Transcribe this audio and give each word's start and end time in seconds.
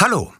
Hallo, 0.00 0.32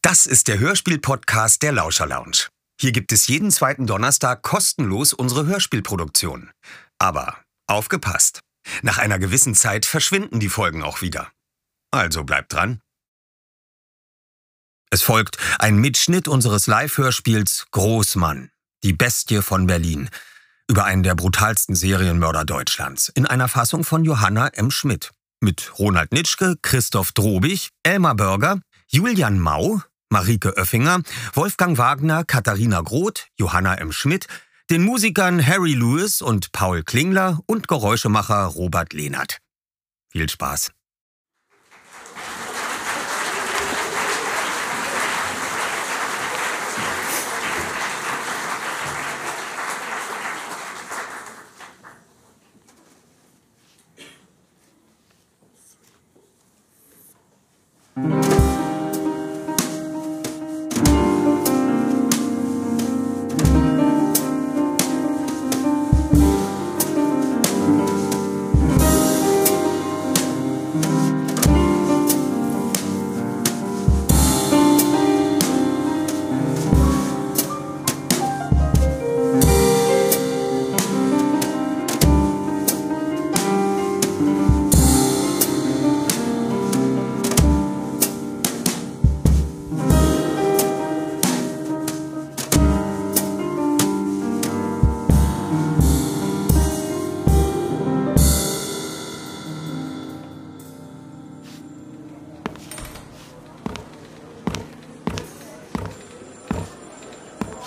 das 0.00 0.24
ist 0.24 0.48
der 0.48 0.58
Hörspiel-Podcast 0.58 1.62
der 1.62 1.72
Lauscher 1.72 2.06
Lounge. 2.06 2.48
Hier 2.80 2.92
gibt 2.92 3.12
es 3.12 3.26
jeden 3.26 3.50
zweiten 3.50 3.86
Donnerstag 3.86 4.40
kostenlos 4.40 5.12
unsere 5.12 5.44
Hörspielproduktion. 5.44 6.50
Aber 6.98 7.36
aufgepasst! 7.66 8.40
Nach 8.80 8.96
einer 8.96 9.18
gewissen 9.18 9.54
Zeit 9.54 9.84
verschwinden 9.84 10.40
die 10.40 10.48
Folgen 10.48 10.82
auch 10.82 11.02
wieder. 11.02 11.30
Also 11.90 12.24
bleibt 12.24 12.54
dran. 12.54 12.80
Es 14.88 15.02
folgt 15.02 15.36
ein 15.58 15.76
Mitschnitt 15.76 16.26
unseres 16.26 16.66
Live-Hörspiels 16.66 17.66
Großmann, 17.70 18.50
die 18.82 18.94
Bestie 18.94 19.42
von 19.42 19.66
Berlin, 19.66 20.08
über 20.70 20.86
einen 20.86 21.02
der 21.02 21.16
brutalsten 21.16 21.74
Serienmörder 21.74 22.46
Deutschlands, 22.46 23.10
in 23.10 23.26
einer 23.26 23.48
Fassung 23.48 23.84
von 23.84 24.06
Johanna 24.06 24.48
M. 24.54 24.70
Schmidt. 24.70 25.10
Mit 25.40 25.78
Ronald 25.78 26.12
Nitschke, 26.12 26.56
Christoph 26.62 27.12
Drobig, 27.12 27.72
Elmar 27.82 28.14
Börger, 28.14 28.62
Julian 28.94 29.40
Mau, 29.40 29.80
Marike 30.10 30.54
Oeffinger, 30.54 31.00
Wolfgang 31.32 31.78
Wagner, 31.78 32.24
Katharina 32.24 32.82
Groth, 32.82 33.26
Johanna 33.38 33.76
M. 33.76 33.90
Schmidt, 33.90 34.26
den 34.68 34.82
Musikern 34.82 35.40
Harry 35.46 35.72
Lewis 35.72 36.20
und 36.20 36.52
Paul 36.52 36.82
Klingler 36.82 37.40
und 37.46 37.68
Geräuschemacher 37.68 38.44
Robert 38.44 38.92
Lehnert. 38.92 39.38
Viel 40.10 40.28
Spaß! 40.28 40.72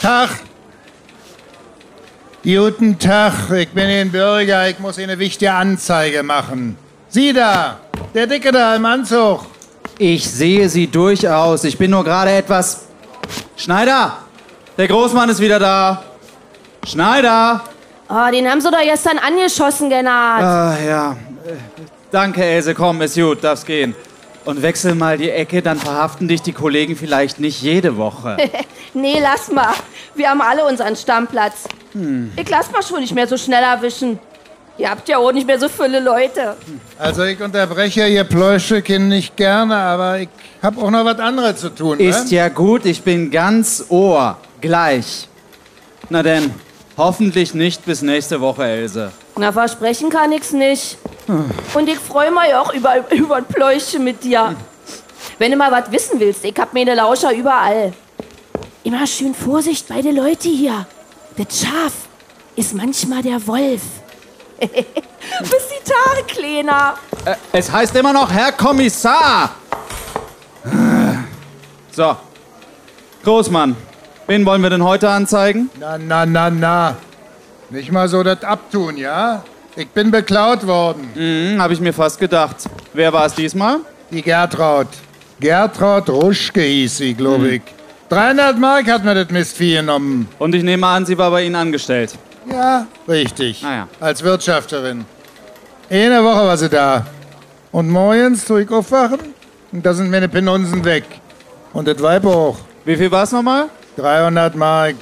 Tag. 0.06 0.30
Guten 2.44 3.00
Tag, 3.00 3.50
ich 3.50 3.70
bin 3.70 3.86
ein 3.86 4.12
Bürger, 4.12 4.70
ich 4.70 4.78
muss 4.78 5.00
Ihnen 5.00 5.10
eine 5.10 5.18
wichtige 5.18 5.52
Anzeige 5.52 6.22
machen. 6.22 6.78
Sie 7.10 7.34
da, 7.34 7.80
der 8.14 8.28
Dicke 8.28 8.52
da 8.52 8.76
im 8.76 8.86
Anzug. 8.86 9.48
Ich 9.98 10.30
sehe 10.30 10.70
Sie 10.70 10.86
durchaus. 10.86 11.64
Ich 11.64 11.76
bin 11.80 11.90
nur 11.90 12.04
gerade 12.04 12.30
etwas. 12.34 12.86
Schneider! 13.58 14.20
Der 14.78 14.88
Großmann 14.88 15.28
ist 15.30 15.40
wieder 15.40 15.58
da. 15.58 16.04
Schneider! 16.86 17.64
Oh, 18.08 18.32
den 18.32 18.48
haben 18.48 18.62
sie 18.62 18.70
doch 18.70 18.84
gestern 18.84 19.18
angeschossen, 19.18 19.90
Gennard. 19.90 20.44
Ah, 20.44 20.78
ja. 20.86 21.18
Danke, 22.12 22.44
Else. 22.44 22.76
Komm, 22.76 23.02
ist 23.02 23.16
gut, 23.16 23.44
darfst 23.44 23.66
gehen. 23.66 23.96
Und 24.46 24.62
wechsel 24.62 24.94
mal 24.94 25.18
die 25.18 25.32
Ecke, 25.32 25.64
dann 25.64 25.80
verhaften 25.80 26.28
dich 26.28 26.44
die 26.44 26.54
Kollegen 26.54 26.96
vielleicht 26.96 27.40
nicht 27.40 27.64
jede 27.64 27.98
Woche. 27.98 28.38
nee, 28.94 29.20
lass 29.20 29.52
mal. 29.52 29.74
Wir 30.16 30.30
haben 30.30 30.42
alle 30.42 30.66
unseren 30.66 30.96
Stammplatz. 30.96 31.66
Ich 32.36 32.50
lass 32.50 32.72
mal 32.72 32.84
schon 32.84 33.02
nicht 33.02 33.14
mehr 33.14 33.28
so 33.28 33.38
schnell 33.38 33.64
erwischen. 33.64 34.20
Ihr 34.78 34.90
habt 34.90 35.08
ja 35.08 35.18
auch 35.18 35.32
nicht 35.32 35.48
mehr 35.48 35.60
so 35.60 35.70
viele 35.70 36.02
Leute. 36.02 36.56
Also 37.00 37.24
ich 37.24 37.42
unterbreche 37.42 38.08
Ihr 38.08 38.26
Pläuschchen 38.26 39.08
nicht 39.08 39.38
gerne, 39.38 39.76
aber 39.76 40.20
ich 40.20 40.30
habe 40.62 40.82
auch 40.82 40.92
noch 40.92 41.06
was 41.06 41.20
anderes 41.20 41.62
zu 41.62 41.70
tun. 41.70 42.00
Ist 42.00 42.32
ne? 42.32 42.38
ja 42.38 42.50
gut, 42.50 42.86
ich 42.86 43.02
bin 43.02 43.32
ganz 43.32 43.86
Ohr. 43.88 44.38
Gleich. 44.60 45.30
Na 46.10 46.24
denn, 46.24 46.54
hoffentlich 46.98 47.54
nicht 47.54 47.86
bis 47.86 48.02
nächste 48.02 48.42
Woche, 48.42 48.66
Else. 48.66 49.12
Na, 49.38 49.52
versprechen 49.52 50.10
kann 50.10 50.32
ich's 50.34 50.52
nicht. 50.52 50.98
Und 51.74 51.88
ich 51.88 52.00
freue 52.00 52.32
mich 52.32 52.54
auch 52.54 52.74
über, 52.74 52.96
über 53.12 53.38
ein 53.38 53.46
Pläuschchen 53.46 54.04
mit 54.04 54.24
dir. 54.24 54.56
Wenn 55.40 55.52
du 55.52 55.58
mal 55.58 55.72
was 55.72 55.92
wissen 55.92 56.20
willst, 56.20 56.44
ich 56.44 56.56
hab 56.58 56.74
mir 56.74 56.82
eine 56.82 56.96
Lauscher 56.96 57.34
überall. 57.34 57.94
Immer 58.86 59.08
schön 59.08 59.34
Vorsicht 59.34 59.88
bei 59.88 60.04
den 60.04 60.16
Leuten 60.16 60.48
hier. 60.48 60.86
Das 61.38 61.60
Schaf 61.60 61.92
ist 62.56 62.76
manchmal 62.76 63.24
der 63.24 63.46
Wolf. 63.48 63.82
Bis 64.60 64.70
die 64.70 65.84
Tage, 65.84 66.24
Kleiner. 66.28 66.94
Äh, 67.26 67.34
es 67.52 67.72
heißt 67.72 67.96
immer 67.96 68.14
noch 68.14 68.32
Herr 68.32 68.52
Kommissar. 68.52 69.56
So. 71.92 72.16
Großmann, 73.24 73.76
wen 74.28 74.46
wollen 74.46 74.62
wir 74.62 74.70
denn 74.70 74.84
heute 74.84 75.10
anzeigen? 75.10 75.72
Na, 75.80 75.98
na, 75.98 76.28
na, 76.28 76.52
na. 76.52 76.96
Nicht 77.72 77.92
mal 77.92 78.08
so 78.08 78.22
das 78.22 78.44
abtun, 78.44 78.98
ja? 78.98 79.44
Ich 79.76 79.88
bin 79.90 80.12
beklaut 80.12 80.68
worden. 80.68 81.10
Hm, 81.16 81.60
hab 81.60 81.72
ich 81.72 81.80
mir 81.80 81.92
fast 81.92 82.20
gedacht. 82.20 82.58
Wer 82.94 83.12
war 83.12 83.26
es 83.26 83.34
diesmal? 83.34 83.80
Die 84.12 84.22
Gertraud. 84.22 84.90
Gertraud 85.40 86.08
Ruschke 86.08 86.62
hieß 86.62 86.98
sie, 86.98 87.16
glaube 87.16 87.56
ich. 87.56 87.75
300 88.10 88.60
Mark 88.60 88.88
hat 88.88 89.04
mir 89.04 89.16
das 89.16 89.30
Mistvieh 89.32 89.76
genommen. 89.76 90.28
Und 90.38 90.54
ich 90.54 90.64
nehme 90.64 90.86
an, 90.86 91.06
sie 91.06 91.18
war 91.18 91.32
bei 91.32 91.44
Ihnen 91.44 91.56
angestellt. 91.56 92.16
Ja, 92.50 92.86
richtig. 93.08 93.64
Ah 93.66 93.76
ja. 93.76 93.88
Als 94.00 94.22
Wirtschafterin. 94.24 95.06
Eine 95.90 96.24
Woche 96.24 96.46
war 96.48 96.58
sie 96.58 96.70
da. 96.70 97.06
Und 97.72 97.90
morgens 97.90 98.46
tue 98.46 98.64
ich 98.64 98.70
aufwachen 98.70 99.20
und 99.72 99.86
da 99.86 99.94
sind 99.94 100.12
meine 100.12 100.30
Penunsen 100.30 100.86
weg. 100.86 101.04
Und 101.74 101.88
das 101.88 102.02
Weib 102.02 102.26
auch. 102.26 102.58
Wie 102.86 102.96
viel 102.96 103.12
war 103.12 103.24
es 103.24 103.32
nochmal? 103.32 103.70
300 103.98 104.56
Mark. 104.56 104.96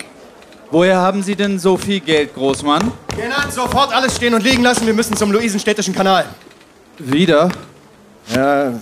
Woher 0.71 0.97
haben 0.97 1.21
Sie 1.21 1.35
denn 1.35 1.59
so 1.59 1.77
viel 1.77 1.99
Geld, 1.99 2.33
Großmann? 2.33 2.91
Genannt, 3.15 3.51
sofort 3.51 3.93
alles 3.93 4.15
stehen 4.15 4.33
und 4.33 4.43
liegen 4.43 4.63
lassen. 4.63 4.87
Wir 4.87 4.93
müssen 4.93 5.15
zum 5.15 5.31
Luisenstädtischen 5.31 5.93
Kanal. 5.93 6.25
Wieder? 6.97 7.49
Ja, 8.33 8.73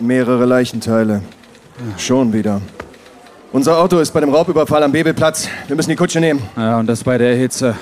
mehrere 0.00 0.44
Leichenteile. 0.44 1.22
Schon 1.96 2.32
wieder. 2.32 2.60
Unser 3.50 3.78
Auto 3.78 3.98
ist 3.98 4.12
bei 4.12 4.20
dem 4.20 4.28
Raubüberfall 4.28 4.82
am 4.82 4.92
Bebelplatz. 4.92 5.48
Wir 5.66 5.74
müssen 5.74 5.88
die 5.88 5.96
Kutsche 5.96 6.20
nehmen. 6.20 6.42
Ja, 6.54 6.78
und 6.78 6.86
das 6.86 7.02
bei 7.02 7.16
der 7.16 7.34
Hitze. 7.34 7.74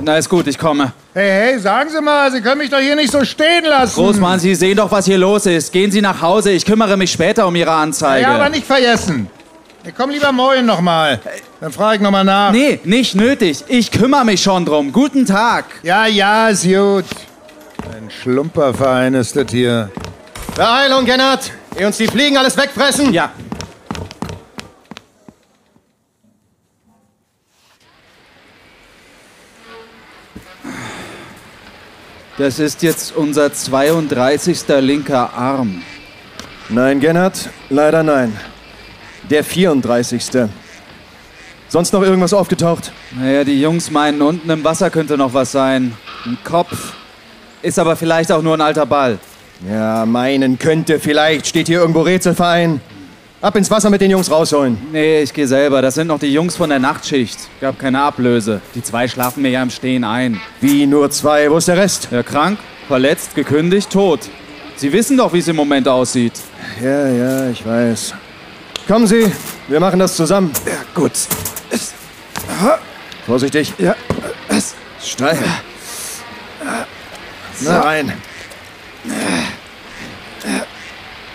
Na, 0.00 0.16
ist 0.16 0.28
gut, 0.30 0.46
ich 0.46 0.58
komme. 0.58 0.92
Hey, 1.12 1.28
hey, 1.28 1.58
sagen 1.58 1.90
Sie 1.90 2.00
mal, 2.00 2.32
Sie 2.32 2.40
können 2.40 2.58
mich 2.58 2.70
doch 2.70 2.78
hier 2.78 2.96
nicht 2.96 3.12
so 3.12 3.22
stehen 3.22 3.64
lassen. 3.64 3.94
Großmann, 3.94 4.40
Sie 4.40 4.54
sehen 4.54 4.78
doch, 4.78 4.90
was 4.90 5.04
hier 5.04 5.18
los 5.18 5.44
ist. 5.44 5.70
Gehen 5.70 5.90
Sie 5.90 6.00
nach 6.00 6.22
Hause, 6.22 6.52
ich 6.52 6.64
kümmere 6.64 6.96
mich 6.96 7.12
später 7.12 7.46
um 7.46 7.54
Ihre 7.54 7.72
Anzeige. 7.72 8.22
Ja, 8.22 8.36
aber 8.36 8.48
nicht 8.48 8.66
vergessen. 8.66 9.28
Ich 9.84 9.94
komm 9.94 10.10
lieber 10.10 10.32
morgen 10.32 10.64
nochmal. 10.64 11.20
Dann 11.60 11.72
frage 11.72 11.96
ich 11.96 12.00
nochmal 12.00 12.24
nach. 12.24 12.50
Nee, 12.50 12.80
nicht 12.84 13.14
nötig. 13.14 13.64
Ich 13.68 13.90
kümmere 13.90 14.24
mich 14.24 14.42
schon 14.42 14.64
drum. 14.64 14.92
Guten 14.92 15.26
Tag. 15.26 15.66
Ja, 15.82 16.06
ja, 16.06 16.48
ist 16.48 16.64
gut. 16.64 17.04
Ein 17.94 18.08
Schlumperverein 18.10 19.12
ist 19.12 19.36
das 19.36 19.50
hier. 19.50 19.90
Beeilung, 20.54 21.04
Gennard! 21.04 21.50
Ehe 21.76 21.86
uns 21.86 21.98
die 21.98 22.06
Fliegen 22.06 22.38
alles 22.38 22.56
wegfressen! 22.56 23.12
Ja. 23.12 23.30
Das 32.42 32.58
ist 32.58 32.82
jetzt 32.82 33.14
unser 33.14 33.52
32. 33.52 34.64
linker 34.80 35.32
Arm. 35.32 35.80
Nein, 36.70 36.98
Gennard, 36.98 37.48
leider 37.70 38.02
nein. 38.02 38.36
Der 39.30 39.44
34. 39.44 40.48
Sonst 41.68 41.92
noch 41.92 42.02
irgendwas 42.02 42.32
aufgetaucht? 42.32 42.90
Naja, 43.12 43.44
die 43.44 43.60
Jungs 43.60 43.92
meinen, 43.92 44.20
unten 44.22 44.50
im 44.50 44.64
Wasser 44.64 44.90
könnte 44.90 45.16
noch 45.16 45.32
was 45.34 45.52
sein. 45.52 45.96
Ein 46.26 46.36
Kopf. 46.42 46.94
Ist 47.62 47.78
aber 47.78 47.94
vielleicht 47.94 48.32
auch 48.32 48.42
nur 48.42 48.54
ein 48.54 48.60
alter 48.60 48.86
Ball. 48.86 49.20
Ja, 49.70 50.04
meinen 50.04 50.58
könnte. 50.58 50.98
Vielleicht 50.98 51.46
steht 51.46 51.68
hier 51.68 51.78
irgendwo 51.78 52.00
Rätselverein. 52.00 52.80
Ab 53.42 53.56
ins 53.56 53.68
Wasser 53.72 53.90
mit 53.90 54.00
den 54.00 54.12
Jungs 54.12 54.30
rausholen. 54.30 54.78
Nee, 54.92 55.22
ich 55.22 55.34
gehe 55.34 55.48
selber. 55.48 55.82
Das 55.82 55.96
sind 55.96 56.06
noch 56.06 56.20
die 56.20 56.32
Jungs 56.32 56.54
von 56.54 56.70
der 56.70 56.78
Nachtschicht. 56.78 57.38
Gab 57.60 57.76
keine 57.76 58.00
Ablöse. 58.00 58.60
Die 58.76 58.84
zwei 58.84 59.08
schlafen 59.08 59.42
mir 59.42 59.50
ja 59.50 59.64
im 59.64 59.70
Stehen 59.70 60.04
ein. 60.04 60.40
Wie 60.60 60.86
nur 60.86 61.10
zwei? 61.10 61.50
Wo 61.50 61.56
ist 61.56 61.66
der 61.66 61.76
Rest? 61.76 62.06
Ja, 62.12 62.22
krank, 62.22 62.60
verletzt, 62.86 63.34
gekündigt, 63.34 63.90
tot. 63.90 64.20
Sie 64.76 64.92
wissen 64.92 65.16
doch, 65.16 65.32
wie 65.32 65.40
es 65.40 65.48
im 65.48 65.56
Moment 65.56 65.88
aussieht. 65.88 66.34
Ja, 66.80 67.08
ja, 67.08 67.50
ich 67.50 67.66
weiß. 67.66 68.14
Kommen 68.86 69.08
Sie, 69.08 69.32
wir 69.66 69.80
machen 69.80 69.98
das 69.98 70.14
zusammen. 70.14 70.52
Ja, 70.64 70.78
gut. 70.94 71.10
Vorsichtig. 73.26 73.72
Ja, 73.76 73.96
es. 74.50 74.76
Steil. 75.04 75.36
Na 77.60 77.80
rein. 77.80 78.12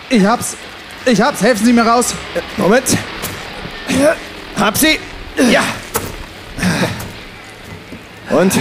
Ich 0.08 0.24
hab's. 0.24 0.56
Ich 1.10 1.22
hab's. 1.22 1.42
Helfen 1.42 1.64
Sie 1.64 1.72
mir 1.72 1.86
raus. 1.86 2.14
Moment. 2.58 2.84
Hab 4.58 4.76
sie. 4.76 4.98
Ja. 5.50 5.62
Und 8.30 8.52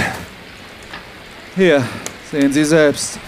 Hier, 1.58 1.84
sehen 2.32 2.54
Sie 2.54 2.64
selbst. 2.64 3.20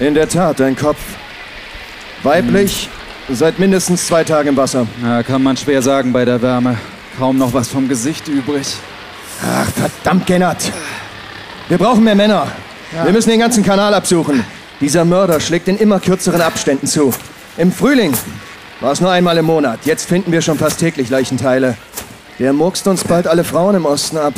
in 0.00 0.14
der 0.14 0.28
Tat, 0.28 0.60
dein 0.60 0.74
Kopf. 0.76 0.98
Weiblich, 2.22 2.88
seit 3.28 3.58
mindestens 3.58 4.06
zwei 4.06 4.24
Tagen 4.24 4.48
im 4.50 4.56
Wasser. 4.56 4.86
Na, 5.02 5.22
kann 5.22 5.42
man 5.42 5.56
schwer 5.56 5.82
sagen 5.82 6.12
bei 6.12 6.24
der 6.24 6.40
Wärme. 6.40 6.78
Kaum 7.18 7.36
noch 7.36 7.52
was 7.52 7.68
vom 7.68 7.86
Gesicht 7.88 8.28
übrig. 8.28 8.76
Ach, 9.42 9.68
verdammt, 9.72 10.26
Gennard. 10.26 10.72
Wir 11.68 11.76
brauchen 11.76 12.02
mehr 12.02 12.14
Männer. 12.14 12.50
Wir 13.04 13.12
müssen 13.12 13.28
den 13.28 13.40
ganzen 13.40 13.62
Kanal 13.62 13.92
absuchen. 13.92 14.42
Dieser 14.80 15.04
Mörder 15.04 15.38
schlägt 15.40 15.68
in 15.68 15.76
immer 15.76 16.00
kürzeren 16.00 16.40
Abständen 16.40 16.86
zu. 16.86 17.12
Im 17.58 17.72
Frühling 17.72 18.12
war 18.80 18.92
es 18.92 19.00
nur 19.00 19.10
einmal 19.10 19.38
im 19.38 19.46
Monat. 19.46 19.80
Jetzt 19.84 20.06
finden 20.06 20.30
wir 20.30 20.42
schon 20.42 20.58
fast 20.58 20.78
täglich 20.78 21.08
Leichenteile. 21.08 21.74
Der 22.38 22.52
murkst 22.52 22.86
uns 22.86 23.02
bald 23.02 23.26
alle 23.26 23.44
Frauen 23.44 23.76
im 23.76 23.86
Osten 23.86 24.18
ab. 24.18 24.34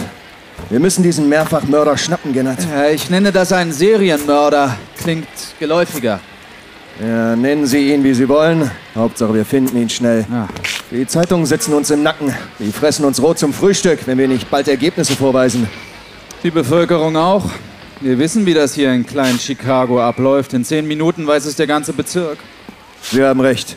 Wir 0.71 0.79
müssen 0.79 1.03
diesen 1.03 1.29
Mehrfachmörder 1.29 1.99
schnappen, 1.99 2.33
Gennard. 2.33 2.61
Ja, 2.73 2.89
ich 2.91 3.11
nenne 3.11 3.33
das 3.33 3.53
einen 3.53 3.73
Serienmörder. 3.73 4.77
Klingt 4.97 5.27
geläufiger. 5.59 6.21
Ja, 7.01 7.35
nennen 7.35 7.67
Sie 7.67 7.93
ihn, 7.93 8.05
wie 8.05 8.15
Sie 8.15 8.29
wollen. 8.29 8.71
Hauptsache, 8.95 9.35
wir 9.35 9.45
finden 9.45 9.77
ihn 9.77 9.89
schnell. 9.89 10.25
Ja. 10.31 10.47
Die 10.93 11.07
Zeitungen 11.07 11.47
sitzen 11.47 11.75
uns 11.75 11.91
im 11.91 12.05
Nacken. 12.05 12.33
Die 12.61 12.71
fressen 12.71 13.05
uns 13.05 13.21
rot 13.21 13.41
zum 13.41 13.53
Frühstück, 13.53 14.07
wenn 14.07 14.19
wir 14.19 14.29
nicht 14.29 14.49
bald 14.49 14.69
Ergebnisse 14.69 15.17
vorweisen. 15.17 15.69
Die 16.45 16.53
Bevölkerung 16.53 17.17
auch. 17.17 17.47
Wir 18.01 18.17
wissen, 18.21 18.47
wie 18.47 18.55
das 18.55 18.75
hier 18.75 18.93
in 18.93 19.05
kleinen 19.05 19.41
Chicago 19.41 20.01
abläuft. 20.01 20.53
In 20.53 20.65
zehn 20.65 20.87
Minuten 20.87 21.27
weiß 21.27 21.47
es 21.47 21.57
der 21.57 21.67
ganze 21.67 21.93
Bezirk. 21.93 22.39
Sie 23.03 23.23
haben 23.23 23.41
recht. 23.41 23.77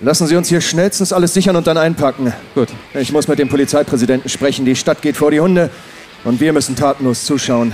Lassen 0.00 0.28
Sie 0.28 0.36
uns 0.36 0.48
hier 0.48 0.60
schnellstens 0.60 1.12
alles 1.12 1.34
sichern 1.34 1.56
und 1.56 1.66
dann 1.66 1.76
einpacken. 1.76 2.32
Gut. 2.54 2.68
Ich 2.94 3.10
muss 3.10 3.26
mit 3.26 3.38
dem 3.40 3.48
Polizeipräsidenten 3.48 4.28
sprechen. 4.28 4.64
Die 4.64 4.76
Stadt 4.76 5.02
geht 5.02 5.16
vor 5.16 5.32
die 5.32 5.40
Hunde 5.40 5.70
und 6.24 6.40
wir 6.40 6.52
müssen 6.52 6.76
tatenlos 6.76 7.24
zuschauen. 7.24 7.72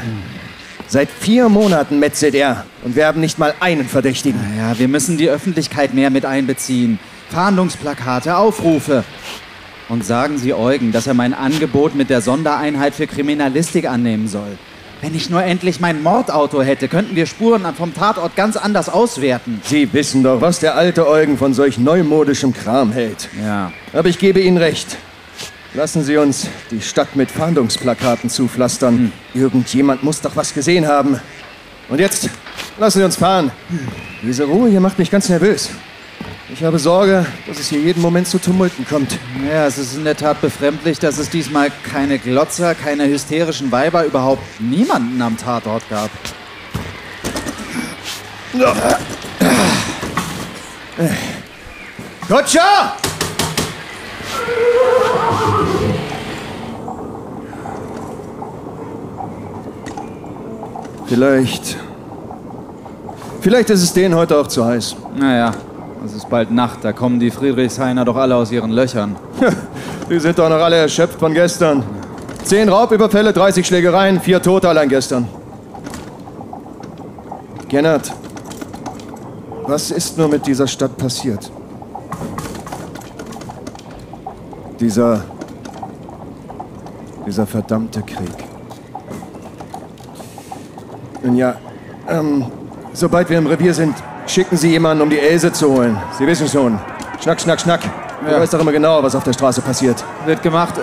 Seit 0.87 1.11
vier 1.11 1.49
Monaten 1.49 1.99
metzelt 1.99 2.35
er 2.35 2.65
und 2.83 2.97
wir 2.97 3.07
haben 3.07 3.21
nicht 3.21 3.39
mal 3.39 3.55
einen 3.61 3.87
Verdächtigen. 3.87 4.41
Ja, 4.57 4.79
wir 4.79 4.89
müssen 4.89 5.19
die 5.19 5.29
Öffentlichkeit 5.29 5.93
mehr 5.93 6.11
mit 6.11 6.25
einbeziehen. 6.25 6.99
Fahndungsplakate, 7.31 8.37
Aufrufe. 8.37 9.05
Und 9.89 10.05
sagen 10.05 10.39
Sie 10.39 10.55
Eugen, 10.55 10.93
dass 10.93 11.07
er 11.07 11.15
mein 11.15 11.35
Angebot 11.35 11.95
mit 11.95 12.09
der 12.09 12.23
Sondereinheit 12.23 12.95
für 12.95 13.07
Kriminalistik 13.07 13.87
annehmen 13.87 14.29
soll. 14.29 14.57
Wenn 15.01 15.15
ich 15.15 15.29
nur 15.29 15.43
endlich 15.43 15.81
mein 15.81 16.03
Mordauto 16.03 16.63
hätte, 16.63 16.89
könnten 16.89 17.15
wir 17.15 17.27
Spuren 17.27 17.67
vom 17.77 17.95
Tatort 17.95 18.37
ganz 18.37 18.57
anders 18.57 18.89
auswerten. 18.89 19.61
Sie 19.65 19.93
wissen 19.93 20.23
doch, 20.23 20.41
was 20.41 20.61
der 20.61 20.77
alte 20.77 21.07
Eugen 21.07 21.37
von 21.37 21.53
solch 21.53 21.79
neumodischem 21.79 22.55
Kram 22.55 22.93
hält. 22.93 23.29
Ja. 23.43 23.73
Aber 23.93 24.09
ich 24.09 24.19
gebe 24.19 24.41
Ihnen 24.41 24.57
recht. 24.57 24.97
Lassen 25.75 26.05
Sie 26.05 26.17
uns 26.17 26.47
die 26.71 26.81
Stadt 26.81 27.17
mit 27.17 27.31
Fahndungsplakaten 27.31 28.31
zupflastern. 28.31 29.13
Irgendjemand 29.35 30.03
muss 30.05 30.21
doch 30.21 30.37
was 30.37 30.55
gesehen 30.55 30.87
haben. 30.87 31.21
Und 31.89 32.01
jetzt 32.01 32.31
lassen 32.79 32.99
Sie 33.01 33.05
uns 33.05 33.17
fahren. 33.17 33.51
Diese 34.23 34.45
Ruhe 34.45 34.71
hier 34.71 34.81
macht 34.81 34.99
mich 34.99 35.11
ganz 35.11 35.29
nervös. 35.29 35.71
Ich 36.53 36.63
habe 36.63 36.79
Sorge, 36.79 37.27
dass 37.47 37.59
es 37.59 37.69
hier 37.69 37.81
jeden 37.81 38.01
Moment 38.01 38.29
zu 38.29 38.39
Tumulten 38.39 38.87
kommt. 38.87 39.19
Ja, 39.51 39.67
es 39.67 39.79
ist 39.79 39.97
in 39.97 40.05
der 40.05 40.17
Tat 40.17 40.41
befremdlich, 40.41 40.99
dass 40.99 41.19
es 41.19 41.31
diesmal 41.31 41.73
keine 41.91 42.19
Glotzer, 42.19 42.75
keine 42.75 43.09
hysterischen 43.09 43.73
Weiber, 43.73 44.05
überhaupt 44.05 44.43
niemanden 44.61 45.21
am 45.21 45.37
Tatort 45.37 45.83
gab. 45.89 46.11
Kutscher! 52.29 52.97
Vielleicht. 61.07 61.77
Vielleicht 63.41 63.71
ist 63.71 63.83
es 63.83 63.93
denen 63.93 64.15
heute 64.15 64.39
auch 64.39 64.47
zu 64.47 64.65
heiß. 64.65 64.97
Naja, 65.17 65.53
es 66.05 66.13
ist 66.13 66.29
bald 66.29 66.51
Nacht, 66.51 66.81
da 66.83 66.93
kommen 66.93 67.19
die 67.19 67.31
Friedrichshainer 67.31 68.05
doch 68.05 68.17
alle 68.17 68.37
aus 68.37 68.53
ihren 68.53 68.71
Löchern. 68.71 69.17
Die 70.11 70.21
sind 70.21 70.39
doch 70.39 70.51
noch 70.51 70.57
alle 70.57 70.77
erschöpft 70.77 71.19
von 71.19 71.33
gestern. 71.33 71.83
Zehn 72.43 72.69
Raubüberfälle, 72.69 73.33
30 73.33 73.67
Schlägereien, 73.67 74.21
vier 74.21 74.43
Tote 74.43 74.69
allein 74.69 74.91
gestern. 74.91 75.27
Gennard, 77.69 78.13
was 79.67 79.91
ist 79.91 80.19
nur 80.19 80.29
mit 80.29 80.47
dieser 80.47 80.67
Stadt 80.67 80.95
passiert? 80.99 81.51
Dieser. 84.79 85.25
dieser 87.27 87.47
verdammte 87.47 88.03
Krieg. 88.03 88.45
Nun 91.23 91.37
ja, 91.37 91.55
ähm, 92.11 92.45
sobald 92.93 93.31
wir 93.31 93.39
im 93.39 93.47
Revier 93.47 93.73
sind, 93.73 93.95
schicken 94.27 94.57
Sie 94.57 94.71
jemanden, 94.71 95.03
um 95.03 95.11
die 95.11 95.19
Else 95.21 95.53
zu 95.53 95.71
holen. 95.71 96.01
Sie 96.19 96.27
wissen 96.27 96.49
schon. 96.49 96.79
Schnack, 97.23 97.41
schnack, 97.41 97.61
schnack. 97.61 97.81
Du 98.25 98.31
Ja. 98.33 98.41
weißt 98.41 98.55
doch 98.55 98.61
immer 98.61 98.73
genau, 98.73 99.03
was 99.03 99.15
auf 99.15 99.25
der 99.25 99.33
Straße 99.33 99.61
passiert. 99.61 100.03
Wird 100.25 100.43
gemacht. 100.43 100.75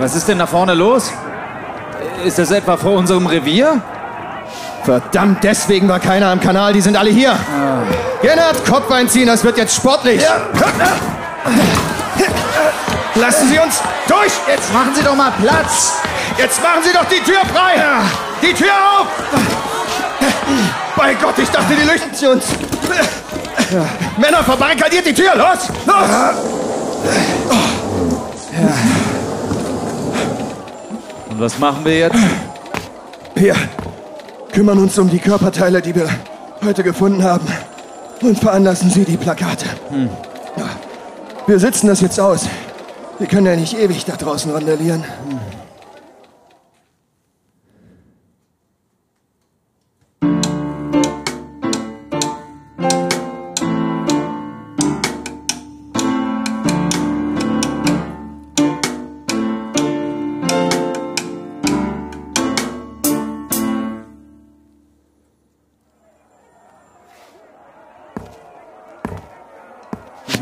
Was 0.00 0.14
ist 0.14 0.28
denn 0.28 0.38
da 0.38 0.46
vorne 0.46 0.74
los? 0.74 1.10
Ist 2.24 2.38
das 2.38 2.50
etwa 2.50 2.76
vor 2.76 2.92
unserem 2.92 3.26
Revier? 3.26 3.80
Verdammt, 4.84 5.42
deswegen 5.44 5.88
war 5.88 6.00
keiner 6.00 6.28
am 6.28 6.40
Kanal, 6.40 6.72
die 6.72 6.80
sind 6.80 6.96
alle 6.96 7.10
hier. 7.10 7.32
Gennard, 8.22 8.64
Kopf 8.66 8.90
einziehen, 8.90 9.26
das 9.26 9.44
wird 9.44 9.56
jetzt 9.58 9.74
sportlich. 9.76 10.22
Lassen 13.14 13.48
Sie 13.48 13.58
uns 13.58 13.80
durch! 14.06 14.32
Jetzt 14.48 14.72
machen 14.72 14.94
Sie 14.94 15.02
doch 15.02 15.14
mal 15.16 15.32
Platz! 15.42 15.94
Jetzt 16.38 16.62
machen 16.62 16.82
Sie 16.84 16.92
doch 16.92 17.04
die 17.06 17.20
Tür 17.20 17.40
frei! 17.52 17.74
Die 18.42 18.52
Tür 18.54 18.70
auf! 18.97 18.97
Bei 21.08 21.14
Gott, 21.14 21.38
ich 21.38 21.48
dachte, 21.48 21.74
die 21.74 21.88
lüchten 21.90 22.10
sie 22.12 22.26
uns. 22.26 22.44
Männer, 24.18 24.44
verbarrikadiert 24.44 25.06
die 25.06 25.14
Tür! 25.14 25.34
Los! 25.36 25.70
Los! 25.86 25.96
Und 31.30 31.40
was 31.40 31.58
machen 31.58 31.82
wir 31.86 31.98
jetzt? 31.98 32.18
Wir 33.34 33.54
kümmern 34.52 34.76
uns 34.76 34.98
um 34.98 35.08
die 35.08 35.18
Körperteile, 35.18 35.80
die 35.80 35.94
wir 35.94 36.10
heute 36.62 36.82
gefunden 36.82 37.24
haben. 37.24 37.46
Und 38.20 38.38
veranlassen 38.38 38.90
Sie 38.90 39.06
die 39.06 39.16
Plakate. 39.16 39.64
Wir 41.46 41.58
sitzen 41.58 41.86
das 41.86 42.02
jetzt 42.02 42.20
aus. 42.20 42.46
Wir 43.18 43.28
können 43.28 43.46
ja 43.46 43.56
nicht 43.56 43.78
ewig 43.78 44.04
da 44.04 44.14
draußen 44.14 44.52
randalieren. 44.52 45.02
Ich 45.47 45.47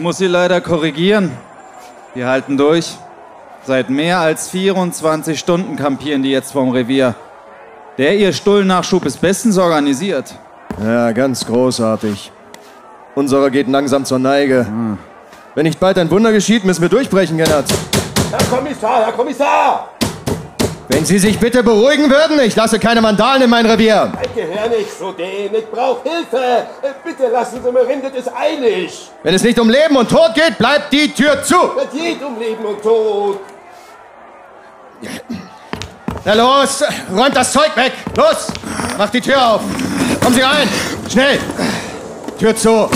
muss 0.06 0.18
Sie 0.18 0.28
leider 0.28 0.60
korrigieren. 0.60 1.32
Wir 2.14 2.28
halten 2.28 2.56
durch. 2.56 2.96
Seit 3.64 3.90
mehr 3.90 4.20
als 4.20 4.48
24 4.50 5.36
Stunden 5.36 5.74
kampieren 5.74 6.22
die 6.22 6.30
jetzt 6.30 6.52
vorm 6.52 6.68
Revier. 6.70 7.16
Der 7.98 8.16
Ihr 8.16 8.32
Stullnachschub 8.32 9.04
ist 9.04 9.20
bestens 9.20 9.58
organisiert. 9.58 10.32
Ja, 10.80 11.10
ganz 11.10 11.44
großartig. 11.44 12.30
Unserer 13.16 13.50
geht 13.50 13.66
langsam 13.66 14.04
zur 14.04 14.20
Neige. 14.20 14.64
Wenn 15.56 15.64
nicht 15.64 15.80
bald 15.80 15.98
ein 15.98 16.08
Wunder 16.08 16.30
geschieht, 16.30 16.64
müssen 16.64 16.82
wir 16.82 16.88
durchbrechen, 16.88 17.36
Gennard. 17.36 17.64
Herr 18.30 18.44
Kommissar, 18.56 19.06
Herr 19.06 19.12
Kommissar! 19.12 19.95
Wenn 20.88 21.04
Sie 21.04 21.18
sich 21.18 21.38
bitte 21.38 21.62
beruhigen 21.64 22.08
würden, 22.08 22.38
ich 22.40 22.54
lasse 22.54 22.78
keine 22.78 23.02
Vandalen 23.02 23.42
in 23.42 23.50
mein 23.50 23.66
Revier. 23.66 24.12
Ich 24.22 24.34
gehöre 24.34 24.68
nicht 24.68 24.96
zu 24.96 25.12
denen, 25.12 25.54
ich 25.54 25.66
brauche 25.70 26.08
Hilfe! 26.08 26.36
Äh, 26.82 26.88
Bitte 27.04 27.28
lassen 27.28 27.60
Sie 27.62 27.72
mir 27.72 27.80
rein, 27.86 28.00
das 28.02 28.12
ist 28.12 28.30
eilig! 28.32 29.10
Wenn 29.22 29.34
es 29.34 29.42
nicht 29.42 29.58
um 29.58 29.68
Leben 29.68 29.96
und 29.96 30.08
Tod 30.08 30.32
geht, 30.34 30.56
bleibt 30.58 30.92
die 30.92 31.12
Tür 31.12 31.42
zu. 31.42 31.56
Es 31.82 31.90
geht 31.90 32.22
um 32.22 32.38
Leben 32.38 32.64
und 32.64 32.80
Tod! 32.82 33.40
Na 36.24 36.34
los, 36.34 36.82
räumt 37.14 37.36
das 37.36 37.52
Zeug 37.52 37.76
weg. 37.76 37.92
Los, 38.16 38.46
macht 38.96 39.14
die 39.14 39.20
Tür 39.20 39.54
auf. 39.54 39.60
Kommen 40.22 40.34
Sie 40.34 40.40
rein, 40.42 40.68
schnell. 41.10 41.38
Tür 42.38 42.54
zu. 42.54 42.88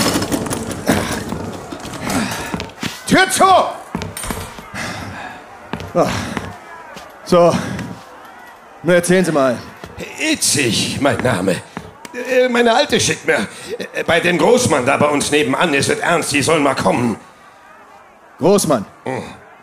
Tür 3.07 3.29
zu! 3.29 3.43
So. 7.25 7.53
Nur 8.83 8.95
erzählen 8.95 9.23
Sie 9.25 9.31
mal. 9.31 9.57
Itzig, 10.19 10.99
mein 11.01 11.17
Name. 11.17 11.55
Äh, 12.13 12.49
Meine 12.49 12.73
Alte 12.73 12.99
schickt 12.99 13.25
mir. 13.27 13.47
äh, 13.93 14.03
Bei 14.05 14.19
den 14.19 14.37
Großmann 14.37 14.85
da 14.85 14.97
bei 14.97 15.07
uns 15.07 15.31
nebenan 15.31 15.73
ist 15.73 15.89
es 15.89 15.99
ernst, 15.99 16.31
die 16.31 16.41
sollen 16.41 16.63
mal 16.63 16.75
kommen. 16.75 17.17
Großmann. 18.39 18.85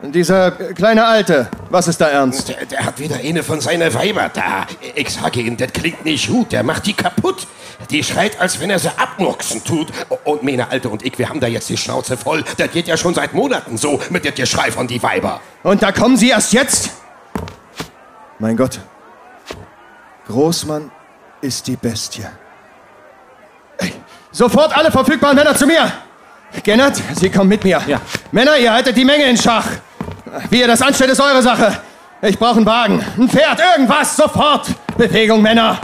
Dieser 0.02 0.52
kleine 0.52 1.04
Alte, 1.04 1.48
was 1.70 1.88
ist 1.88 2.00
da 2.00 2.08
ernst? 2.08 2.48
Der, 2.48 2.64
der 2.66 2.84
hat 2.86 3.00
wieder 3.00 3.16
eine 3.16 3.42
von 3.42 3.60
seinen 3.60 3.92
Weiber 3.92 4.30
da. 4.32 4.66
Ich 4.94 5.10
sage 5.10 5.40
Ihnen, 5.40 5.56
das 5.56 5.72
klingt 5.72 6.04
nicht 6.04 6.28
gut, 6.28 6.52
der 6.52 6.62
macht 6.62 6.86
die 6.86 6.92
kaputt. 6.92 7.48
Die 7.90 8.04
schreit, 8.04 8.40
als 8.40 8.60
wenn 8.60 8.70
er 8.70 8.78
sie 8.78 8.90
abmurksen 8.96 9.64
tut. 9.64 9.88
Und 10.24 10.44
meine 10.44 10.70
Alte 10.70 10.88
und 10.88 11.04
ich, 11.04 11.18
wir 11.18 11.28
haben 11.28 11.40
da 11.40 11.48
jetzt 11.48 11.68
die 11.68 11.76
Schnauze 11.76 12.16
voll. 12.16 12.44
Das 12.56 12.70
geht 12.70 12.86
ja 12.86 12.96
schon 12.96 13.14
seit 13.14 13.34
Monaten 13.34 13.76
so 13.76 14.00
mit 14.10 14.24
dem 14.24 14.34
Geschrei 14.34 14.70
von 14.70 14.86
die 14.86 15.02
Weiber. 15.02 15.40
Und 15.64 15.82
da 15.82 15.90
kommen 15.90 16.16
Sie 16.16 16.28
erst 16.30 16.52
jetzt? 16.52 16.90
Mein 18.38 18.56
Gott. 18.56 18.78
Großmann 20.28 20.90
ist 21.40 21.66
die 21.66 21.76
Bestie. 21.76 22.24
Ey, 23.78 23.92
Sofort 24.30 24.76
alle 24.76 24.90
verfügbaren 24.90 25.36
Männer 25.36 25.54
zu 25.54 25.66
mir! 25.66 25.90
Gennert, 26.62 27.00
Sie 27.14 27.30
kommen 27.30 27.48
mit 27.48 27.64
mir. 27.64 27.80
Ja. 27.86 28.00
Männer, 28.32 28.56
ihr 28.56 28.72
haltet 28.72 28.96
die 28.96 29.04
Menge 29.04 29.24
in 29.24 29.36
Schach. 29.36 29.66
Wie 30.50 30.60
ihr 30.60 30.66
das 30.66 30.80
anstellt, 30.80 31.10
ist 31.10 31.20
eure 31.20 31.42
Sache. 31.42 31.80
Ich 32.22 32.38
brauche 32.38 32.56
einen 32.56 32.66
Wagen, 32.66 33.04
ein 33.16 33.28
Pferd, 33.28 33.60
irgendwas, 33.60 34.16
sofort. 34.16 34.66
Bewegung, 34.96 35.40
Männer. 35.42 35.78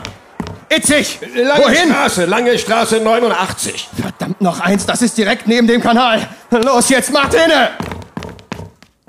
Itzig! 0.68 1.20
Lange 1.34 1.64
Wohin? 1.64 1.90
Straße, 1.90 2.24
lange 2.24 2.58
Straße 2.58 3.00
89. 3.00 3.88
Verdammt, 4.00 4.40
noch 4.40 4.60
eins, 4.60 4.84
das 4.86 5.02
ist 5.02 5.16
direkt 5.16 5.46
neben 5.46 5.66
dem 5.66 5.80
Kanal. 5.80 6.26
Los 6.50 6.88
jetzt, 6.88 7.12
macht 7.12 7.34
inne! 7.34 7.70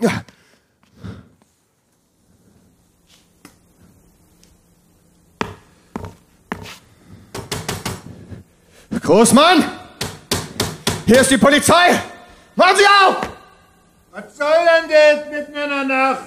Ja. 0.02 0.12
Großmann! 9.06 9.64
Hier 11.06 11.22
ist 11.22 11.30
die 11.30 11.38
Polizei! 11.38 12.02
Machen 12.56 12.76
Sie 12.76 12.86
auf! 12.88 13.18
Was 14.12 14.36
soll 14.36 14.48
denn 14.48 14.90
das 14.90 15.30
mitten 15.30 15.54
in 15.54 15.70
der 15.70 15.84
Nacht? 15.84 16.22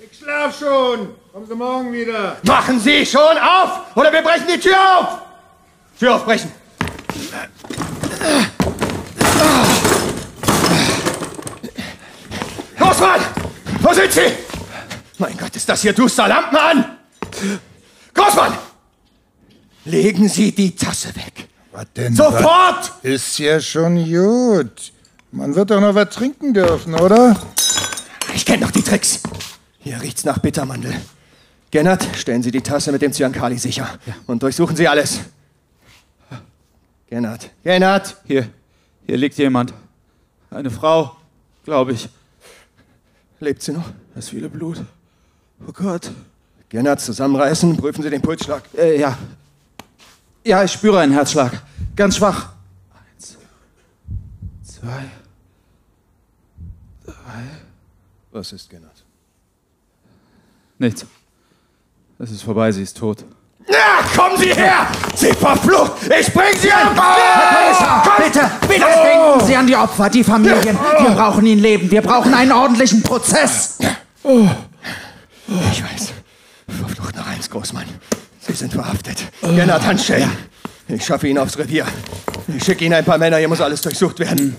Ich 0.00 0.18
schlaf 0.18 0.58
schon. 0.58 1.14
Kommen 1.30 1.46
Sie 1.46 1.54
morgen 1.54 1.92
wieder. 1.92 2.38
Machen 2.44 2.80
Sie 2.80 3.04
schon 3.04 3.36
auf! 3.36 3.94
Oder 3.94 4.10
wir 4.10 4.22
brechen 4.22 4.46
die 4.48 4.58
Tür 4.58 4.74
auf! 4.74 5.18
Tür 5.98 6.14
aufbrechen! 6.14 6.50
Großmann! 12.78 13.20
Wo 13.80 13.92
sind 13.92 14.12
Sie? 14.12 14.32
Mein 15.18 15.36
Gott, 15.36 15.54
ist 15.54 15.68
das 15.68 15.82
hier 15.82 15.92
duster 15.92 16.26
Lampen 16.26 16.56
an! 16.56 16.98
Großmann! 18.14 18.56
Legen 19.84 20.26
Sie 20.26 20.52
die 20.52 20.74
Tasse 20.74 21.14
weg! 21.14 21.48
Was 21.74 21.92
denn? 21.96 22.14
Sofort! 22.14 22.92
Ist 23.02 23.36
ja 23.40 23.58
schon 23.58 23.96
gut. 24.04 24.92
Man 25.32 25.56
wird 25.56 25.72
doch 25.72 25.80
noch 25.80 25.96
was 25.96 26.08
trinken 26.10 26.54
dürfen, 26.54 26.94
oder? 26.94 27.36
Ich 28.32 28.46
kenne 28.46 28.64
doch 28.64 28.70
die 28.70 28.82
Tricks. 28.82 29.20
Hier 29.80 30.00
riecht's 30.00 30.24
nach 30.24 30.38
Bittermandel. 30.38 30.94
Gennert, 31.72 32.06
stellen 32.16 32.44
Sie 32.44 32.52
die 32.52 32.60
Tasse 32.60 32.92
mit 32.92 33.02
dem 33.02 33.12
Cyankali 33.12 33.58
sicher. 33.58 33.88
Und 34.28 34.40
durchsuchen 34.44 34.76
Sie 34.76 34.86
alles. 34.86 35.18
Gennert. 37.08 37.50
Gennert! 37.64 38.18
Hier, 38.24 38.48
hier 39.04 39.16
liegt 39.16 39.36
jemand. 39.36 39.74
Eine 40.50 40.70
Frau, 40.70 41.16
glaube 41.64 41.94
ich. 41.94 42.08
Lebt 43.40 43.62
sie 43.62 43.72
noch? 43.72 43.90
Das 44.14 44.28
viele 44.28 44.48
Blut. 44.48 44.80
Oh 45.66 45.72
Gott. 45.72 46.12
Gennert, 46.68 47.00
zusammenreißen, 47.00 47.76
prüfen 47.76 48.04
Sie 48.04 48.10
den 48.10 48.22
Pulsschlag. 48.22 48.62
Äh, 48.78 49.00
ja. 49.00 49.18
Ja, 50.44 50.62
ich 50.62 50.72
spüre 50.72 51.00
einen 51.00 51.12
Herzschlag. 51.12 51.52
Ganz 51.96 52.16
schwach. 52.16 52.48
Eins, 53.16 53.36
zwei, 54.62 55.04
Was 58.30 58.52
ist 58.52 58.68
Gennert? 58.68 58.90
nichts. 60.78 61.06
Es 62.18 62.30
ist 62.30 62.42
vorbei, 62.42 62.70
sie 62.72 62.82
ist 62.82 62.96
tot. 62.96 63.24
Na, 63.66 64.06
kommen 64.14 64.36
Sie 64.36 64.52
her! 64.54 64.86
Sie 65.14 65.32
verflucht! 65.32 65.92
Ich 66.18 66.32
bring 66.32 66.54
Sie 66.58 66.68
um! 66.68 66.94
Bitte, 68.18 68.50
bitte 68.68 68.84
denken 68.84 69.46
Sie 69.46 69.56
an 69.56 69.66
die 69.66 69.76
Opfer, 69.76 70.10
die 70.10 70.22
Familien. 70.22 70.78
Wir 71.00 71.10
brauchen 71.10 71.46
ihn 71.46 71.58
leben. 71.60 71.90
Wir 71.90 72.02
brauchen 72.02 72.34
einen 72.34 72.52
ordentlichen 72.52 73.02
Prozess. 73.02 73.78
Ich 74.22 75.82
weiß. 75.82 76.12
Verflucht 76.68 77.16
nach 77.16 77.26
eins, 77.28 77.48
Großmann. 77.48 77.86
Sie 78.46 78.52
sind 78.52 78.72
verhaftet. 78.72 79.24
Gennert, 79.40 79.84
Handschellen. 79.84 80.30
Ich 80.88 81.04
schaffe 81.04 81.28
ihn 81.28 81.38
aufs 81.38 81.56
Revier. 81.58 81.86
Ich 82.54 82.64
schicke 82.64 82.84
Ihnen 82.84 82.94
ein 82.94 83.04
paar 83.04 83.18
Männer, 83.18 83.38
hier 83.38 83.48
muss 83.48 83.60
alles 83.60 83.80
durchsucht 83.80 84.18
werden. 84.18 84.56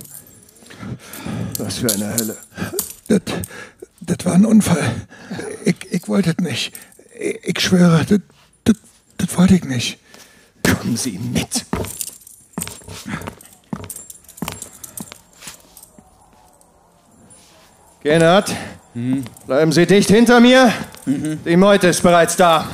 Was 1.60 1.78
für 1.78 1.92
eine 1.92 2.14
Hölle. 2.16 2.38
Das, 3.08 3.22
das 4.02 4.26
war 4.26 4.34
ein 4.34 4.46
Unfall. 4.46 4.84
Ich, 5.64 5.76
ich 5.92 6.08
wollte 6.08 6.32
es 6.32 6.44
nicht. 6.44 6.74
Ich, 7.20 7.40
ich 7.44 7.60
schwöre, 7.60 8.04
das, 8.06 8.20
das, 8.64 8.76
das 9.18 9.38
wollte 9.38 9.56
ich 9.56 9.64
nicht. 9.64 10.00
Kommen 10.64 10.98
Sie 10.98 11.20
mit. 11.20 11.66
Gennard, 18.02 18.54
bleiben 19.48 19.72
Sie 19.72 19.86
dicht 19.86 20.10
hinter 20.10 20.40
mir. 20.40 20.72
Die 21.06 21.58
Meute 21.58 21.88
ist 21.88 22.02
bereits 22.02 22.36
da. 22.36 22.68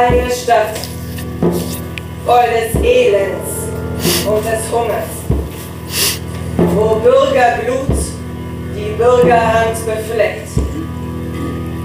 Eine 0.00 0.30
Stadt 0.30 0.78
voll 2.24 2.48
des 2.48 2.74
Elends 2.82 3.68
und 4.26 4.42
des 4.46 4.72
Hungers, 4.72 5.12
wo 6.74 6.94
Bürgerblut 7.00 7.98
die 8.74 8.92
Bürgerhand 8.96 9.76
befleckt. 9.84 10.48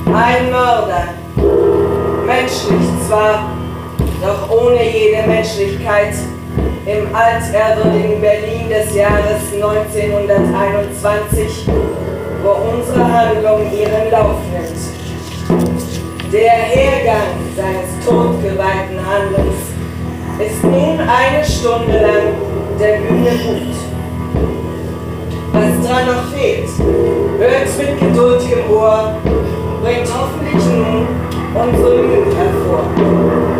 Ein 0.05 0.49
Mörder, 0.49 1.09
menschlich 2.25 2.87
zwar, 3.05 3.51
doch 4.21 4.49
ohne 4.49 4.89
jede 4.89 5.27
Menschlichkeit, 5.27 6.15
im 6.85 7.13
altehrwürdigen 7.13 8.21
Berlin 8.21 8.69
des 8.69 8.95
Jahres 8.95 9.51
1921, 9.53 11.67
wo 12.41 12.51
unsere 12.71 13.11
Handlung 13.11 13.69
ihren 13.73 14.09
Lauf 14.09 14.39
nimmt. 14.53 14.94
Der 16.35 16.51
Hergang 16.51 17.31
seines 17.55 18.05
todgeweihten 18.05 18.99
Handelns 18.99 19.55
ist 20.37 20.63
nun 20.65 20.99
eine 20.99 21.45
Stunde 21.45 21.93
lang 21.93 22.33
der 22.77 22.97
Bühne 22.97 23.31
gut. 23.37 23.75
Was 25.53 25.87
dran 25.87 26.07
noch 26.07 26.27
fehlt, 26.33 26.67
hört 27.39 27.77
mit 27.77 27.99
geduldigem 28.01 28.69
Ohr, 28.69 29.15
bringt 29.81 30.09
hoffentlich 30.13 30.65
nun 30.65 31.07
unsere 31.55 32.03
Mühe 32.03 32.25
hervor. 32.35 33.54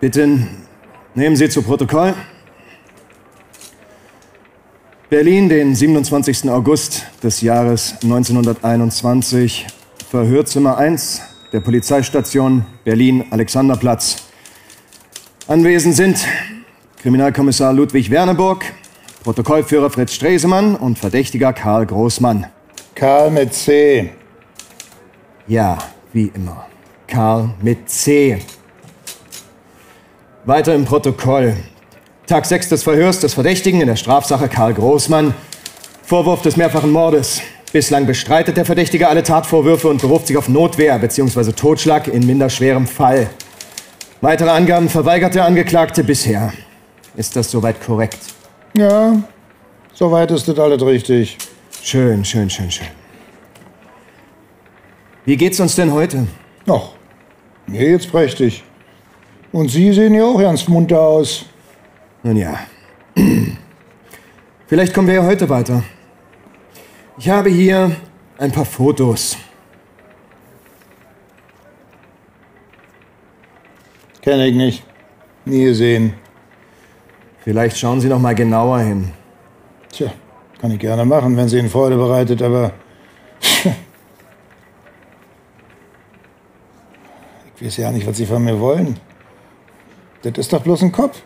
Bitte 0.00 0.48
nehmen 1.14 1.36
Sie 1.36 1.50
zu 1.50 1.60
Protokoll. 1.60 2.14
Berlin, 5.10 5.50
den 5.50 5.74
27. 5.74 6.48
August 6.48 7.04
des 7.22 7.42
Jahres 7.42 7.96
1921, 8.02 9.66
Verhörzimmer 10.10 10.78
1 10.78 11.20
der 11.52 11.60
Polizeistation 11.60 12.64
Berlin-Alexanderplatz. 12.84 14.28
Anwesend 15.46 15.94
sind 15.94 16.26
Kriminalkommissar 17.02 17.74
Ludwig 17.74 18.10
Werneburg, 18.10 18.64
Protokollführer 19.22 19.90
Fritz 19.90 20.14
Stresemann 20.14 20.76
und 20.76 20.98
Verdächtiger 20.98 21.52
Karl 21.52 21.84
Großmann. 21.84 22.46
Karl 22.94 23.30
mit 23.30 23.52
C. 23.52 24.12
Ja, 25.46 25.76
wie 26.14 26.32
immer. 26.34 26.66
Karl 27.06 27.50
mit 27.60 27.90
C. 27.90 28.38
Weiter 30.46 30.74
im 30.74 30.86
Protokoll. 30.86 31.54
Tag 32.26 32.46
6 32.46 32.70
des 32.70 32.82
Verhörs 32.82 33.20
des 33.20 33.34
Verdächtigen 33.34 33.82
in 33.82 33.88
der 33.88 33.96
Strafsache 33.96 34.48
Karl 34.48 34.72
Großmann. 34.72 35.34
Vorwurf 36.02 36.40
des 36.40 36.56
mehrfachen 36.56 36.90
Mordes. 36.90 37.42
Bislang 37.74 38.06
bestreitet 38.06 38.56
der 38.56 38.64
Verdächtige 38.64 39.08
alle 39.08 39.22
Tatvorwürfe 39.22 39.88
und 39.88 40.00
beruft 40.00 40.28
sich 40.28 40.38
auf 40.38 40.48
Notwehr 40.48 40.98
bzw. 40.98 41.52
Totschlag 41.52 42.08
in 42.08 42.26
minderschwerem 42.26 42.86
Fall. 42.86 43.28
Weitere 44.22 44.48
Angaben 44.48 44.88
verweigert 44.88 45.34
der 45.34 45.44
Angeklagte 45.44 46.02
bisher. 46.04 46.54
Ist 47.16 47.36
das 47.36 47.50
soweit 47.50 47.84
korrekt? 47.84 48.18
Ja, 48.74 49.22
soweit 49.92 50.30
ist 50.30 50.48
das 50.48 50.58
alles 50.58 50.82
richtig. 50.82 51.36
Schön, 51.82 52.24
schön, 52.24 52.48
schön, 52.48 52.70
schön. 52.70 52.86
Wie 55.26 55.36
geht's 55.36 55.60
uns 55.60 55.76
denn 55.76 55.92
heute? 55.92 56.26
Ach, 56.66 56.92
mir 57.66 57.80
geht's 57.80 58.06
prächtig. 58.06 58.64
Und 59.52 59.68
Sie 59.68 59.92
sehen 59.92 60.14
ja 60.14 60.24
auch 60.24 60.38
ganz 60.38 60.68
munter 60.68 61.00
aus. 61.00 61.44
Nun 62.22 62.36
ja. 62.36 62.60
Vielleicht 64.66 64.94
kommen 64.94 65.08
wir 65.08 65.14
ja 65.14 65.24
heute 65.24 65.48
weiter. 65.48 65.82
Ich 67.18 67.28
habe 67.28 67.50
hier 67.50 67.90
ein 68.38 68.52
paar 68.52 68.64
Fotos. 68.64 69.36
Kenn 74.22 74.40
ich 74.40 74.54
nicht. 74.54 74.84
Nie 75.44 75.64
gesehen. 75.64 76.14
Vielleicht 77.42 77.76
schauen 77.78 78.00
Sie 78.00 78.08
noch 78.08 78.20
mal 78.20 78.34
genauer 78.34 78.80
hin. 78.80 79.12
Tja, 79.90 80.12
kann 80.60 80.70
ich 80.70 80.78
gerne 80.78 81.04
machen, 81.04 81.36
wenn 81.36 81.48
sie 81.48 81.58
Ihnen 81.58 81.70
Freude 81.70 81.96
bereitet, 81.96 82.40
aber. 82.42 82.72
ich 87.56 87.64
weiß 87.66 87.78
ja 87.78 87.90
nicht, 87.90 88.06
was 88.06 88.16
Sie 88.18 88.26
von 88.26 88.44
mir 88.44 88.60
wollen. 88.60 88.96
Das 90.22 90.32
ist 90.36 90.52
doch 90.52 90.60
bloß 90.62 90.82
ein 90.82 90.92
Kopf. 90.92 91.22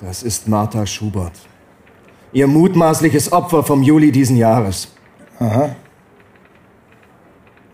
Das 0.00 0.22
ist 0.22 0.48
Martha 0.48 0.84
Schubert. 0.84 1.32
Ihr 2.32 2.46
mutmaßliches 2.46 3.32
Opfer 3.32 3.62
vom 3.62 3.82
Juli 3.82 4.10
diesen 4.10 4.36
Jahres. 4.36 4.88
Aha. 5.38 5.74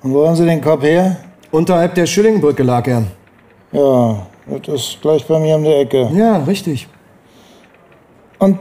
Und 0.03 0.13
wo 0.13 0.27
haben 0.27 0.37
Sie 0.37 0.45
den 0.45 0.61
Kopf 0.61 0.83
her? 0.83 1.17
Unterhalb 1.51 1.95
der 1.95 2.07
Schillingbrücke 2.07 2.63
lag 2.63 2.87
er. 2.87 3.05
Ja, 3.73 4.27
das 4.47 4.83
ist 4.83 4.99
gleich 5.01 5.27
bei 5.27 5.39
mir 5.39 5.57
um 5.57 5.65
die 5.65 5.73
Ecke. 5.73 6.11
Ja, 6.13 6.39
richtig. 6.39 6.87
Und 8.39 8.59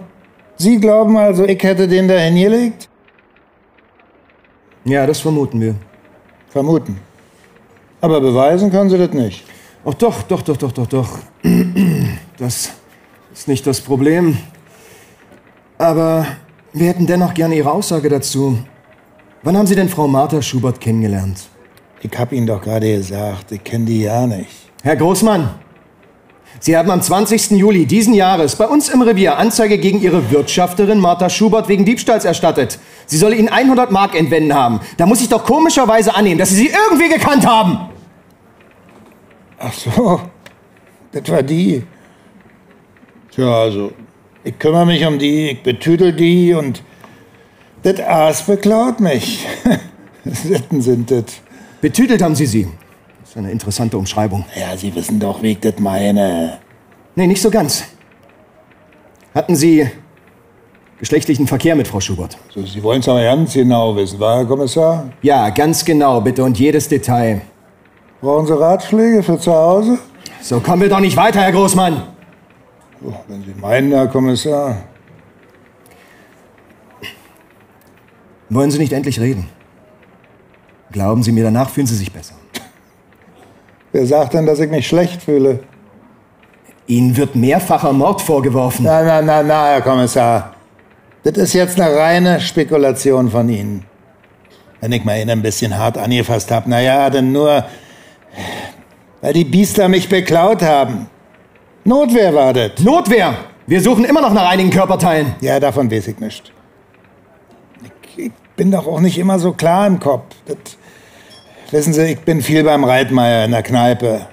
Sie 0.58 0.80
glauben 0.80 1.16
also, 1.18 1.44
ich 1.46 1.62
hätte 1.62 1.88
den 1.88 2.08
da 2.08 2.16
hingelegt? 2.16 2.90
Ja, 4.86 5.06
das 5.06 5.20
vermuten 5.20 5.62
wir. 5.62 5.76
Vermuten. 6.50 7.00
Aber 8.02 8.20
beweisen 8.22 8.72
können 8.72 8.90
Sie 8.90 8.98
das 8.98 9.12
nicht. 9.12 9.44
Ach 9.90 9.94
doch, 9.94 10.24
doch, 10.24 10.42
doch, 10.42 10.58
doch, 10.58 10.72
doch, 10.74 10.88
doch. 10.88 11.10
Das 12.38 12.72
ist 13.34 13.48
nicht 13.48 13.66
das 13.66 13.80
Problem. 13.82 14.38
Aber 15.78 16.28
wir 16.74 16.88
hätten 16.88 17.08
dennoch 17.08 17.34
gerne 17.34 17.56
Ihre 17.56 17.72
Aussage 17.72 18.10
dazu. 18.10 18.60
Wann 19.44 19.58
haben 19.58 19.66
Sie 19.66 19.76
denn 19.76 19.88
Frau 19.88 20.08
Martha 20.08 20.42
Schubert 20.42 20.82
kennengelernt? 20.82 21.40
Ich 22.02 22.12
hab 22.20 22.34
Ihnen 22.34 22.46
doch 22.46 22.62
gerade 22.62 22.96
gesagt, 22.96 23.52
ich 23.54 23.64
kenne 23.64 23.86
die 23.86 24.02
ja 24.02 24.28
nicht. 24.28 24.52
Herr 24.84 24.98
Großmann, 24.98 25.50
Sie 26.60 26.76
haben 26.76 26.92
am 26.92 27.02
20. 27.02 27.52
Juli 27.52 27.86
diesen 27.86 28.14
Jahres 28.14 28.56
bei 28.56 28.68
uns 28.68 28.90
im 28.90 29.02
Revier 29.02 29.38
Anzeige 29.38 29.78
gegen 29.78 30.02
Ihre 30.02 30.30
Wirtschafterin 30.30 31.00
Martha 31.00 31.30
Schubert 31.30 31.70
wegen 31.70 31.86
Diebstahls 31.86 32.26
erstattet. 32.26 32.78
Sie 33.06 33.18
solle 33.18 33.36
Ihnen 33.38 33.50
100 33.50 33.90
Mark 33.92 34.16
entwenden 34.20 34.54
haben. 34.54 34.82
Da 34.98 35.06
muss 35.06 35.22
ich 35.22 35.30
doch 35.30 35.46
komischerweise 35.46 36.14
annehmen, 36.14 36.38
dass 36.38 36.50
Sie 36.50 36.56
sie 36.56 36.72
irgendwie 36.90 37.10
gekannt 37.10 37.48
haben. 37.48 37.97
Ach 39.60 39.74
so, 39.74 40.22
das 41.12 41.30
war 41.30 41.44
die. 41.44 41.84
Tja, 43.32 43.62
also, 43.62 43.92
ich 44.44 44.58
kümmere 44.58 44.86
mich 44.86 45.06
um 45.06 45.18
die, 45.20 45.52
ich 45.52 45.64
betüdel 45.64 46.14
die 46.14 46.54
und 46.54 46.84
das 47.84 48.00
Aas 48.00 48.44
beklaut 48.44 49.00
mich. 49.00 49.46
Sitten 50.26 50.82
sind 50.82 51.12
das. 51.12 51.26
Betütelt 51.82 52.22
haben 52.22 52.36
Sie 52.36 52.46
sie. 52.46 52.68
Das 53.22 53.30
ist 53.32 53.38
eine 53.38 53.52
interessante 53.52 53.98
Umschreibung. 53.98 54.46
Ja, 54.60 54.76
Sie 54.76 54.94
wissen 54.96 55.20
doch, 55.20 55.42
wie 55.42 55.52
ich 55.52 55.60
das 55.60 55.80
meine. 55.80 56.60
Nee, 57.16 57.28
nicht 57.28 57.42
so 57.42 57.50
ganz. 57.50 57.84
Hatten 59.34 59.56
Sie 59.56 59.88
geschlechtlichen 61.00 61.46
Verkehr 61.48 61.76
mit 61.76 61.88
Frau 61.88 62.00
Schubert? 62.00 62.38
So, 62.54 62.66
Sie 62.66 62.82
wollen 62.82 63.02
es 63.02 63.08
aber 63.08 63.22
ganz 63.22 63.54
genau 63.54 63.96
wissen, 63.96 64.20
war 64.20 64.38
Herr 64.38 64.46
Kommissar? 64.46 65.12
Ja, 65.22 65.50
ganz 65.50 65.86
genau, 65.86 66.22
bitte 66.22 66.44
und 66.44 66.58
jedes 66.60 66.90
Detail. 66.90 67.42
Brauchen 68.22 68.48
Sie 68.48 68.60
Ratschläge 68.60 69.22
für 69.22 69.40
zu 69.40 69.54
Hause? 69.54 70.00
So 70.42 70.60
kommen 70.60 70.82
wir 70.82 70.90
doch 70.90 71.00
nicht 71.00 71.16
weiter, 71.16 71.42
Herr 71.42 71.52
Großmann. 71.52 72.02
Oh, 73.06 73.14
wenn 73.28 73.44
Sie 73.44 73.54
meinen, 73.60 73.92
Herr 73.92 74.08
Kommissar. 74.08 74.78
Wollen 78.50 78.72
Sie 78.72 78.80
nicht 78.80 78.94
endlich 78.94 79.20
reden? 79.20 79.50
Glauben 80.92 81.22
Sie 81.22 81.32
mir, 81.32 81.44
danach 81.44 81.70
fühlen 81.70 81.86
Sie 81.86 81.96
sich 81.96 82.12
besser. 82.12 82.36
Wer 83.92 84.06
sagt 84.06 84.34
denn, 84.34 84.46
dass 84.46 84.60
ich 84.60 84.70
mich 84.70 84.88
schlecht 84.88 85.22
fühle? 85.22 85.60
Ihnen 86.88 87.16
wird 87.18 87.36
mehrfacher 87.36 87.94
Mord 87.94 88.22
vorgeworfen. 88.22 88.86
Na, 88.86 89.04
na, 89.04 89.22
na, 89.22 89.44
na, 89.44 89.68
Herr 89.68 89.82
Kommissar. 89.82 90.54
Das 91.24 91.38
ist 91.38 91.54
jetzt 91.54 91.80
eine 91.80 91.94
reine 91.96 92.40
Spekulation 92.40 93.30
von 93.30 93.50
Ihnen. 93.50 93.84
Wenn 94.80 94.94
ich 94.94 95.04
mal 95.04 95.20
Ihnen 95.20 95.30
ein 95.30 95.42
bisschen 95.42 95.78
hart 95.78 95.98
angefasst 95.98 96.50
habe, 96.52 96.70
na 96.70 96.80
ja, 96.80 97.10
dann 97.10 97.32
nur, 97.32 97.66
weil 99.22 99.34
die 99.34 99.46
Biester 99.46 99.88
mich 99.88 100.08
beklaut 100.10 100.62
haben. 100.62 101.08
Notwehr 101.84 102.34
war 102.34 102.54
das. 102.54 102.80
Notwehr! 102.80 103.36
Wir 103.66 103.82
suchen 103.82 104.06
immer 104.06 104.22
noch 104.22 104.34
nach 104.34 104.50
einigen 104.50 104.70
Körperteilen. 104.70 105.36
Ja, 105.42 105.60
davon 105.60 105.92
weiß 105.92 106.08
ich 106.08 106.20
nicht. 106.20 106.54
Ich, 107.84 108.26
ich 108.26 108.32
bin 108.56 108.72
doch 108.72 108.88
auch 108.88 109.02
nicht 109.02 109.18
immer 109.18 109.40
so 109.40 109.52
klar 109.52 109.88
im 109.88 110.00
Kopf. 110.00 110.36
Das, 110.46 110.58
wissen 111.72 111.94
Sie, 111.94 112.14
ich 112.14 112.20
bin 112.20 112.42
viel 112.42 112.64
beim 112.64 112.84
Reitmeier 112.84 113.46
in 113.46 113.52
der 113.52 113.64
Kneipe. 113.64 114.28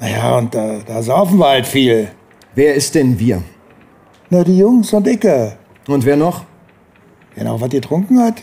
Naja, 0.00 0.36
und 0.36 0.54
da, 0.54 0.78
da 0.86 1.02
saufen 1.02 1.38
wir 1.38 1.48
halt 1.48 1.66
viel. 1.66 2.08
Wer 2.54 2.74
ist 2.74 2.94
denn 2.94 3.18
wir? 3.18 3.42
Na, 4.30 4.44
die 4.44 4.58
Jungs 4.58 4.92
und 4.92 5.06
Icke. 5.06 5.56
Und 5.86 6.04
wer 6.04 6.16
noch? 6.16 6.44
Wer 7.34 7.44
noch 7.44 7.60
was 7.60 7.70
getrunken 7.70 8.20
hat? 8.20 8.42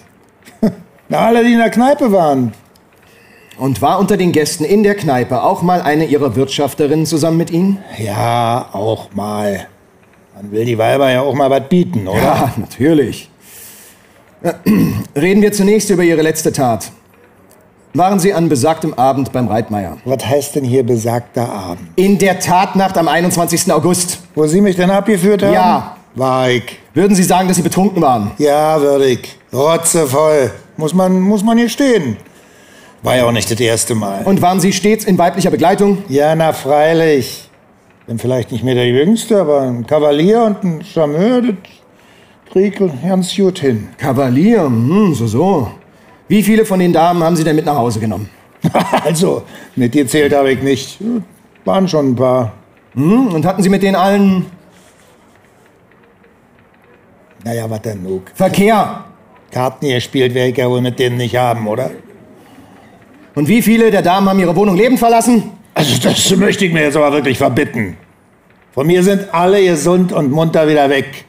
Na, 1.09 1.19
alle, 1.19 1.43
die 1.43 1.53
in 1.53 1.59
der 1.59 1.69
Kneipe 1.69 2.11
waren. 2.11 2.53
Und 3.57 3.81
war 3.81 3.99
unter 3.99 4.17
den 4.17 4.31
Gästen 4.31 4.65
in 4.65 4.83
der 4.83 4.95
Kneipe 4.95 5.41
auch 5.41 5.61
mal 5.61 5.81
eine 5.81 6.05
Ihrer 6.05 6.35
Wirtschafterinnen 6.35 7.05
zusammen 7.05 7.37
mit 7.37 7.51
Ihnen? 7.51 7.77
Ja, 7.97 8.69
auch 8.73 9.13
mal. 9.13 9.67
Man 10.35 10.51
will 10.51 10.65
die 10.65 10.77
Weiber 10.77 11.09
ja 11.09 11.21
auch 11.21 11.33
mal 11.33 11.49
was 11.49 11.69
bieten, 11.69 12.07
oder? 12.07 12.21
Ja, 12.21 12.53
natürlich. 12.57 13.29
Reden 15.15 15.41
wir 15.41 15.53
zunächst 15.53 15.89
über 15.89 16.03
Ihre 16.03 16.21
letzte 16.21 16.51
Tat. 16.51 16.91
Waren 17.93 18.19
Sie 18.19 18.33
an 18.33 18.49
besagtem 18.49 18.93
Abend 18.93 19.31
beim 19.31 19.47
Reitmeier? 19.47 19.97
Was 20.03 20.25
heißt 20.25 20.55
denn 20.55 20.65
hier 20.65 20.83
besagter 20.83 21.49
Abend? 21.49 21.87
In 21.95 22.17
der 22.17 22.41
Tatnacht 22.41 22.97
am 22.97 23.07
21. 23.07 23.71
August. 23.71 24.19
Wo 24.35 24.45
Sie 24.45 24.59
mich 24.59 24.75
denn 24.75 24.91
abgeführt 24.91 25.41
haben? 25.43 25.53
Ja. 25.53 25.95
War 26.13 26.49
ich. 26.49 26.77
Würden 26.93 27.15
Sie 27.15 27.23
sagen, 27.23 27.47
dass 27.47 27.55
Sie 27.55 27.63
betrunken 27.63 28.01
waren? 28.01 28.31
Ja, 28.37 28.79
würde 28.81 29.05
ich. 29.05 29.37
Rotzevoll. 29.53 30.51
Muss 30.75 30.93
man, 30.93 31.21
muss 31.21 31.41
man 31.41 31.57
hier 31.57 31.69
stehen. 31.69 32.17
War 33.05 33.17
ja 33.17 33.25
auch 33.27 33.31
nicht 33.31 33.51
das 33.51 33.59
erste 33.59 33.93
Mal. 33.93 34.23
Und 34.25 34.41
waren 34.41 34.59
Sie 34.59 34.73
stets 34.73 35.05
in 35.05 35.15
weiblicher 35.19 35.51
Begleitung? 35.51 35.99
Ja, 36.09 36.35
na 36.35 36.53
freilich. 36.53 37.47
Bin 38.07 38.17
vielleicht 38.17 38.51
nicht 38.51 38.63
mehr 38.63 38.73
der 38.73 38.87
Jüngste, 38.87 39.39
aber 39.41 39.61
ein 39.61 39.85
Kavalier 39.85 40.41
und 40.41 40.63
ein 40.63 40.83
Charmeur, 40.83 41.43
das 41.43 41.55
krieg 42.51 42.81
ich 42.81 43.01
ganz 43.03 43.35
gut 43.35 43.59
hin. 43.59 43.89
Kavalier, 43.99 44.65
hm, 44.65 45.13
so, 45.13 45.27
so. 45.27 45.71
Wie 46.27 46.41
viele 46.41 46.65
von 46.65 46.79
den 46.79 46.93
Damen 46.93 47.23
haben 47.23 47.35
Sie 47.35 47.43
denn 47.43 47.55
mit 47.55 47.65
nach 47.65 47.77
Hause 47.77 47.99
genommen? 47.99 48.27
also, 49.03 49.43
mitgezählt 49.75 50.33
habe 50.33 50.53
ich 50.53 50.63
nicht. 50.63 50.97
Waren 51.63 51.87
schon 51.87 52.11
ein 52.11 52.15
paar. 52.15 52.53
Hm, 52.95 53.27
und 53.27 53.45
hatten 53.45 53.61
Sie 53.61 53.69
mit 53.69 53.83
denen 53.83 53.95
allen 53.95 54.47
Naja, 57.43 57.69
was 57.69 57.81
denn, 57.83 58.03
Luke? 58.03 58.31
Verkehr? 58.33 59.05
Karten 59.51 59.89
gespielt 59.89 60.33
werde 60.33 60.49
ich 60.49 60.57
ja 60.57 60.67
wohl 60.67 60.81
mit 60.81 60.97
denen 60.97 61.17
nicht 61.17 61.37
haben, 61.37 61.67
oder? 61.67 61.91
Und 63.35 63.47
wie 63.47 63.61
viele 63.61 63.91
der 63.91 64.01
Damen 64.01 64.27
haben 64.29 64.39
ihre 64.39 64.55
Wohnung 64.55 64.75
lebend 64.75 64.97
verlassen? 64.97 65.51
Also, 65.73 66.01
das 66.01 66.35
möchte 66.37 66.65
ich 66.65 66.73
mir 66.73 66.83
jetzt 66.83 66.95
aber 66.95 67.11
wirklich 67.11 67.37
verbitten. 67.37 67.97
Von 68.73 68.87
mir 68.87 69.03
sind 69.03 69.33
alle 69.33 69.63
gesund 69.63 70.11
und 70.11 70.31
munter 70.31 70.67
wieder 70.67 70.89
weg. 70.89 71.25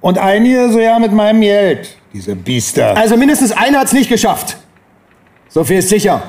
Und 0.00 0.18
einige 0.18 0.70
so 0.70 0.78
ja 0.78 0.98
mit 0.98 1.12
meinem 1.12 1.40
Geld. 1.40 1.96
Diese 2.12 2.36
Biester. 2.36 2.96
Also 2.96 3.16
mindestens 3.16 3.52
einer 3.52 3.80
hat's 3.80 3.92
nicht 3.92 4.08
geschafft. 4.08 4.56
So 5.48 5.64
viel 5.64 5.78
ist 5.78 5.88
sicher. 5.88 6.22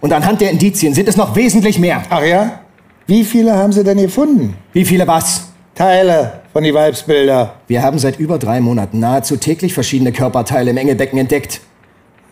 Und 0.00 0.12
anhand 0.12 0.40
der 0.40 0.50
Indizien 0.50 0.94
sind 0.94 1.08
es 1.08 1.16
noch 1.16 1.34
wesentlich 1.36 1.78
mehr. 1.78 2.02
Ach 2.10 2.24
ja? 2.24 2.60
Wie 3.06 3.24
viele 3.24 3.54
haben 3.54 3.72
Sie 3.72 3.84
denn 3.84 3.98
gefunden? 3.98 4.56
Wie 4.72 4.84
viele 4.84 5.06
was? 5.06 5.48
Teile 5.74 6.40
von 6.52 6.64
die 6.64 6.74
Weibsbilder. 6.74 7.54
Wir 7.66 7.82
haben 7.82 7.98
seit 7.98 8.18
über 8.18 8.38
drei 8.38 8.60
Monaten 8.60 8.98
nahezu 8.98 9.36
täglich 9.36 9.74
verschiedene 9.74 10.12
Körperteile 10.12 10.70
im 10.70 10.76
Engelbecken 10.76 11.18
entdeckt. 11.18 11.60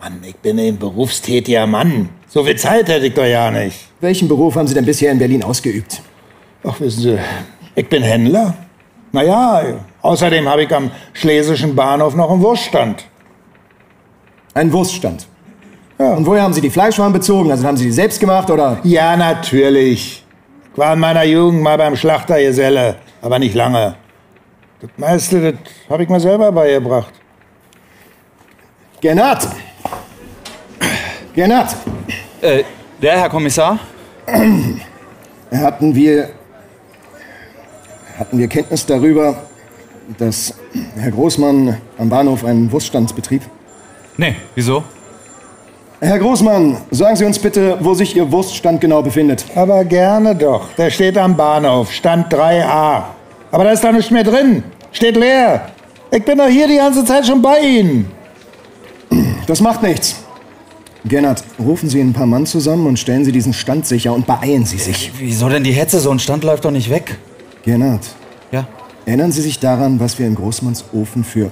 Mann, 0.01 0.19
ich 0.23 0.35
bin 0.37 0.59
ein 0.59 0.79
berufstätiger 0.79 1.67
Mann. 1.67 2.09
So 2.27 2.43
viel 2.43 2.55
Zeit 2.55 2.87
hätte 2.87 3.05
ich 3.05 3.13
doch 3.13 3.23
ja 3.23 3.51
nicht. 3.51 3.77
Welchen 3.99 4.27
Beruf 4.27 4.55
haben 4.55 4.65
Sie 4.65 4.73
denn 4.73 4.85
bisher 4.85 5.11
in 5.11 5.19
Berlin 5.19 5.43
ausgeübt? 5.43 6.01
Ach, 6.63 6.79
wissen 6.79 7.01
Sie, 7.01 7.19
ich 7.75 7.87
bin 7.87 8.01
Händler. 8.01 8.55
Naja, 9.11 9.61
außerdem 10.01 10.49
habe 10.49 10.63
ich 10.63 10.73
am 10.73 10.89
Schlesischen 11.13 11.75
Bahnhof 11.75 12.15
noch 12.15 12.31
einen 12.31 12.41
Wurststand. 12.41 13.05
Ein 14.55 14.73
Wurststand. 14.73 15.27
Ja. 15.99 16.13
Und 16.13 16.25
woher 16.25 16.41
haben 16.41 16.53
Sie 16.53 16.61
die 16.61 16.71
Fleischwaren 16.71 17.13
bezogen? 17.13 17.51
Also 17.51 17.67
haben 17.67 17.77
Sie 17.77 17.85
die 17.85 17.91
selbst 17.91 18.19
gemacht 18.19 18.49
oder? 18.49 18.79
Ja, 18.83 19.15
natürlich. 19.15 20.25
Ich 20.73 20.79
war 20.79 20.93
in 20.93 20.99
meiner 20.99 21.25
Jugend 21.25 21.61
mal 21.61 21.77
beim 21.77 21.95
Schlachtergeselle, 21.95 22.95
aber 23.21 23.37
nicht 23.37 23.53
lange. 23.53 23.97
Das 24.81 24.89
meiste, 24.97 25.51
das 25.51 25.61
habe 25.91 26.01
ich 26.01 26.09
mir 26.09 26.19
selber 26.19 26.51
beigebracht. 26.51 27.13
Gernot! 28.99 29.47
Gernot! 31.33 31.67
Äh, 32.41 32.63
der 33.01 33.19
Herr 33.19 33.29
Kommissar? 33.29 33.79
Hatten 35.51 35.95
wir. 35.95 36.29
Hatten 38.19 38.37
wir 38.37 38.47
Kenntnis 38.47 38.85
darüber, 38.85 39.35
dass 40.17 40.53
Herr 40.97 41.11
Großmann 41.11 41.77
am 41.97 42.09
Bahnhof 42.09 42.43
einen 42.43 42.69
Wurststand 42.71 43.15
betrieb? 43.15 43.43
Nee, 44.17 44.35
wieso? 44.55 44.83
Herr 46.01 46.19
Großmann, 46.19 46.77
sagen 46.91 47.15
Sie 47.15 47.25
uns 47.25 47.39
bitte, 47.39 47.77
wo 47.79 47.93
sich 47.93 48.15
Ihr 48.15 48.29
Wurststand 48.29 48.81
genau 48.81 49.01
befindet. 49.01 49.45
Aber 49.55 49.85
gerne 49.85 50.35
doch. 50.35 50.73
Der 50.77 50.89
steht 50.89 51.17
am 51.17 51.37
Bahnhof, 51.37 51.91
Stand 51.93 52.33
3a. 52.33 53.03
Aber 53.51 53.63
da 53.63 53.71
ist 53.71 53.83
doch 53.83 53.91
nichts 53.93 54.11
mehr 54.11 54.23
drin. 54.23 54.63
Steht 54.91 55.15
leer. 55.15 55.69
Ich 56.11 56.25
bin 56.25 56.37
doch 56.37 56.47
hier 56.47 56.67
die 56.67 56.77
ganze 56.77 57.05
Zeit 57.05 57.25
schon 57.25 57.41
bei 57.41 57.59
Ihnen. 57.61 58.11
Das 59.47 59.61
macht 59.61 59.81
nichts. 59.81 60.17
Gernot, 61.05 61.43
rufen 61.59 61.89
Sie 61.89 61.99
ein 61.99 62.13
paar 62.13 62.27
Mann 62.27 62.45
zusammen 62.45 62.85
und 62.85 62.99
stellen 62.99 63.25
Sie 63.25 63.31
diesen 63.31 63.53
Stand 63.53 63.85
sicher 63.87 64.13
und 64.13 64.27
beeilen 64.27 64.65
Sie 64.65 64.77
sich. 64.77 65.11
Wieso 65.17 65.49
denn 65.49 65.63
die 65.63 65.71
Hetze? 65.71 65.99
So 65.99 66.11
ein 66.11 66.19
Stand 66.19 66.43
läuft 66.43 66.63
doch 66.65 66.71
nicht 66.71 66.89
weg. 66.89 67.17
Gernot, 67.63 68.01
Ja. 68.51 68.67
erinnern 69.05 69.31
Sie 69.31 69.41
sich 69.41 69.59
daran, 69.59 69.99
was 69.99 70.19
wir 70.19 70.27
in 70.27 70.35
Großmanns 70.35 70.85
Ofen 70.93 71.23
für 71.23 71.51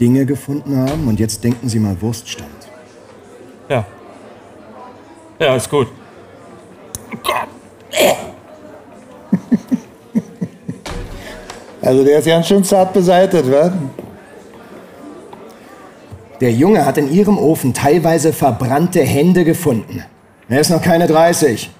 Dinge 0.00 0.26
gefunden 0.26 0.76
haben? 0.76 1.06
Und 1.06 1.20
jetzt 1.20 1.44
denken 1.44 1.68
Sie 1.68 1.78
mal 1.78 2.00
Wurststand. 2.00 2.50
Ja. 3.68 3.84
Ja, 5.38 5.54
ist 5.54 5.70
gut. 5.70 5.86
Also 11.80 12.04
der 12.04 12.18
ist 12.18 12.26
ganz 12.26 12.46
schön 12.46 12.64
zart 12.64 12.92
beseitet, 12.92 13.50
wa? 13.50 13.72
Der 16.40 16.52
Junge 16.52 16.84
hat 16.84 16.98
in 16.98 17.10
Ihrem 17.12 17.36
Ofen 17.38 17.74
teilweise 17.74 18.32
verbrannte 18.32 19.02
Hände 19.02 19.44
gefunden. 19.44 20.04
Er 20.48 20.60
ist 20.60 20.70
noch 20.70 20.82
keine 20.82 21.06
30. 21.06 21.70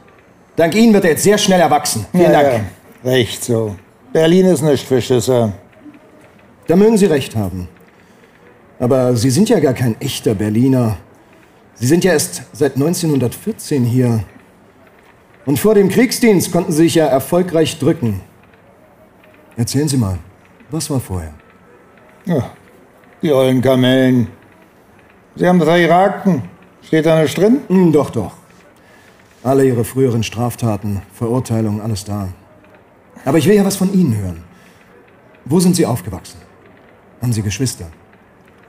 Dank 0.57 0.75
Ihnen 0.75 0.93
wird 0.93 1.05
er 1.05 1.11
jetzt 1.11 1.23
sehr 1.23 1.39
schnell 1.39 1.61
erwachsen. 1.61 2.07
Vielen 2.11 2.33
ja, 2.33 2.43
Dank. 2.43 2.65
Ja. 3.05 3.11
Recht 3.11 3.45
so. 3.45 3.77
Berlin 4.13 4.47
ist 4.47 4.63
nicht 4.63 4.87
für 4.87 5.01
Schisser. 5.01 5.53
Da 6.67 6.75
mögen 6.75 6.99
Sie 6.99 7.07
recht 7.07 7.37
haben. 7.37 7.69
Aber 8.81 9.17
Sie 9.17 9.31
sind 9.31 9.49
ja 9.49 9.61
gar 9.61 9.75
kein 9.75 10.01
echter 10.01 10.35
Berliner. 10.35 10.97
Sie 11.75 11.87
sind 11.87 12.05
ja 12.05 12.13
erst 12.13 12.43
seit 12.53 12.75
1914 12.75 13.85
hier. 13.85 14.25
Und 15.47 15.59
vor 15.59 15.75
dem 15.75 15.89
Kriegsdienst 15.89 16.51
konnten 16.51 16.73
Sie 16.73 16.85
sich 16.85 16.97
ja 16.97 17.07
erfolgreich 17.07 17.79
drücken. 17.79 18.21
Erzählen 19.57 19.89
Sie 19.89 19.97
mal, 19.97 20.19
was 20.71 20.91
war 20.91 21.01
vorher? 21.01 21.33
Ja, 22.27 22.51
die 23.23 23.33
ollen 23.33 23.63
Kamellen. 23.63 24.29
Sie 25.39 25.47
haben 25.47 25.61
drei 25.61 25.83
Irakten. 25.83 26.43
Steht 26.83 27.07
da 27.07 27.23
nicht 27.23 27.39
drin? 27.39 27.61
Hm, 27.69 27.93
doch, 27.93 28.11
doch. 28.11 28.33
Alle 29.45 29.65
Ihre 29.65 29.85
früheren 29.85 30.25
Straftaten, 30.25 31.03
Verurteilungen, 31.13 31.81
alles 31.81 32.05
da. 32.05 32.29
Aber 33.25 33.39
ich 33.39 33.47
will 33.47 33.55
ja 33.55 33.65
was 33.65 33.77
von 33.77 33.93
Ihnen 33.95 34.17
hören. 34.17 34.43
Wo 35.45 35.61
sind 35.61 35.77
Sie 35.77 35.87
aufgewachsen? 35.87 36.41
Haben 37.23 37.33
Sie 37.33 37.43
Geschwister? 37.43 37.87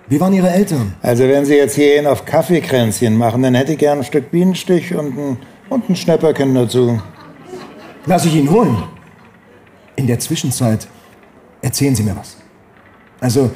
Wie 0.08 0.19
waren 0.19 0.34
Ihre 0.34 0.51
Eltern? 0.51 0.93
Also 1.01 1.27
wenn 1.27 1.43
Sie 1.43 1.55
jetzt 1.55 1.73
hierhin 1.73 2.05
auf 2.05 2.25
Kaffeekränzchen 2.25 3.17
machen, 3.17 3.41
dann 3.41 3.55
hätte 3.55 3.71
ich 3.71 3.79
gern 3.79 3.99
ein 3.99 4.03
Stück 4.03 4.29
Bienenstich 4.29 4.93
und 4.93 5.17
ein, 5.17 5.38
und 5.69 5.89
ein 5.89 5.95
Schnäpperchen 5.95 6.53
dazu. 6.53 7.01
Lass 8.05 8.25
ich 8.25 8.36
ihn 8.36 8.49
holen. 8.49 8.77
In 9.95 10.05
der 10.05 10.19
Zwischenzeit 10.19 10.88
erzählen 11.62 11.95
Sie 11.95 12.03
mir 12.03 12.15
was. 12.15 12.38
Also, 13.19 13.49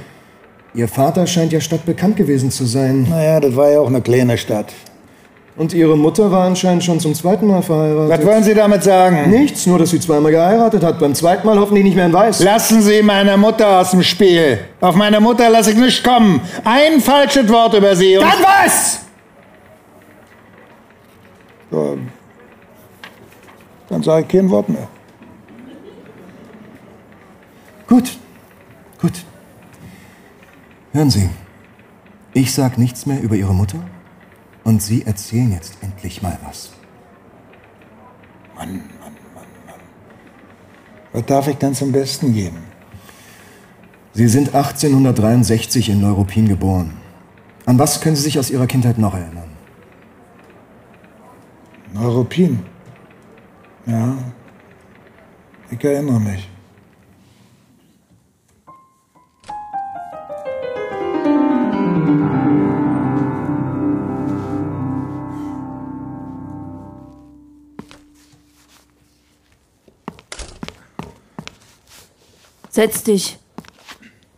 Ihr 0.75 0.87
Vater 0.87 1.27
scheint 1.27 1.53
ja 1.53 1.61
stadtbekannt 1.61 2.15
gewesen 2.17 2.49
zu 2.49 2.65
sein. 2.65 3.05
Naja, 3.09 3.39
das 3.39 3.55
war 3.55 3.69
ja 3.69 3.79
auch 3.79 3.87
eine 3.87 4.01
kleine 4.01 4.37
Stadt. 4.37 4.73
Und 5.55 5.71
Ihre 5.71 5.95
Mutter 5.95 6.31
war 6.31 6.47
anscheinend 6.47 6.83
schon 6.83 6.99
zum 6.99 7.13
zweiten 7.13 7.45
Mal 7.45 7.61
verheiratet. 7.61 8.09
Was 8.19 8.25
wollen 8.25 8.43
Sie 8.43 8.55
damit 8.55 8.81
sagen? 8.83 9.29
Nichts, 9.29 9.67
nur 9.67 9.77
dass 9.77 9.91
sie 9.91 9.99
zweimal 9.99 10.31
geheiratet 10.31 10.83
hat. 10.83 10.97
Beim 10.99 11.13
zweiten 11.13 11.45
Mal 11.45 11.59
hoffentlich 11.59 11.83
nicht 11.85 11.95
mehr 11.95 12.07
in 12.07 12.13
Weiß. 12.13 12.39
Lassen 12.43 12.81
Sie 12.81 13.03
meine 13.03 13.37
Mutter 13.37 13.79
aus 13.81 13.91
dem 13.91 14.01
Spiel. 14.01 14.57
Auf 14.81 14.95
meine 14.95 15.19
Mutter 15.19 15.47
lasse 15.51 15.69
ich 15.71 15.77
nicht 15.77 16.03
kommen. 16.03 16.41
Ein 16.63 16.99
falsches 17.01 17.47
Wort 17.49 17.75
über 17.75 17.95
sie. 17.95 18.17
und- 18.17 18.23
Dann 18.23 18.41
was? 18.65 18.99
So, 21.69 21.97
dann 23.89 24.01
sage 24.01 24.21
ich 24.23 24.27
kein 24.29 24.49
Wort 24.49 24.69
mehr. 24.69 24.87
Gut, 27.87 28.17
gut. 28.99 29.11
Hören 30.93 31.09
Sie, 31.09 31.27
ich 32.33 32.53
sag 32.53 32.77
nichts 32.77 33.07
mehr 33.07 33.19
über 33.19 33.35
Ihre 33.35 33.55
Mutter 33.55 33.79
und 34.63 34.79
Sie 34.79 35.01
erzählen 35.07 35.51
jetzt 35.51 35.79
endlich 35.81 36.21
mal 36.21 36.37
was. 36.45 36.69
Mann, 38.55 38.73
Mann, 38.73 39.13
Mann, 39.33 39.43
Mann. 39.65 39.79
Was 41.11 41.25
darf 41.25 41.47
ich 41.47 41.57
denn 41.57 41.73
zum 41.73 41.91
Besten 41.91 42.31
geben? 42.31 42.59
Sie 44.13 44.27
sind 44.27 44.49
1863 44.49 45.89
in 45.89 45.99
Neuruppin 45.99 46.47
geboren. 46.47 46.93
An 47.65 47.79
was 47.79 47.99
können 47.99 48.15
Sie 48.15 48.21
sich 48.21 48.37
aus 48.37 48.51
Ihrer 48.51 48.67
Kindheit 48.67 48.99
noch 48.99 49.15
erinnern? 49.15 49.49
Neuruppin. 51.91 52.59
Ja, 53.87 54.15
ich 55.71 55.83
erinnere 55.83 56.19
mich. 56.19 56.52
Setz 72.73 73.03
dich. 73.03 73.37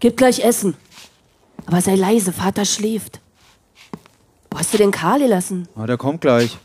Gib 0.02 0.18
gleich 0.18 0.44
Essen. 0.44 0.76
Aber 1.66 1.80
sei 1.80 1.96
leise, 1.96 2.34
Vater 2.34 2.66
schläft. 2.66 3.22
Wo 4.52 4.60
hast 4.60 4.74
du 4.74 4.78
den 4.78 4.92
Karl 4.92 5.20
gelassen? 5.20 5.70
Ah, 5.74 5.86
der 5.88 5.96
kommt 5.96 6.20
gleich. 6.20 6.58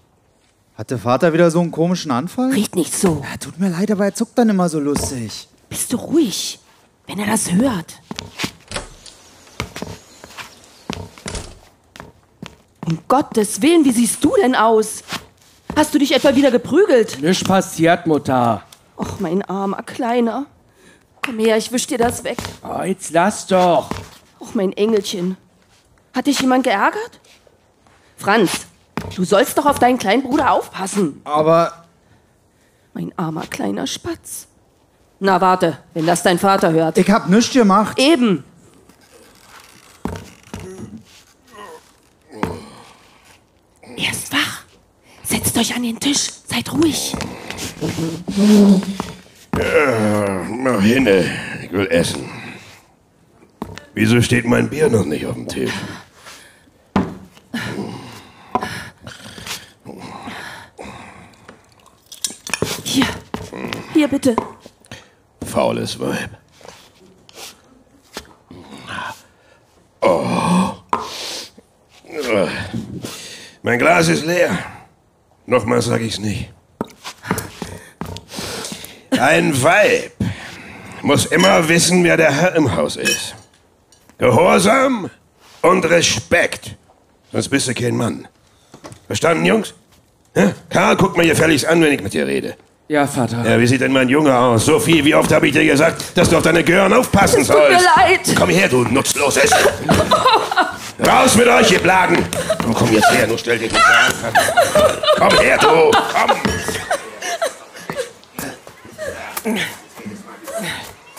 Hat 0.77 0.91
der 0.91 0.99
Vater 0.99 1.33
wieder 1.33 1.49
so 1.53 1.61
einen 1.61 1.71
komischen 1.71 2.11
Anfall? 2.11 2.51
Red 2.51 2.75
nicht 2.75 2.93
so. 2.93 3.23
Ja, 3.23 3.37
tut 3.37 3.61
mir 3.61 3.69
leid, 3.69 3.89
aber 3.93 4.07
er 4.07 4.15
zuckt 4.15 4.37
dann 4.37 4.49
immer 4.49 4.69
so 4.69 4.81
lustig. 4.81 5.47
Bist 5.69 5.93
du 5.93 5.97
ruhig, 5.97 6.59
wenn 7.07 7.21
er 7.21 7.27
das 7.27 7.53
hört. 7.53 8.01
Um 12.85 12.99
Gottes 13.07 13.63
Willen, 13.63 13.85
wie 13.85 13.93
siehst 13.93 14.25
du 14.25 14.35
denn 14.43 14.57
aus? 14.57 15.05
Hast 15.77 15.95
du 15.95 16.01
dich 16.01 16.13
etwa 16.17 16.35
wieder 16.35 16.51
geprügelt? 16.51 17.23
Nichts 17.23 17.45
passiert, 17.45 18.09
Mutter. 18.09 18.65
Och, 18.97 19.21
mein 19.21 19.43
armer 19.43 19.85
Kleiner. 19.85 20.47
Komm 21.31 21.38
her, 21.38 21.57
ich 21.57 21.71
wisch 21.71 21.87
dir 21.87 21.97
das 21.97 22.25
weg. 22.25 22.38
Oh, 22.61 22.83
jetzt 22.83 23.12
lass 23.12 23.47
doch. 23.47 23.88
Och, 24.40 24.53
mein 24.55 24.73
Engelchen. 24.73 25.37
Hat 26.12 26.27
dich 26.27 26.40
jemand 26.40 26.64
geärgert? 26.64 27.21
Franz, 28.16 28.66
du 29.14 29.23
sollst 29.23 29.57
doch 29.57 29.64
auf 29.64 29.79
deinen 29.79 29.97
kleinen 29.97 30.25
Bruder 30.25 30.51
aufpassen. 30.51 31.21
Aber 31.23 31.85
Mein 32.95 33.12
armer 33.16 33.47
kleiner 33.47 33.87
Spatz. 33.87 34.49
Na, 35.21 35.40
warte, 35.40 35.79
wenn 35.95 36.05
das 36.05 36.25
dein 36.25 36.37
Vater 36.40 36.73
hört. 36.73 36.99
ich 36.99 37.09
hab 37.09 37.29
nichts 37.29 37.53
gemacht. 37.53 37.97
Eben. 38.01 38.43
Er 43.97 44.11
ist 44.11 44.33
wach. 44.33 44.64
Setzt 45.23 45.57
euch 45.57 45.77
an 45.77 45.85
den 45.85 46.01
Tisch. 46.01 46.29
Seid 46.49 46.73
ruhig. 46.73 47.14
Na, 49.53 50.81
hinne, 50.81 51.25
ich 51.63 51.73
will 51.73 51.87
essen. 51.89 52.29
Wieso 53.95 54.21
steht 54.23 54.45
mein 54.47 54.71
Bier 54.71 54.89
noch 54.89 55.05
nicht 55.05 55.27
auf 55.27 55.35
dem 55.35 55.49
Tisch? 55.49 55.73
Hier, 62.85 63.07
Hier, 63.93 64.09
bitte. 64.09 64.37
Faules 65.45 65.99
Weib. 65.99 66.31
Oh. 70.01 70.73
Mein 73.63 73.79
Glas 73.79 74.09
ist 74.09 74.25
leer. 74.25 74.59
Nochmal 75.47 75.83
sage 75.83 76.05
ich's 76.05 76.19
nicht. 76.19 76.53
Ein 79.18 79.62
Weib 79.62 80.12
muss 81.03 81.27
immer 81.27 81.68
wissen, 81.68 82.05
wer 82.05 82.16
der 82.16 82.33
Herr 82.33 82.55
im 82.55 82.75
Haus 82.77 82.96
ist. 82.96 83.35
Gehorsam 84.18 85.11
und 85.62 85.85
Respekt. 85.87 86.77
Sonst 87.33 87.49
bist 87.49 87.68
du 87.68 87.75
kein 87.75 87.96
Mann. 87.96 88.29
Verstanden, 89.07 89.44
Jungs? 89.46 89.75
Hä? 90.35 90.53
Karl, 90.68 90.96
guck 90.96 91.16
mal 91.16 91.27
gefälligst 91.27 91.66
an, 91.66 91.83
wenn 91.83 91.92
ich 91.92 92.03
mit 92.03 92.12
dir 92.12 92.27
rede. 92.27 92.55
Ja, 92.88 93.07
Vater. 93.07 93.44
Ja, 93.49 93.59
wie 93.61 93.66
sieht 93.66 93.81
denn 93.81 93.92
mein 93.92 94.09
Junge 94.09 94.37
aus? 94.37 94.66
Sophie, 94.66 95.05
wie 95.05 95.14
oft 95.14 95.31
habe 95.33 95.46
ich 95.46 95.53
dir 95.53 95.64
gesagt, 95.64 96.16
dass 96.16 96.29
du 96.29 96.37
auf 96.37 96.42
deine 96.42 96.64
Gören 96.64 96.92
aufpassen 96.92 97.42
Es 97.42 97.46
tut 97.49 97.57
mir 97.57 97.68
sollst? 97.79 97.87
leid. 97.96 98.20
Komm 98.37 98.51
her, 98.51 98.68
du 98.68 98.83
Nutzloses. 98.85 99.51
Raus 101.07 101.37
mit 101.37 101.46
euch, 101.49 101.70
ihr 101.73 101.79
Blagen. 101.79 102.18
Komm, 102.62 102.75
komm 102.75 102.92
jetzt 102.92 103.11
her, 103.12 103.27
nur 103.27 103.38
stell 103.38 103.59
dich 103.59 103.73
nicht 103.73 103.83
an. 103.85 104.33
Komm 105.18 105.38
her, 105.38 105.57
du. 105.59 105.66
Komm. 105.90 106.31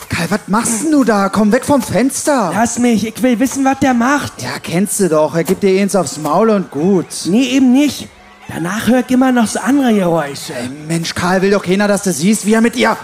Karl, 0.08 0.30
was 0.30 0.40
machst 0.46 0.84
denn 0.84 0.92
du 0.92 1.04
da? 1.04 1.28
Komm 1.28 1.52
weg 1.52 1.64
vom 1.64 1.82
Fenster. 1.82 2.52
Lass 2.54 2.78
mich, 2.78 3.06
ich 3.06 3.22
will 3.22 3.38
wissen, 3.38 3.64
was 3.64 3.78
der 3.80 3.94
macht. 3.94 4.42
Ja, 4.42 4.58
kennst 4.62 5.00
du 5.00 5.08
doch. 5.08 5.34
Er 5.34 5.44
gibt 5.44 5.62
dir 5.62 5.80
eins 5.80 5.96
aufs 5.96 6.18
Maul 6.18 6.50
und 6.50 6.70
gut. 6.70 7.06
Nee, 7.26 7.44
eben 7.44 7.72
nicht. 7.72 8.08
Danach 8.48 8.86
hör 8.86 9.00
ich 9.00 9.10
immer 9.10 9.32
noch 9.32 9.46
so 9.46 9.58
andere 9.60 9.94
Geräusche. 9.94 10.52
Mensch, 10.86 11.14
Karl, 11.14 11.42
will 11.42 11.50
doch 11.50 11.64
keiner, 11.64 11.88
dass 11.88 12.02
du 12.02 12.12
siehst, 12.12 12.44
wie 12.46 12.54
er 12.54 12.60
mit 12.60 12.76
ihr... 12.76 12.96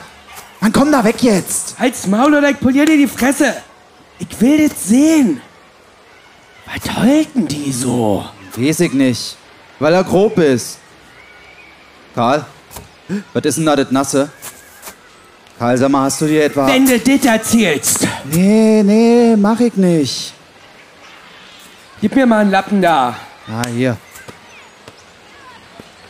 Mann, 0.61 0.73
komm 0.73 0.91
da 0.91 1.05
weg 1.05 1.23
jetzt. 1.23 1.77
Halt's 1.79 2.07
Maul 2.07 2.35
oder 2.35 2.51
ich 2.51 2.59
polier 2.59 2.85
dir 2.85 2.97
die 2.97 3.07
Fresse. 3.07 3.55
Ich 4.19 4.41
will 4.41 4.69
das 4.69 4.89
sehen. 4.89 5.41
Was 6.67 6.97
halten 6.97 7.47
die 7.47 7.73
so? 7.73 8.25
Weiß 8.57 8.81
ich 8.81 8.93
nicht. 8.93 9.37
Weil 9.79 9.95
er 9.95 10.05
grob 10.05 10.37
ist. 10.39 10.79
Karl, 12.15 12.45
was 13.33 13.45
ist 13.45 13.59
denn 13.59 13.67
da 13.67 13.77
das 13.77 13.91
Nasse? 13.91 14.31
Karl, 15.59 15.77
sag 15.77 15.91
mal, 15.91 16.05
hast 16.05 16.21
du 16.21 16.27
dir 16.27 16.45
etwa... 16.45 16.67
Wenn 16.69 16.87
du 16.87 16.99
das 16.99 17.25
erzählst, 17.25 18.07
Nee, 18.31 18.83
nee, 18.85 19.35
mach 19.37 19.59
ich 19.61 19.75
nicht. 19.75 20.33
gib 22.01 22.15
mir 22.15 22.27
mal 22.27 22.41
einen 22.41 22.51
Lappen 22.51 22.81
da. 22.81 23.17
Ah, 23.49 23.67
hier. 23.67 23.97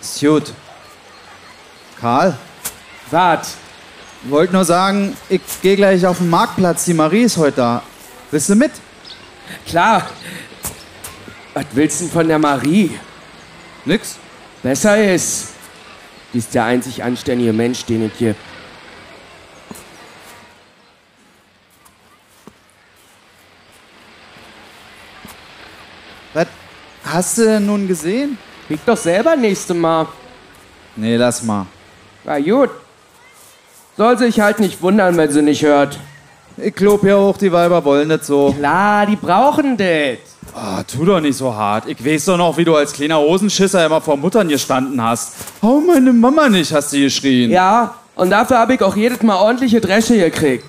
Ist 0.00 0.20
gut. 0.20 0.52
Karl, 2.00 2.36
Wart. 3.10 3.46
wollte 4.24 4.52
nur 4.52 4.64
sagen, 4.64 5.16
ich 5.30 5.40
gehe 5.62 5.76
gleich 5.76 6.06
auf 6.06 6.18
den 6.18 6.28
Marktplatz. 6.28 6.84
Die 6.84 6.94
Marie 6.94 7.22
ist 7.22 7.36
heute 7.38 7.56
da. 7.56 7.82
Willst 8.30 8.50
du 8.50 8.54
mit? 8.54 8.72
Klar. 9.66 10.06
Was 11.54 11.64
willst 11.72 12.00
du 12.00 12.04
denn 12.04 12.12
von 12.12 12.28
der 12.28 12.38
Marie? 12.38 12.98
Nix. 13.86 14.16
Besser 14.62 15.02
ist. 15.12 15.48
Die 16.34 16.38
ist 16.38 16.54
der 16.54 16.64
einzig 16.64 17.02
anständige 17.02 17.52
Mensch, 17.54 17.84
den 17.86 18.04
es 18.06 18.12
gibt. 18.18 18.38
Hast 27.12 27.38
du 27.38 27.44
denn 27.44 27.66
nun 27.66 27.88
gesehen? 27.88 28.38
Krieg 28.66 28.80
doch 28.84 28.96
selber 28.96 29.36
nächste 29.36 29.74
Mal. 29.74 30.06
Nee, 30.96 31.16
lass 31.16 31.42
mal. 31.42 31.66
Na 32.24 32.38
gut. 32.38 32.70
Soll 33.96 34.18
sich 34.18 34.40
halt 34.40 34.60
nicht 34.60 34.80
wundern, 34.82 35.16
wenn 35.16 35.30
sie 35.30 35.42
nicht 35.42 35.62
hört. 35.62 35.98
Ich 36.56 36.74
glaub 36.74 37.04
ja 37.04 37.16
auch, 37.16 37.36
die 37.36 37.52
Weiber 37.52 37.84
wollen 37.84 38.08
nicht 38.08 38.24
so. 38.24 38.52
Klar, 38.52 39.06
die 39.06 39.16
brauchen 39.16 39.76
das. 39.76 40.18
Ah, 40.54 40.82
tu 40.82 41.04
doch 41.04 41.20
nicht 41.20 41.36
so 41.36 41.54
hart. 41.54 41.86
Ich 41.86 42.04
weiß 42.04 42.26
doch 42.26 42.36
noch, 42.36 42.56
wie 42.56 42.64
du 42.64 42.74
als 42.74 42.92
kleiner 42.92 43.18
Hosenschisser 43.18 43.86
immer 43.86 44.00
vor 44.00 44.16
Muttern 44.16 44.48
gestanden 44.48 45.02
hast. 45.02 45.34
Hau 45.62 45.80
meine 45.80 46.12
Mama 46.12 46.48
nicht, 46.48 46.72
hast 46.72 46.92
du 46.92 46.98
geschrien. 46.98 47.50
Ja, 47.50 47.94
und 48.16 48.30
dafür 48.30 48.58
habe 48.58 48.74
ich 48.74 48.82
auch 48.82 48.96
jedes 48.96 49.22
Mal 49.22 49.36
ordentliche 49.36 49.80
Dresche 49.80 50.18
gekriegt. 50.18 50.64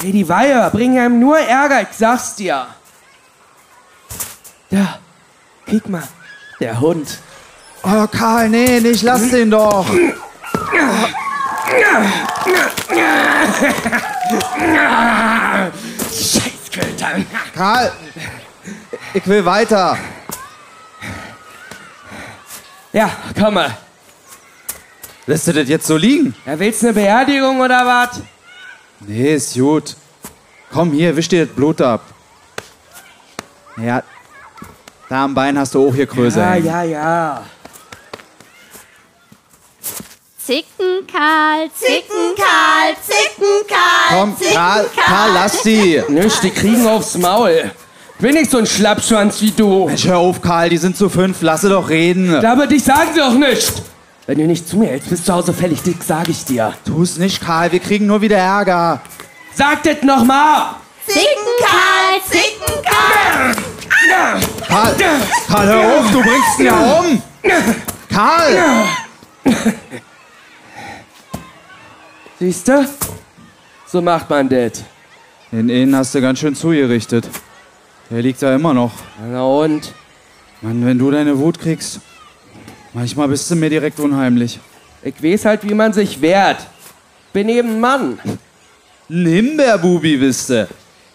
Hey, 0.00 0.12
die 0.12 0.28
Weiher 0.28 0.70
bringen 0.70 0.98
einem 0.98 1.20
nur 1.20 1.38
Ärger, 1.38 1.82
ich 1.82 1.96
sag's 1.96 2.34
dir. 2.34 2.66
Da, 4.70 4.98
guck 5.68 5.88
mal, 5.88 6.02
der 6.60 6.80
Hund. 6.80 7.18
Oh, 7.82 8.06
Karl, 8.06 8.48
nee, 8.48 8.80
nicht, 8.80 9.02
lass 9.02 9.30
den 9.30 9.50
doch. 9.50 9.86
Scheißköter. 16.10 17.08
Karl, 17.54 17.92
ich 19.14 19.26
will 19.26 19.44
weiter. 19.44 19.98
Ja, 22.92 23.10
komm 23.38 23.54
mal. 23.54 23.76
Lässt 25.26 25.46
du 25.46 25.52
das 25.52 25.68
jetzt 25.68 25.86
so 25.86 25.96
liegen? 25.96 26.34
Ja, 26.44 26.58
willst 26.58 26.82
du 26.82 26.88
eine 26.88 26.94
Beerdigung 26.94 27.60
oder 27.60 27.86
was? 27.86 28.20
Nee, 29.00 29.34
ist 29.34 29.54
gut. 29.54 29.96
Komm 30.72 30.92
hier, 30.92 31.16
wisch 31.16 31.28
dir 31.28 31.46
das 31.46 31.54
Blut 31.54 31.80
ab. 31.80 32.02
Ja, 33.76 34.02
da 35.12 35.24
am 35.24 35.34
Bein 35.34 35.58
hast 35.58 35.74
du 35.74 35.88
auch 35.88 35.94
hier 35.94 36.06
Größe. 36.06 36.40
Ja, 36.40 36.54
ja, 36.54 36.82
ja. 36.82 37.42
Zicken, 40.38 41.06
Karl, 41.06 41.70
Zicken, 41.74 42.34
Karl, 42.34 42.96
Zicken, 43.06 43.46
Karl. 43.68 44.20
Komm, 44.20 44.36
Karl, 44.52 44.86
Karl, 44.96 45.30
lass 45.34 45.62
die. 45.62 46.02
Nisch, 46.08 46.40
die 46.40 46.50
kriegen 46.50 46.86
aufs 46.86 47.16
Maul. 47.18 47.70
Bin 48.18 48.34
nicht 48.34 48.50
so 48.50 48.58
ein 48.58 48.66
Schlappschwanz 48.66 49.40
wie 49.42 49.50
du. 49.50 49.86
Mensch, 49.86 50.06
hör 50.06 50.18
auf, 50.18 50.40
Karl, 50.40 50.70
die 50.70 50.78
sind 50.78 50.96
zu 50.96 51.10
fünf, 51.10 51.42
lasse 51.42 51.68
doch 51.68 51.88
reden. 51.90 52.34
Aber 52.44 52.66
dich 52.66 52.82
sagen 52.82 53.10
sie 53.12 53.20
doch 53.20 53.34
nicht. 53.34 53.82
Wenn 54.26 54.38
du 54.38 54.46
nicht 54.46 54.66
zu 54.66 54.78
mir 54.78 54.88
hältst, 54.88 55.10
bist 55.10 55.22
du 55.22 55.26
zu 55.26 55.34
Hause 55.34 55.52
fällig 55.52 55.82
dick, 55.82 56.02
sag 56.02 56.28
ich 56.28 56.44
dir. 56.44 56.72
Tu's 56.86 57.18
nicht, 57.18 57.40
Karl, 57.42 57.70
wir 57.70 57.80
kriegen 57.80 58.06
nur 58.06 58.20
wieder 58.22 58.38
Ärger. 58.38 59.00
Sag 59.54 59.82
das 59.82 60.02
noch 60.02 60.24
mal. 60.24 60.76
Zicken, 61.06 61.22
Karl, 61.60 62.20
Zicken, 62.30 62.82
Karl. 62.82 63.71
Karl, 64.08 64.94
Karl, 65.48 65.66
hör 65.66 65.98
auf, 65.98 66.10
du 66.10 66.22
bringst 66.22 66.58
ihn 66.58 66.66
ja 66.66 66.98
um. 66.98 67.22
Karl! 68.08 68.86
Siehst 72.38 72.68
du? 72.68 72.88
So 73.86 74.00
macht 74.00 74.28
man 74.28 74.48
das. 74.48 74.82
Den 75.52 75.68
Innen 75.68 75.94
hast 75.94 76.14
du 76.14 76.20
ganz 76.20 76.38
schön 76.38 76.54
zugerichtet. 76.54 77.28
Der 78.10 78.22
liegt 78.22 78.42
da 78.42 78.54
immer 78.54 78.74
noch. 78.74 78.92
Na 79.30 79.44
und? 79.44 79.92
Mann, 80.60 80.84
wenn 80.84 80.98
du 80.98 81.10
deine 81.10 81.38
Wut 81.38 81.58
kriegst, 81.58 82.00
manchmal 82.92 83.28
bist 83.28 83.50
du 83.50 83.56
mir 83.56 83.70
direkt 83.70 84.00
unheimlich. 84.00 84.58
Ich 85.02 85.22
weiß 85.22 85.44
halt, 85.44 85.68
wie 85.68 85.74
man 85.74 85.92
sich 85.92 86.20
wehrt. 86.20 86.66
Bin 87.32 87.48
eben 87.48 87.70
ein 87.70 87.80
Mann. 87.80 88.18
Ein 89.10 89.26
Himbeerbubi 89.26 90.16
bist 90.16 90.50
du. 90.50 90.68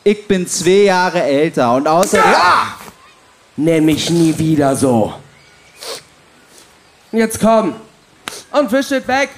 Ich 0.07 0.25
bin 0.25 0.47
zwei 0.47 0.85
Jahre 0.85 1.21
älter 1.21 1.75
und 1.75 1.85
außerdem... 1.85 2.33
Nenn 3.57 3.83
mich 3.83 4.09
nie 4.09 4.37
wieder 4.37 4.73
so. 4.73 5.13
Jetzt 7.11 7.41
komm. 7.41 7.75
Und 8.53 8.71
wisch 8.71 8.89
es 8.91 9.05
weg. 9.05 9.31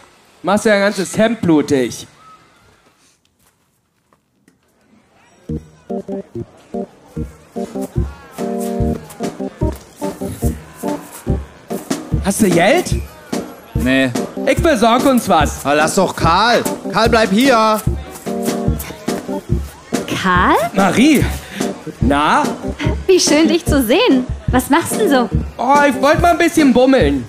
Machst 0.43 0.65
ja 0.65 0.75
ein 0.75 0.81
ganzes 0.81 1.17
Hemd 1.17 1.41
blutig. 1.41 2.05
Hast 12.23 12.41
du 12.43 12.49
Geld? 12.51 12.95
Nee. 13.73 14.11
Ich 14.45 14.61
besorg 14.61 15.03
uns 15.07 15.27
was. 15.27 15.65
Aber 15.65 15.73
lass 15.73 15.95
doch 15.95 16.15
Karl. 16.15 16.61
Karl, 16.93 17.09
bleib 17.09 17.31
hier. 17.31 17.81
Karl? 20.21 20.55
Marie. 20.73 21.23
Na? 22.01 22.43
Wie 23.07 23.19
schön, 23.19 23.47
dich 23.47 23.65
zu 23.65 23.81
sehen. 23.81 24.25
Was 24.47 24.69
machst 24.69 24.93
du 24.93 24.97
denn 24.99 25.09
so? 25.09 25.29
Oh, 25.57 25.75
ich 25.87 26.01
wollte 26.01 26.21
mal 26.21 26.31
ein 26.31 26.37
bisschen 26.37 26.73
bummeln. 26.73 27.25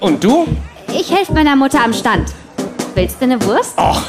Und 0.00 0.24
du? 0.24 0.46
Ich 0.88 1.10
helfe 1.14 1.32
meiner 1.32 1.54
Mutter 1.54 1.84
am 1.84 1.92
Stand. 1.92 2.32
Willst 2.94 3.20
du 3.20 3.24
eine 3.24 3.42
Wurst? 3.44 3.78
Och, 3.78 4.02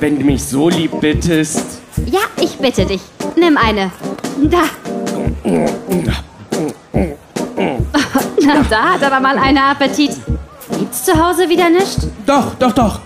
wenn 0.00 0.18
du 0.18 0.24
mich 0.24 0.44
so 0.44 0.68
lieb 0.68 0.92
bittest. 1.00 1.80
Ja, 2.06 2.20
ich 2.40 2.56
bitte 2.58 2.86
dich. 2.86 3.00
Nimm 3.36 3.56
eine. 3.56 3.90
Da. 4.44 4.62
Na, 8.40 8.62
da 8.70 8.82
hat 8.94 9.02
aber 9.02 9.20
mal 9.20 9.36
einer 9.36 9.70
Appetit. 9.70 10.12
Gibt's 10.78 11.04
zu 11.04 11.12
Hause 11.12 11.48
wieder 11.48 11.68
nichts? 11.70 12.06
Doch, 12.24 12.54
doch, 12.54 12.72
doch. 12.72 13.00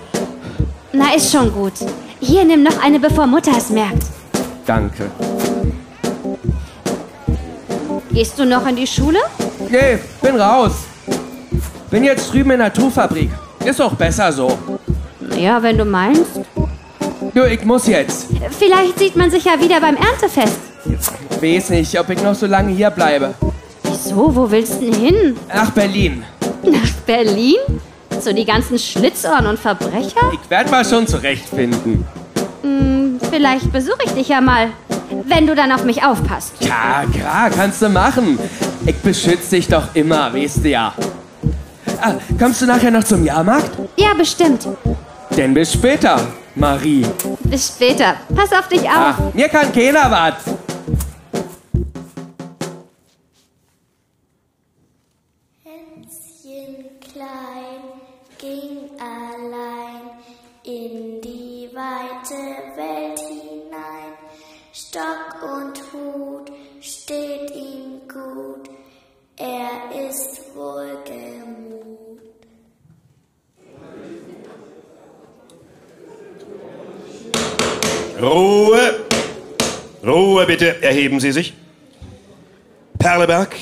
Na, 0.93 1.15
ist 1.15 1.33
schon 1.33 1.51
gut. 1.53 1.73
Hier, 2.25 2.45
nimm 2.45 2.63
noch 2.63 2.81
eine, 2.81 3.01
bevor 3.01 3.27
Mutter 3.27 3.51
es 3.59 3.69
merkt. 3.71 4.05
Danke. 4.65 5.11
Gehst 8.13 8.39
du 8.39 8.45
noch 8.45 8.65
in 8.69 8.77
die 8.77 8.87
Schule? 8.87 9.19
Nee, 9.69 9.99
bin 10.23 10.41
raus. 10.41 10.73
Bin 11.91 12.05
jetzt 12.05 12.33
drüben 12.33 12.53
in 12.53 12.61
der 12.61 12.73
Tuchfabrik. 12.73 13.31
Ist 13.65 13.83
auch 13.83 13.95
besser 13.95 14.31
so. 14.31 14.57
Ja, 15.37 15.61
wenn 15.63 15.77
du 15.77 15.85
meinst. 15.85 16.41
Du, 17.35 17.45
ich 17.45 17.65
muss 17.65 17.89
jetzt. 17.89 18.29
Vielleicht 18.57 19.01
sieht 19.01 19.17
man 19.17 19.29
sich 19.29 19.45
ja 19.45 19.61
wieder 19.61 19.81
beim 19.81 19.97
Erntefest. 19.97 20.59
Ich 20.85 21.43
weiß 21.43 21.71
nicht, 21.71 21.99
ob 21.99 22.09
ich 22.11 22.23
noch 22.23 22.37
so 22.37 22.47
lange 22.47 22.73
hier 22.73 22.91
bleibe. 22.91 23.35
Wieso? 23.83 24.35
Wo 24.37 24.49
willst 24.49 24.81
du 24.81 24.91
denn 24.91 24.95
hin? 24.95 25.37
Nach 25.53 25.71
Berlin. 25.71 26.23
Nach 26.63 26.93
Berlin? 27.05 27.57
So 28.23 28.33
die 28.33 28.45
ganzen 28.45 28.79
Schlitzohren 28.79 29.49
und 29.49 29.59
Verbrecher? 29.59 30.31
Ich 30.33 30.49
werde 30.49 30.71
mal 30.71 30.85
schon 30.85 31.09
zurechtfinden. 31.09 32.07
Hm, 32.63 33.19
vielleicht 33.31 33.73
besuche 33.73 33.99
ich 34.05 34.13
dich 34.13 34.29
ja 34.29 34.41
mal. 34.41 34.69
Wenn 35.25 35.45
du 35.45 35.57
dann 35.57 35.73
auf 35.73 35.83
mich 35.83 36.05
aufpasst. 36.05 36.53
Ja, 36.61 37.03
klar, 37.13 37.51
kannst 37.51 37.83
du 37.83 37.89
machen. 37.89 38.39
Ich 38.87 38.97
beschütze 38.99 39.57
dich 39.57 39.67
doch 39.67 39.89
immer, 39.95 40.33
weißt 40.33 40.65
du 40.65 40.69
ja. 40.69 40.95
Ah, 42.01 42.13
kommst 42.39 42.63
du 42.63 42.67
nachher 42.67 42.93
noch 42.93 43.03
zum 43.03 43.25
Jahrmarkt? 43.25 43.71
Ja, 43.97 44.15
bestimmt. 44.15 44.69
Denn 45.37 45.53
bis 45.53 45.73
später, 45.73 46.21
Marie. 46.55 47.05
Bis 47.43 47.69
später. 47.69 48.15
Pass 48.35 48.53
auf 48.53 48.69
dich 48.69 48.83
auf. 48.83 48.97
Ah, 48.97 49.17
mir 49.35 49.49
kann 49.49 49.73
keiner 49.73 50.09
was. 50.09 50.55
Allein 59.03 60.11
in 60.65 61.21
die 61.21 61.69
weite 61.75 62.77
Welt 62.77 63.19
hinein. 63.19 64.15
Stock 64.73 65.43
und 65.43 65.83
Hut 65.93 66.53
steht 66.81 67.51
ihm 67.51 68.09
gut, 68.09 68.71
er 69.37 70.09
ist 70.09 70.55
wohlgemut. 70.55 72.21
Ruhe! 78.21 79.05
Ruhe 80.05 80.47
bitte, 80.47 80.83
erheben 80.83 81.21
Sie 81.21 81.33
sich. 81.33 81.55
Perleberg, 82.99 83.55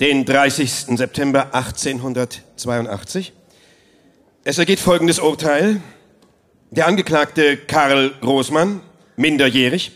den 0.00 0.24
30. 0.24 0.96
September 0.96 1.54
1882. 1.54 3.32
Es 4.42 4.56
ergeht 4.56 4.80
folgendes 4.80 5.18
Urteil. 5.18 5.82
Der 6.70 6.86
Angeklagte 6.86 7.58
Karl 7.58 8.14
Großmann, 8.22 8.80
minderjährig, 9.16 9.92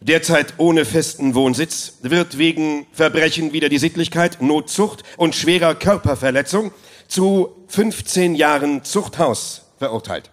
derzeit 0.00 0.54
ohne 0.58 0.84
festen 0.84 1.34
Wohnsitz, 1.34 1.94
wird 2.02 2.36
wegen 2.36 2.86
Verbrechen 2.92 3.54
wider 3.54 3.70
die 3.70 3.78
Sittlichkeit, 3.78 4.42
Notzucht 4.42 5.04
und 5.16 5.34
schwerer 5.34 5.74
Körperverletzung 5.74 6.72
zu 7.06 7.56
15 7.68 8.34
Jahren 8.34 8.84
Zuchthaus 8.84 9.62
verurteilt. 9.78 10.30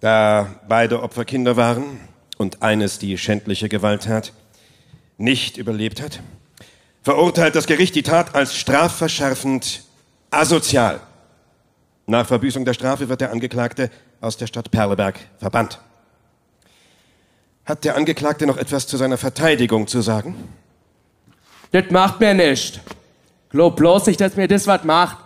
Da 0.00 0.60
beide 0.68 1.02
Opfer 1.02 1.24
Kinder 1.24 1.56
waren 1.56 1.98
und 2.36 2.62
eines 2.62 2.98
die 2.98 3.16
schändliche 3.16 3.70
Gewalttat 3.70 4.34
nicht 5.16 5.56
überlebt 5.56 6.02
hat, 6.02 6.20
verurteilt 7.02 7.54
das 7.54 7.66
Gericht 7.66 7.94
die 7.94 8.02
Tat 8.02 8.34
als 8.34 8.54
strafverschärfend 8.54 9.84
asozial. 10.30 11.00
Nach 12.06 12.26
Verbüßung 12.26 12.64
der 12.64 12.74
Strafe 12.74 13.08
wird 13.08 13.20
der 13.20 13.32
Angeklagte 13.32 13.90
aus 14.20 14.36
der 14.36 14.46
Stadt 14.46 14.70
Perleberg 14.70 15.18
verbannt. 15.38 15.80
Hat 17.64 17.84
der 17.84 17.96
Angeklagte 17.96 18.46
noch 18.46 18.58
etwas 18.58 18.86
zu 18.86 18.98
seiner 18.98 19.16
Verteidigung 19.16 19.86
zu 19.86 20.02
sagen? 20.02 20.36
Das 21.72 21.90
macht 21.90 22.20
mir 22.20 22.34
nicht. 22.34 22.80
Glaub 23.48 23.76
bloß 23.76 24.06
nicht, 24.06 24.20
dass 24.20 24.36
mir 24.36 24.48
das 24.48 24.66
was 24.66 24.84
macht. 24.84 25.16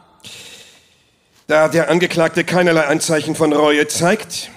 Da 1.49 1.69
der 1.69 1.91
Angeklagte 1.91 2.45
keinerlei 2.45 2.85
Anzeichen 2.87 3.35
von 3.35 3.53
Reue 3.53 3.89
zeigt 3.89 4.51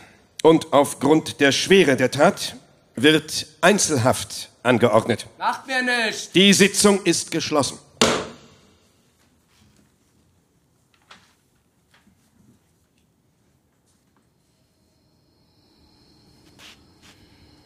und 0.43 0.73
aufgrund 0.73 1.39
der 1.39 1.51
Schwere 1.51 1.95
der 1.95 2.11
Tat 2.11 2.55
wird 2.95 3.47
Einzelhaft 3.61 4.49
angeordnet. 4.61 5.25
Macht 5.39 5.65
mir 5.67 5.81
nicht. 5.81 6.35
Die 6.35 6.53
Sitzung 6.53 7.01
ist 7.03 7.31
geschlossen. 7.31 7.79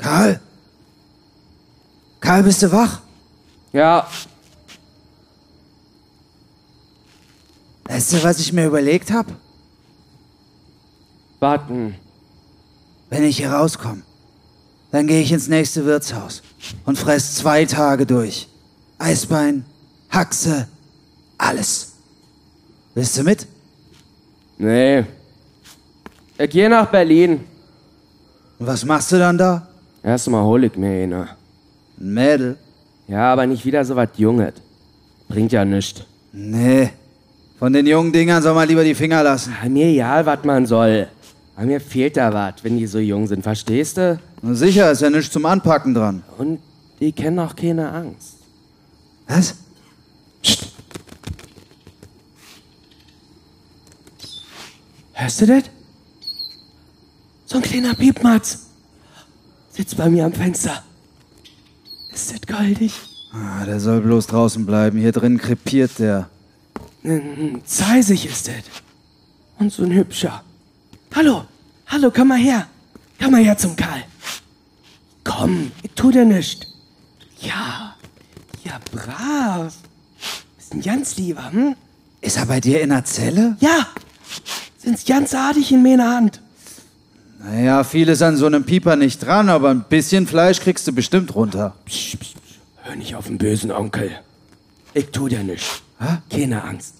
Karl? 0.05 0.39
Karl, 2.19 2.43
bist 2.43 2.61
du 2.61 2.71
wach? 2.71 3.01
Ja, 3.73 4.07
Weißt 7.85 8.13
du, 8.13 8.23
was 8.23 8.39
ich 8.39 8.53
mir 8.53 8.65
überlegt 8.67 9.11
habe? 9.11 9.33
warten. 11.39 11.95
Wenn 13.09 13.23
ich 13.23 13.37
hier 13.37 13.51
rauskomme, 13.51 14.01
dann 14.91 15.05
gehe 15.07 15.21
ich 15.21 15.31
ins 15.31 15.47
nächste 15.47 15.85
Wirtshaus 15.85 16.41
und 16.85 16.97
fress 16.97 17.35
zwei 17.35 17.65
Tage 17.65 18.05
durch. 18.05 18.47
Eisbein, 18.97 19.63
Haxe, 20.09 20.67
alles. 21.37 21.93
Willst 22.95 23.17
du 23.17 23.23
mit? 23.23 23.45
Nee. 24.57 25.05
Ich 26.39 26.49
gehe 26.49 26.69
nach 26.69 26.89
Berlin. 26.89 27.43
Und 28.57 28.67
was 28.67 28.83
machst 28.85 29.11
du 29.11 29.19
dann 29.19 29.37
da? 29.37 29.67
Erstmal 30.05 30.43
hol 30.43 30.63
ich 30.63 30.75
mir 30.77 31.03
eine. 31.03 31.29
Ein 31.99 32.13
Mädel? 32.13 32.57
Ja, 33.07 33.33
aber 33.33 33.47
nicht 33.47 33.65
wieder 33.65 33.83
so 33.83 33.95
was 33.95 34.09
Junges. 34.17 34.53
Bringt 35.27 35.51
ja 35.51 35.65
nichts. 35.65 36.03
Nee. 36.31 36.91
Von 37.57 37.73
den 37.73 37.87
jungen 37.87 38.11
Dingern 38.13 38.43
soll 38.43 38.53
man 38.53 38.67
lieber 38.67 38.83
die 38.83 38.93
Finger 38.93 39.23
lassen. 39.23 39.55
Ah, 39.59 39.67
Mir 39.67 39.87
egal, 39.87 40.23
was 40.27 40.43
man 40.43 40.67
soll. 40.67 41.07
Aber 41.55 41.65
mir 41.65 41.79
fehlt 41.79 42.17
da 42.17 42.31
was, 42.31 42.63
wenn 42.63 42.77
die 42.77 42.85
so 42.85 42.99
jung 42.99 43.25
sind, 43.25 43.41
verstehst 43.41 43.97
du? 43.97 44.19
Na 44.43 44.53
sicher, 44.53 44.91
ist 44.91 45.01
ja 45.01 45.09
nichts 45.09 45.31
zum 45.31 45.45
Anpacken 45.45 45.95
dran. 45.95 46.21
Und 46.37 46.59
die 46.99 47.11
kennen 47.11 47.39
auch 47.39 47.55
keine 47.55 47.89
Angst. 47.91 48.35
Was? 49.27 49.55
Hörst 55.13 55.41
du 55.41 55.45
das? 55.47 55.63
So 57.45 57.57
ein 57.57 57.63
kleiner 57.63 57.95
Piepmatz. 57.95 58.64
Sitzt 59.75 59.97
bei 59.97 60.09
mir 60.09 60.25
am 60.25 60.31
Fenster. 60.31 60.83
Ist 62.13 62.31
das 62.31 62.57
goldig? 62.57 62.93
Ah, 63.33 63.65
der 63.65 63.81
soll 63.81 63.99
bloß 63.99 64.27
draußen 64.27 64.65
bleiben. 64.65 64.97
Hier 64.99 65.11
drin 65.11 65.37
krepiert 65.37 65.99
der. 65.99 66.29
Ein 67.03 67.61
Zeisig 67.65 68.25
ist 68.25 68.47
das. 68.47 68.63
Und 69.59 69.73
so 69.73 69.83
ein 69.83 69.91
hübscher. 69.91 70.43
Hallo, 71.13 71.43
hallo, 71.87 72.09
komm 72.09 72.29
mal 72.29 72.37
her. 72.37 72.67
Komm 73.21 73.31
mal 73.31 73.43
her 73.43 73.57
zum 73.57 73.75
Karl. 73.75 74.03
Komm, 75.25 75.71
tu 75.93 76.09
dir 76.09 76.23
nichts. 76.23 76.67
Ja, 77.41 77.95
ja, 78.63 78.79
brav. 78.93 79.73
Ist 80.57 80.73
ein 80.73 80.81
ganz 80.81 81.17
lieber, 81.17 81.51
hm? 81.51 81.75
Ist 82.21 82.37
er 82.37 82.45
bei 82.45 82.61
dir 82.61 82.81
in 82.81 82.91
der 82.91 83.03
Zelle? 83.03 83.57
Ja, 83.59 83.87
sind's 84.77 85.05
ganz 85.05 85.33
artig 85.33 85.69
in 85.73 85.83
meiner 85.83 86.15
Hand. 86.15 86.41
Naja, 87.45 87.83
viel 87.83 88.09
ist 88.09 88.23
an 88.23 88.37
so 88.37 88.47
einem 88.47 88.63
Pieper 88.63 88.95
nicht 88.95 89.23
dran, 89.23 89.49
aber 89.49 89.69
ein 89.69 89.85
bisschen 89.87 90.25
Fleisch 90.25 90.59
kriegst 90.59 90.87
du 90.87 90.91
bestimmt 90.91 91.35
runter. 91.35 91.75
Psst, 91.85 92.19
psst, 92.19 92.33
psst. 92.41 92.59
Hör 92.81 92.95
nicht 92.95 93.15
auf 93.15 93.27
den 93.27 93.37
bösen 93.37 93.71
Onkel. 93.71 94.11
Ich 94.95 95.11
tu 95.11 95.27
dir 95.27 95.43
nichts. 95.43 95.81
Keine 96.29 96.63
Angst. 96.63 96.95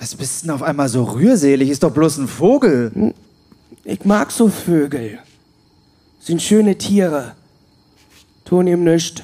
Was 0.00 0.16
bist 0.16 0.42
denn 0.42 0.50
auf 0.50 0.62
einmal 0.62 0.88
so 0.88 1.04
rührselig? 1.04 1.70
Ist 1.70 1.84
doch 1.84 1.92
bloß 1.92 2.18
ein 2.18 2.28
Vogel. 2.28 3.14
Ich 3.84 4.04
mag 4.04 4.32
so 4.32 4.48
Vögel. 4.48 5.20
Sind 6.18 6.42
schöne 6.42 6.76
Tiere. 6.76 7.32
Tun 8.44 8.66
ihm 8.66 8.82
nichts. 8.82 9.22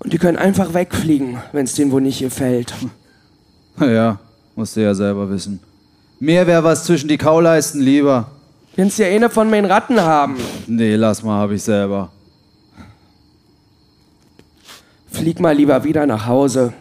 Und 0.00 0.12
die 0.12 0.18
können 0.18 0.36
einfach 0.36 0.74
wegfliegen, 0.74 1.38
wenn's 1.52 1.74
denen 1.74 1.92
wohl 1.92 2.02
nicht 2.02 2.18
gefällt. 2.18 2.74
Naja, 3.76 4.18
musst 4.54 4.76
du 4.76 4.82
ja 4.82 4.94
selber 4.94 5.30
wissen. 5.30 5.60
Mir 6.20 6.46
wäre 6.46 6.62
was 6.62 6.84
zwischen 6.84 7.08
die 7.08 7.18
Kauleisten 7.18 7.80
lieber. 7.80 8.31
Kannst 8.76 8.98
ja 8.98 9.06
eine 9.06 9.28
von 9.28 9.50
meinen 9.50 9.66
Ratten 9.66 10.00
haben. 10.00 10.36
Nee, 10.66 10.96
lass 10.96 11.22
mal, 11.22 11.40
hab 11.40 11.50
ich 11.50 11.62
selber. 11.62 12.10
Flieg 15.10 15.40
mal 15.40 15.54
lieber 15.54 15.84
wieder 15.84 16.06
nach 16.06 16.26
Hause. 16.26 16.72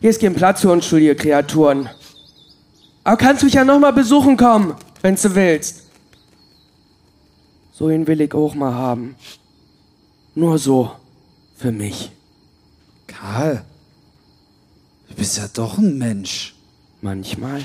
Hier 0.00 0.10
ist 0.10 0.20
kein 0.20 0.34
Platz 0.34 0.62
für 0.62 0.70
unschuldige 0.72 1.14
Kreaturen. 1.14 1.88
Aber 3.04 3.16
kannst 3.18 3.44
mich 3.44 3.54
ja 3.54 3.64
noch 3.64 3.78
mal 3.78 3.92
besuchen 3.92 4.36
kommen, 4.36 4.74
wenn 5.02 5.16
du 5.16 5.34
willst. 5.34 5.82
So 7.72 7.90
ihn 7.90 8.06
will 8.06 8.22
ich 8.22 8.32
auch 8.32 8.54
mal 8.54 8.72
haben. 8.72 9.16
Nur 10.34 10.58
so. 10.58 10.92
Für 11.56 11.72
mich. 11.72 12.10
Karl, 13.06 13.64
du 15.08 15.14
bist 15.14 15.38
ja 15.38 15.44
doch 15.52 15.78
ein 15.78 15.98
Mensch. 15.98 16.54
Manchmal. 17.00 17.62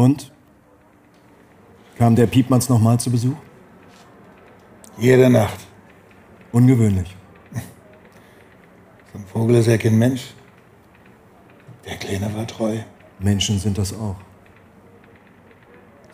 Und? 0.00 0.32
Kam 1.98 2.16
der 2.16 2.26
Piepmanns 2.26 2.70
nochmal 2.70 2.98
zu 2.98 3.10
Besuch? 3.10 3.36
Jede 4.96 5.28
Nacht. 5.28 5.60
Ungewöhnlich. 6.52 7.14
So 9.12 9.18
ein 9.18 9.26
Vogel 9.26 9.56
ist 9.56 9.66
ja 9.66 9.76
kein 9.76 9.98
Mensch. 9.98 10.32
Der 11.86 11.96
Kleine 11.96 12.34
war 12.34 12.46
treu. 12.46 12.78
Menschen 13.18 13.58
sind 13.58 13.76
das 13.76 13.92
auch. 13.92 14.16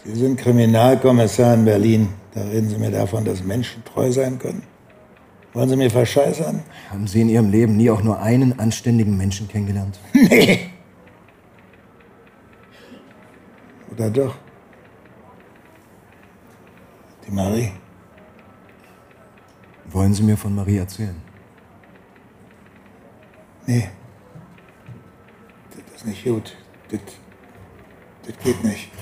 Sie 0.04 0.16
sind 0.16 0.36
Kriminalkommissar 0.36 1.54
in 1.54 1.64
Berlin. 1.64 2.08
Da 2.34 2.40
reden 2.42 2.68
Sie 2.68 2.78
mir 2.78 2.90
davon, 2.90 3.24
dass 3.24 3.44
Menschen 3.44 3.84
treu 3.84 4.10
sein 4.10 4.40
können. 4.40 4.62
Wollen 5.52 5.68
Sie 5.68 5.76
mir 5.76 5.90
verscheißern? 5.90 6.64
Haben 6.90 7.06
Sie 7.06 7.20
in 7.20 7.28
Ihrem 7.28 7.50
Leben 7.50 7.76
nie 7.76 7.90
auch 7.90 8.02
nur 8.02 8.18
einen 8.18 8.58
anständigen 8.58 9.16
Menschen 9.16 9.46
kennengelernt? 9.46 10.00
Nee. 10.12 10.75
Oder 13.96 14.10
doch? 14.10 14.34
Die 17.26 17.30
Marie. 17.32 17.72
Wollen 19.86 20.12
Sie 20.12 20.22
mir 20.22 20.36
von 20.36 20.54
Marie 20.54 20.76
erzählen? 20.76 21.16
Nee. 23.64 23.88
Das 25.70 25.96
ist 25.96 26.06
nicht 26.06 26.24
gut. 26.24 26.54
Das, 26.90 27.00
das 28.26 28.38
geht 28.44 28.62
nicht. 28.62 28.92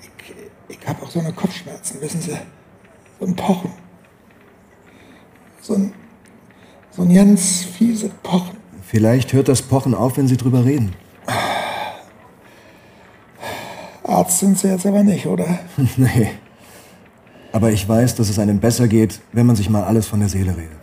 Ich, 0.00 0.76
ich 0.76 0.88
habe 0.88 1.02
auch 1.04 1.10
so 1.10 1.20
eine 1.20 1.32
Kopfschmerzen, 1.32 2.00
wissen 2.00 2.20
Sie? 2.20 2.36
So 3.20 3.26
ein 3.26 3.36
Pochen. 3.36 3.70
So 5.60 5.74
ein, 5.74 5.94
so 6.90 7.02
ein 7.02 7.14
ganz 7.14 7.62
fiese 7.62 8.08
Pochen. 8.24 8.56
Vielleicht 8.82 9.32
hört 9.34 9.46
das 9.46 9.62
Pochen 9.62 9.94
auf, 9.94 10.16
wenn 10.16 10.26
Sie 10.26 10.36
drüber 10.36 10.64
reden. 10.64 10.96
Arzt 14.12 14.38
sind 14.38 14.58
Sie 14.58 14.68
jetzt 14.68 14.86
aber 14.86 15.02
nicht, 15.02 15.26
oder? 15.26 15.58
nee. 15.96 16.30
Aber 17.52 17.70
ich 17.70 17.88
weiß, 17.88 18.14
dass 18.14 18.28
es 18.28 18.38
einem 18.38 18.60
besser 18.60 18.88
geht, 18.88 19.20
wenn 19.32 19.46
man 19.46 19.56
sich 19.56 19.68
mal 19.68 19.84
alles 19.84 20.06
von 20.06 20.20
der 20.20 20.28
Seele 20.28 20.56
redet. 20.56 20.78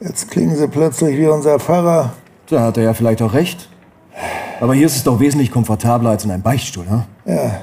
Jetzt 0.00 0.30
klingen 0.30 0.56
Sie 0.56 0.66
plötzlich 0.66 1.16
wie 1.16 1.26
unser 1.26 1.58
Pfarrer. 1.60 2.12
Da 2.48 2.64
hat 2.64 2.76
er 2.76 2.84
ja 2.84 2.94
vielleicht 2.94 3.22
auch 3.22 3.32
recht. 3.32 3.68
Aber 4.60 4.74
hier 4.74 4.86
ist 4.86 4.96
es 4.96 5.04
doch 5.04 5.20
wesentlich 5.20 5.50
komfortabler 5.50 6.10
als 6.10 6.24
in 6.24 6.30
einem 6.30 6.42
Beichtstuhl, 6.42 6.84
ne? 6.84 7.06
Ja. 7.24 7.62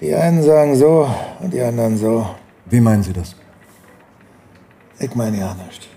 Die 0.00 0.14
einen 0.14 0.42
sagen 0.42 0.76
so 0.76 1.08
und 1.40 1.52
die 1.52 1.60
anderen 1.60 1.96
so. 1.96 2.26
Wie 2.66 2.80
meinen 2.80 3.02
Sie 3.02 3.12
das? 3.12 3.34
Ich 5.00 5.14
meine 5.14 5.38
ja 5.38 5.54
nicht. 5.54 5.88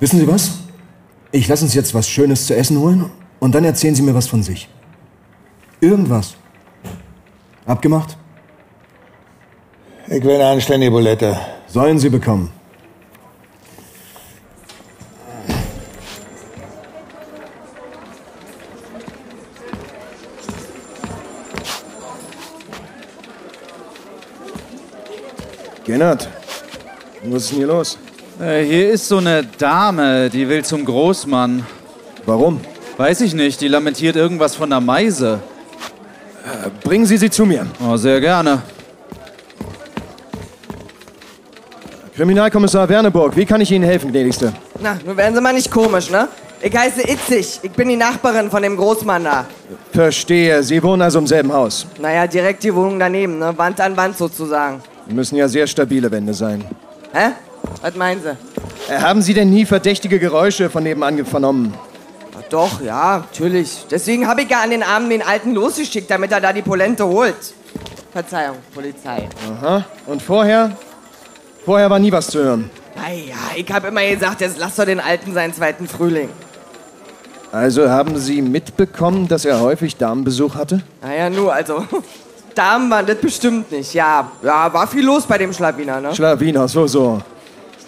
Wissen 0.00 0.18
Sie 0.18 0.28
was? 0.28 0.58
Ich 1.32 1.48
lasse 1.48 1.64
uns 1.64 1.74
jetzt 1.74 1.94
was 1.94 2.08
Schönes 2.08 2.46
zu 2.46 2.56
essen 2.56 2.78
holen 2.78 3.10
und 3.40 3.54
dann 3.54 3.64
erzählen 3.64 3.94
Sie 3.94 4.02
mir 4.02 4.14
was 4.14 4.26
von 4.26 4.42
sich. 4.42 4.68
Irgendwas. 5.80 6.34
Abgemacht? 7.64 8.16
Ich 10.08 10.24
will 10.24 10.34
eine 10.34 10.46
anständige 10.46 10.90
Bulette. 10.90 11.36
Sollen 11.68 11.98
Sie 11.98 12.08
bekommen. 12.08 12.50
Gennard, 25.84 26.28
was 27.24 27.44
ist 27.44 27.50
denn 27.50 27.58
hier 27.58 27.66
los? 27.66 27.98
Äh, 28.40 28.62
hier 28.64 28.90
ist 28.90 29.08
so 29.08 29.18
eine 29.18 29.42
Dame, 29.42 30.28
die 30.28 30.48
will 30.48 30.64
zum 30.64 30.84
Großmann. 30.84 31.64
Warum? 32.26 32.60
Weiß 32.98 33.20
ich 33.22 33.32
nicht, 33.32 33.60
die 33.60 33.68
lamentiert 33.68 34.16
irgendwas 34.16 34.54
von 34.54 34.68
der 34.68 34.80
Meise. 34.80 35.40
Bringen 36.88 37.04
Sie 37.04 37.18
sie 37.18 37.28
zu 37.28 37.44
mir. 37.44 37.66
Oh, 37.86 37.98
sehr 37.98 38.18
gerne. 38.18 38.62
Kriminalkommissar 42.16 42.88
Werneburg, 42.88 43.36
wie 43.36 43.44
kann 43.44 43.60
ich 43.60 43.70
Ihnen 43.70 43.84
helfen, 43.84 44.10
gnädigste? 44.10 44.54
Na, 44.80 44.96
nun 45.04 45.14
werden 45.14 45.34
Sie 45.34 45.40
mal 45.42 45.52
nicht 45.52 45.70
komisch, 45.70 46.08
ne? 46.08 46.28
Ich 46.62 46.74
heiße 46.74 47.02
Itzig. 47.02 47.60
Ich 47.62 47.72
bin 47.72 47.90
die 47.90 47.96
Nachbarin 47.96 48.50
von 48.50 48.62
dem 48.62 48.74
Großmann 48.74 49.22
da. 49.22 49.44
Verstehe. 49.92 50.62
Sie 50.62 50.82
wohnen 50.82 51.02
also 51.02 51.18
im 51.18 51.26
selben 51.26 51.52
Haus. 51.52 51.86
Naja, 52.00 52.26
direkt 52.26 52.64
die 52.64 52.74
Wohnung 52.74 52.98
daneben, 52.98 53.38
ne? 53.38 53.52
Wand 53.58 53.78
an 53.82 53.94
Wand 53.94 54.16
sozusagen. 54.16 54.80
Müssen 55.08 55.36
ja 55.36 55.46
sehr 55.46 55.66
stabile 55.66 56.10
Wände 56.10 56.32
sein. 56.32 56.64
Hä? 57.12 57.32
Was 57.82 57.94
meinen 57.96 58.22
Sie? 58.22 58.30
Äh, 58.90 58.98
haben 58.98 59.20
Sie 59.20 59.34
denn 59.34 59.50
nie 59.50 59.66
verdächtige 59.66 60.18
Geräusche 60.18 60.70
von 60.70 60.82
nebenan 60.84 61.22
vernommen? 61.26 61.74
Doch, 62.50 62.80
ja, 62.80 63.18
natürlich. 63.18 63.86
Deswegen 63.90 64.26
habe 64.26 64.42
ich 64.42 64.50
ja 64.50 64.62
an 64.62 64.70
den 64.70 64.82
Abend 64.82 65.12
den 65.12 65.22
Alten 65.22 65.54
losgeschickt, 65.54 66.10
damit 66.10 66.32
er 66.32 66.40
da 66.40 66.52
die 66.52 66.62
Polente 66.62 67.06
holt. 67.06 67.54
Verzeihung, 68.12 68.56
Polizei. 68.74 69.28
Aha. 69.60 69.84
Und 70.06 70.22
vorher? 70.22 70.72
Vorher 71.64 71.90
war 71.90 71.98
nie 71.98 72.10
was 72.10 72.28
zu 72.28 72.38
hören. 72.38 72.70
Naja, 72.96 73.36
ich 73.54 73.70
habe 73.70 73.88
immer 73.88 74.04
gesagt, 74.06 74.40
jetzt 74.40 74.58
lass 74.58 74.76
doch 74.76 74.86
den 74.86 75.00
Alten 75.00 75.34
seinen 75.34 75.52
zweiten 75.52 75.86
Frühling. 75.86 76.30
Also 77.52 77.88
haben 77.88 78.18
Sie 78.18 78.42
mitbekommen, 78.42 79.28
dass 79.28 79.44
er 79.44 79.60
häufig 79.60 79.96
Damenbesuch 79.96 80.54
hatte? 80.54 80.82
Naja, 81.02 81.30
nur, 81.30 81.52
also. 81.52 81.84
Damen 82.54 82.90
waren 82.90 83.06
das 83.06 83.18
bestimmt 83.18 83.70
nicht. 83.70 83.94
Ja, 83.94 84.32
ja, 84.42 84.72
war 84.72 84.86
viel 84.88 85.04
los 85.04 85.24
bei 85.24 85.38
dem 85.38 85.52
Schlawiner, 85.52 86.00
ne? 86.00 86.14
Schlawiner, 86.14 86.66
so, 86.66 86.88
so. 86.88 87.22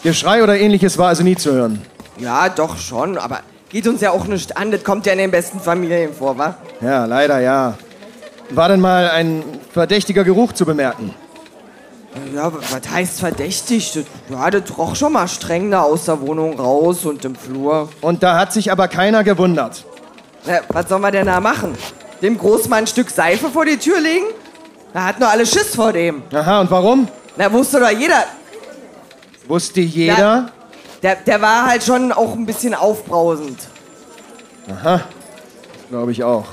Geschrei 0.03 0.43
oder 0.45 0.57
ähnliches 0.57 0.97
war 0.97 1.09
also 1.09 1.25
nie 1.25 1.35
zu 1.35 1.53
hören. 1.53 1.83
Ja, 2.19 2.49
doch 2.49 2.77
schon, 2.77 3.19
aber 3.19 3.41
geht 3.71 3.87
uns 3.87 4.01
ja 4.01 4.11
auch 4.11 4.27
nicht 4.27 4.57
an. 4.57 4.71
Das 4.71 4.85
kommt 4.85 5.07
ja 5.07 5.12
in 5.12 5.18
den 5.18 5.31
besten 5.31 5.61
Familien 5.61 6.12
vor, 6.12 6.37
wa? 6.37 6.57
Ja, 6.81 7.07
leider 7.07 7.41
ja. 7.41 7.75
War 8.51 8.68
denn 8.68 8.81
mal 8.81 9.11
ein 9.11 9.43
verdächtiger 9.73 10.25
Geruch 10.25 10.53
zu 10.53 10.66
bemerken? 10.66 11.14
Ja, 12.35 12.53
was 12.53 12.91
heißt 12.91 13.21
verdächtig? 13.21 13.93
Das, 13.93 14.05
ja, 14.29 14.51
das 14.51 14.77
roch 14.77 14.97
schon 14.97 15.12
mal 15.12 15.29
streng 15.29 15.71
da 15.71 15.83
aus 15.83 16.07
der 16.07 16.21
Wohnung 16.21 16.59
raus 16.59 17.05
und 17.05 17.25
im 17.25 17.37
Flur. 17.37 17.89
Und 18.01 18.23
da 18.25 18.37
hat 18.37 18.53
sich 18.53 18.73
aber 18.73 18.89
keiner 18.89 19.23
gewundert. 19.23 19.85
Na, 20.45 20.61
was 20.68 20.89
sollen 20.89 21.03
wir 21.03 21.12
denn 21.12 21.27
da 21.27 21.41
machen? 21.41 21.77
Dem 22.21 22.37
Großmann 22.37 22.81
ein 22.81 22.87
Stück 22.89 23.11
Seife 23.11 23.49
vor 23.49 23.64
die 23.64 23.77
Tür 23.77 24.01
legen? 24.01 24.27
Da 24.93 25.05
hat 25.05 25.21
nur 25.21 25.29
alle 25.29 25.47
Schiss 25.47 25.77
vor 25.77 25.93
dem. 25.93 26.23
Aha, 26.33 26.61
und 26.62 26.71
warum? 26.71 27.07
Na, 27.37 27.53
wusste 27.53 27.79
doch 27.79 27.91
jeder. 27.91 28.25
Wusste 29.47 29.81
jeder? 29.81 30.51
Der, 31.03 31.16
der 31.16 31.40
war 31.40 31.66
halt 31.66 31.82
schon 31.82 32.12
auch 32.12 32.34
ein 32.34 32.46
bisschen 32.46 32.74
aufbrausend. 32.74 33.59
Aha, 34.70 35.01
glaube 35.88 36.12
ich 36.12 36.22
auch. 36.22 36.44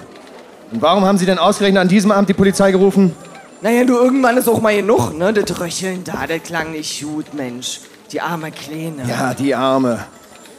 Und 0.72 0.82
warum 0.82 1.06
haben 1.06 1.18
Sie 1.18 1.26
denn 1.26 1.38
ausgerechnet 1.38 1.82
an 1.82 1.88
diesem 1.88 2.12
Abend 2.12 2.30
die 2.30 2.34
Polizei 2.34 2.72
gerufen? 2.72 3.16
Naja, 3.62 3.84
du, 3.84 3.96
irgendwann 3.96 4.38
ist 4.38 4.48
auch 4.48 4.62
mal 4.62 4.76
genug, 4.76 5.18
ne? 5.18 5.34
Das 5.34 5.60
Röcheln 5.60 6.04
da, 6.04 6.28
das 6.28 6.44
klang 6.44 6.72
nicht 6.72 7.02
gut, 7.04 7.34
Mensch. 7.34 7.82
Die 8.12 8.22
arme 8.22 8.52
Kleine. 8.52 9.04
Ja, 9.08 9.34
die 9.34 9.54
Arme. 9.54 10.06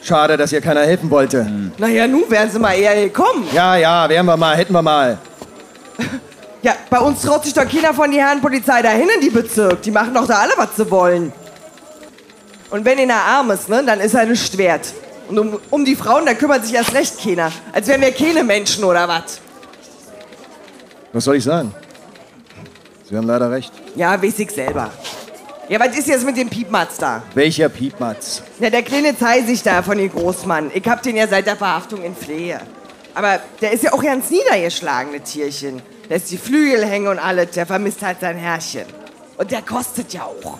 Schade, 0.02 0.36
dass 0.36 0.52
ihr 0.52 0.60
keiner 0.60 0.82
helfen 0.82 1.10
wollte. 1.10 1.50
Naja, 1.78 2.06
nun 2.06 2.24
wären 2.28 2.50
sie 2.50 2.58
mal 2.58 2.74
eher 2.74 2.94
gekommen. 3.04 3.46
Ja, 3.52 3.76
ja, 3.76 4.08
wären 4.08 4.26
wir 4.26 4.36
mal, 4.36 4.56
hätten 4.56 4.72
wir 4.72 4.82
mal. 4.82 5.18
Ja, 6.62 6.74
bei 6.90 6.98
uns 6.98 7.22
traut 7.22 7.44
sich 7.44 7.54
doch 7.54 7.66
keiner 7.68 7.94
von 7.94 8.10
die 8.10 8.18
Herren 8.18 8.40
Polizei 8.40 8.82
dahin 8.82 9.08
in 9.14 9.20
die 9.20 9.30
Bezirk. 9.30 9.80
Die 9.82 9.90
machen 9.90 10.12
doch 10.14 10.26
da 10.26 10.38
alle, 10.38 10.52
was 10.56 10.76
sie 10.76 10.90
wollen. 10.90 11.32
Und 12.70 12.84
wenn 12.84 12.98
einer 12.98 13.14
arm 13.14 13.50
ist, 13.50 13.68
ne, 13.68 13.82
dann 13.84 14.00
ist 14.00 14.14
er 14.14 14.26
nicht 14.26 14.56
wert. 14.58 14.92
Und 15.28 15.38
um, 15.38 15.60
um 15.70 15.84
die 15.84 15.96
Frauen, 15.96 16.26
da 16.26 16.34
kümmert 16.34 16.64
sich 16.64 16.74
erst 16.74 16.94
recht 16.94 17.22
keiner. 17.22 17.50
Als 17.72 17.86
wären 17.86 18.00
wir 18.00 18.12
keine 18.12 18.44
Menschen 18.44 18.84
oder 18.84 19.08
was. 19.08 19.40
Was 21.12 21.24
soll 21.24 21.36
ich 21.36 21.44
sagen? 21.44 21.74
Sie 23.08 23.16
haben 23.16 23.26
leider 23.26 23.50
recht. 23.50 23.72
Ja, 23.96 24.22
weiß 24.22 24.38
ich 24.38 24.50
selber. 24.50 24.90
Ja, 25.68 25.80
was 25.80 25.98
ist 25.98 26.08
jetzt 26.08 26.24
mit 26.24 26.36
dem 26.36 26.48
Piepmatz 26.48 26.96
da? 26.96 27.22
Welcher 27.34 27.68
Piepmatz? 27.68 28.42
Na, 28.58 28.70
der 28.70 28.82
kleine 28.82 29.16
Zeisig 29.16 29.62
da 29.62 29.82
von 29.82 29.98
den 29.98 30.10
Großmann. 30.10 30.70
Ich 30.74 30.86
hab 30.86 31.02
den 31.02 31.16
ja 31.16 31.26
seit 31.26 31.46
der 31.46 31.56
Verhaftung 31.56 32.02
in 32.02 32.14
Pflege. 32.14 32.60
Aber 33.14 33.40
der 33.60 33.72
ist 33.72 33.82
ja 33.82 33.92
auch 33.92 34.02
ganz 34.02 34.30
niedergeschlagen, 34.30 35.12
das 35.18 35.30
Tierchen. 35.30 35.82
Lässt 36.08 36.30
die 36.30 36.38
Flügel 36.38 36.86
hängen 36.86 37.08
und 37.08 37.18
alles. 37.18 37.50
Der 37.50 37.66
vermisst 37.66 38.02
halt 38.02 38.20
sein 38.20 38.36
Herrchen. 38.36 38.86
Und 39.36 39.50
der 39.50 39.60
kostet 39.60 40.12
ja 40.12 40.22
auch. 40.22 40.58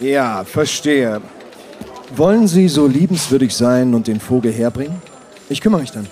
Ja, 0.00 0.44
verstehe. 0.44 1.20
Wollen 2.16 2.46
Sie 2.46 2.68
so 2.68 2.86
liebenswürdig 2.86 3.54
sein 3.54 3.94
und 3.94 4.06
den 4.06 4.20
Vogel 4.20 4.52
herbringen? 4.52 5.00
Ich 5.48 5.60
kümmere 5.60 5.80
mich 5.80 5.92
dann. 5.92 6.06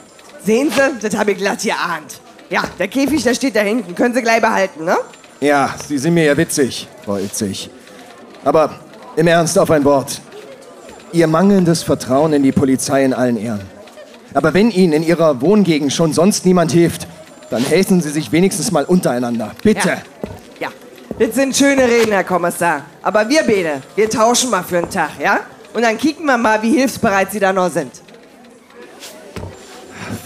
Sehen 0.45 0.71
Sie, 0.71 0.81
das 1.01 1.17
habe 1.17 1.33
ich 1.33 1.39
glatt 1.39 1.63
geahnt. 1.63 2.21
Ja, 2.51 2.63
der 2.79 2.89
Käfig, 2.89 3.23
der 3.23 3.35
steht 3.35 3.57
da 3.57 3.61
hinten. 3.61 3.95
Können 3.95 4.15
Sie 4.15 4.23
gleich 4.23 4.41
behalten, 4.41 4.85
ne? 4.85 4.97
Ja, 5.41 5.75
Sie 5.87 5.99
sind 5.99 6.15
mir 6.15 6.25
ja 6.25 6.37
witzig, 6.37 6.89
Frau 7.05 7.17
Itzig. 7.17 7.71
Aber 8.45 8.75
im 9.17 9.27
Ernst 9.27 9.59
auf 9.59 9.71
ein 9.71 9.85
Wort. 9.85 10.21
Ihr 11.13 11.27
mangelndes 11.27 11.83
Vertrauen 11.83 12.33
in 12.33 12.43
die 12.43 12.53
Polizei 12.53 13.05
in 13.05 13.13
allen 13.13 13.37
Ehren. 13.37 13.61
Aber 14.35 14.55
wenn 14.55 14.71
Ihnen 14.71 14.93
in 14.93 15.03
Ihrer 15.03 15.41
Wohngegend 15.41 15.93
schon 15.93 16.13
sonst 16.13 16.47
niemand 16.47 16.73
hilft, 16.73 17.07
dann 17.51 17.63
helfen 17.63 18.01
Sie 18.01 18.11
sich 18.11 18.33
wenigstens 18.33 18.71
mal 18.71 18.85
untereinander. 18.85 19.53
Bitte. 19.63 19.89
Ja. 19.89 19.97
Das 21.19 21.35
sind 21.35 21.55
schöne 21.57 21.85
Reden, 21.85 22.13
Herr 22.13 22.25
Kommissar. 22.25 22.83
Aber 23.03 23.29
wir 23.29 23.43
beide, 23.43 23.83
wir 23.95 24.09
tauschen 24.09 24.51
mal 24.51 24.63
für 24.63 24.79
einen 24.79 24.91
Tag, 24.91 25.11
ja? 25.21 25.41
Und 25.75 25.83
dann 25.83 25.97
kicken 25.99 26.27
wir 26.27 26.37
mal, 26.37 26.63
wie 26.63 26.77
hilfsbereit 26.77 27.33
Sie 27.33 27.41
da 27.41 27.53
noch 27.53 27.71
sind. 27.71 27.93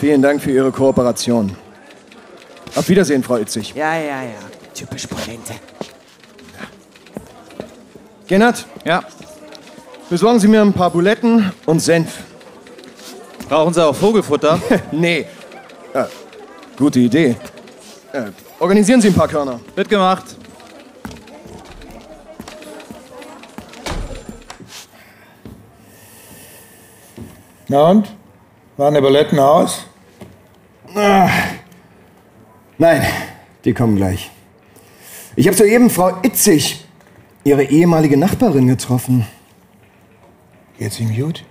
Vielen 0.01 0.22
Dank 0.22 0.43
für 0.43 0.51
Ihre 0.51 0.70
Kooperation. 0.70 1.57
Auf 2.74 2.89
Wiedersehen, 2.89 3.22
Frau 3.22 3.37
Itzig. 3.37 3.74
Ja, 3.74 3.95
ja, 3.97 4.22
ja. 4.22 4.39
Typisch 4.74 5.07
Polente. 5.07 5.55
Gennard? 8.26 8.66
Ja. 8.84 9.03
Besorgen 10.11 10.39
Sie 10.41 10.49
mir 10.49 10.61
ein 10.61 10.72
paar 10.72 10.91
Buletten 10.91 11.53
und 11.64 11.80
Senf. 11.80 12.18
Brauchen 13.49 13.72
Sie 13.72 13.84
auch 13.84 13.95
Vogelfutter? 13.95 14.61
nee. 14.93 15.26
Äh, 15.93 16.05
gute 16.76 16.99
Idee. 17.01 17.37
Äh, 18.12 18.24
organisieren 18.59 19.01
Sie 19.01 19.09
ein 19.09 19.14
paar 19.14 19.28
Körner. 19.28 19.61
Wird 19.74 19.89
gemacht. 19.89 20.24
Na 27.68 27.90
und? 27.90 28.14
Waren 28.76 28.94
die 28.94 29.00
Buletten 29.00 29.38
aus? 29.38 29.86
Ah. 30.94 31.28
Nein, 32.78 33.02
die 33.64 33.72
kommen 33.72 33.96
gleich. 33.96 34.30
Ich 35.34 35.46
habe 35.46 35.56
soeben 35.56 35.90
Frau 35.90 36.12
Itzig, 36.22 36.84
Ihre 37.44 37.64
ehemalige 37.64 38.16
Nachbarin, 38.16 38.68
getroffen. 38.68 39.26
Geht's 40.78 41.00
ihm 41.00 41.14
gut? 41.14 41.44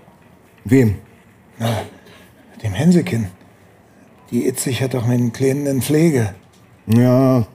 Wem? 0.63 0.95
Na, 1.57 1.81
dem 2.63 2.73
Hänsekin. 2.73 3.27
Die 4.31 4.47
Itzig 4.47 4.81
hat 4.81 4.93
doch 4.93 5.07
einen 5.07 5.33
Kleinen 5.33 5.65
in 5.65 5.81
Pflege. 5.81 6.33
Ja. 6.87 7.45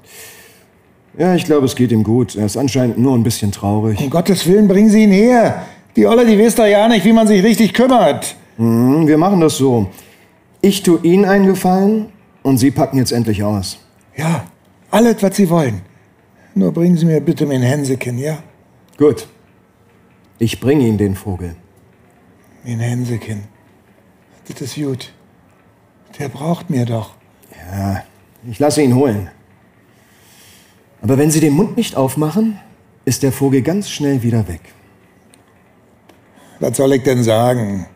Ja, 1.18 1.34
ich 1.34 1.44
glaube, 1.44 1.66
es 1.66 1.74
geht 1.76 1.92
ihm 1.92 2.02
gut. 2.02 2.36
Er 2.36 2.46
ist 2.46 2.56
anscheinend 2.56 2.98
nur 2.98 3.16
ein 3.16 3.22
bisschen 3.22 3.52
traurig. 3.52 3.98
Um 4.00 4.10
Gottes 4.10 4.46
Willen, 4.46 4.68
bringen 4.68 4.90
Sie 4.90 5.02
ihn 5.02 5.10
her. 5.10 5.66
Die 5.96 6.06
Olle, 6.06 6.24
die 6.24 6.38
weiß 6.38 6.54
doch 6.54 6.66
ja 6.66 6.88
nicht, 6.88 7.04
wie 7.04 7.12
man 7.12 7.26
sich 7.26 7.42
richtig 7.42 7.74
kümmert. 7.74 8.36
Mhm, 8.60 9.06
wir 9.06 9.16
machen 9.16 9.40
das 9.40 9.56
so. 9.56 9.88
Ich 10.60 10.82
tue 10.82 11.00
Ihnen 11.02 11.24
einen 11.24 11.46
Gefallen 11.46 12.12
und 12.42 12.58
Sie 12.58 12.70
packen 12.70 12.98
jetzt 12.98 13.10
endlich 13.10 13.42
aus. 13.42 13.78
Ja, 14.14 14.44
alles, 14.90 15.22
was 15.22 15.34
Sie 15.36 15.48
wollen. 15.48 15.80
Nur 16.54 16.70
bringen 16.70 16.98
Sie 16.98 17.06
mir 17.06 17.22
bitte 17.22 17.46
mein 17.46 17.62
Hänsekin, 17.62 18.18
ja? 18.18 18.42
Gut. 18.98 19.28
Ich 20.38 20.60
bringe 20.60 20.86
Ihnen 20.86 20.98
den 20.98 21.14
Vogel. 21.14 21.56
Mein 22.62 22.80
Hänsekin. 22.80 23.44
Das 24.46 24.60
ist 24.60 24.74
gut. 24.74 25.10
Der 26.18 26.28
braucht 26.28 26.68
mir 26.68 26.84
doch. 26.84 27.14
Ja, 27.72 28.02
ich 28.46 28.58
lasse 28.58 28.82
ihn 28.82 28.94
holen. 28.94 29.30
Aber 31.00 31.16
wenn 31.16 31.30
Sie 31.30 31.40
den 31.40 31.54
Mund 31.54 31.78
nicht 31.78 31.96
aufmachen, 31.96 32.58
ist 33.06 33.22
der 33.22 33.32
Vogel 33.32 33.62
ganz 33.62 33.88
schnell 33.88 34.22
wieder 34.22 34.46
weg. 34.48 34.60
Was 36.58 36.76
soll 36.76 36.92
ich 36.92 37.04
denn 37.04 37.22
sagen? 37.22 37.86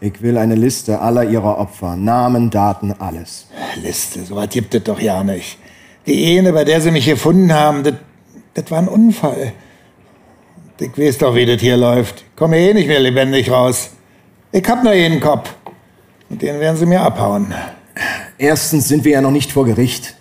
Ich 0.00 0.22
will 0.22 0.38
eine 0.38 0.54
Liste 0.54 1.00
aller 1.00 1.24
Ihrer 1.24 1.58
Opfer. 1.58 1.96
Namen, 1.96 2.50
Daten, 2.50 2.94
alles. 2.98 3.48
Liste, 3.82 4.24
so 4.24 4.36
was 4.36 4.48
gibt 4.50 4.74
es 4.74 4.84
doch 4.84 5.00
ja 5.00 5.24
nicht. 5.24 5.58
Die 6.06 6.38
eine, 6.38 6.52
bei 6.52 6.64
der 6.64 6.80
Sie 6.80 6.92
mich 6.92 7.06
gefunden 7.06 7.52
haben, 7.52 7.82
das, 7.82 7.94
das 8.54 8.70
war 8.70 8.78
ein 8.78 8.88
Unfall. 8.88 9.52
Ich 10.78 10.96
weiß 10.96 11.18
doch, 11.18 11.34
wie 11.34 11.46
das 11.46 11.60
hier 11.60 11.76
läuft. 11.76 12.20
Ich 12.20 12.36
komme 12.36 12.58
eh 12.58 12.72
nicht 12.72 12.86
mehr 12.86 13.00
lebendig 13.00 13.50
raus. 13.50 13.90
Ich 14.52 14.66
hab 14.68 14.84
nur 14.84 14.92
jeden 14.92 15.20
Kopf. 15.20 15.52
Und 16.30 16.42
den 16.42 16.60
werden 16.60 16.76
Sie 16.76 16.86
mir 16.86 17.00
abhauen. 17.00 17.52
Erstens 18.38 18.86
sind 18.86 19.04
wir 19.04 19.12
ja 19.12 19.20
noch 19.20 19.32
nicht 19.32 19.50
vor 19.50 19.64
Gericht. 19.64 20.14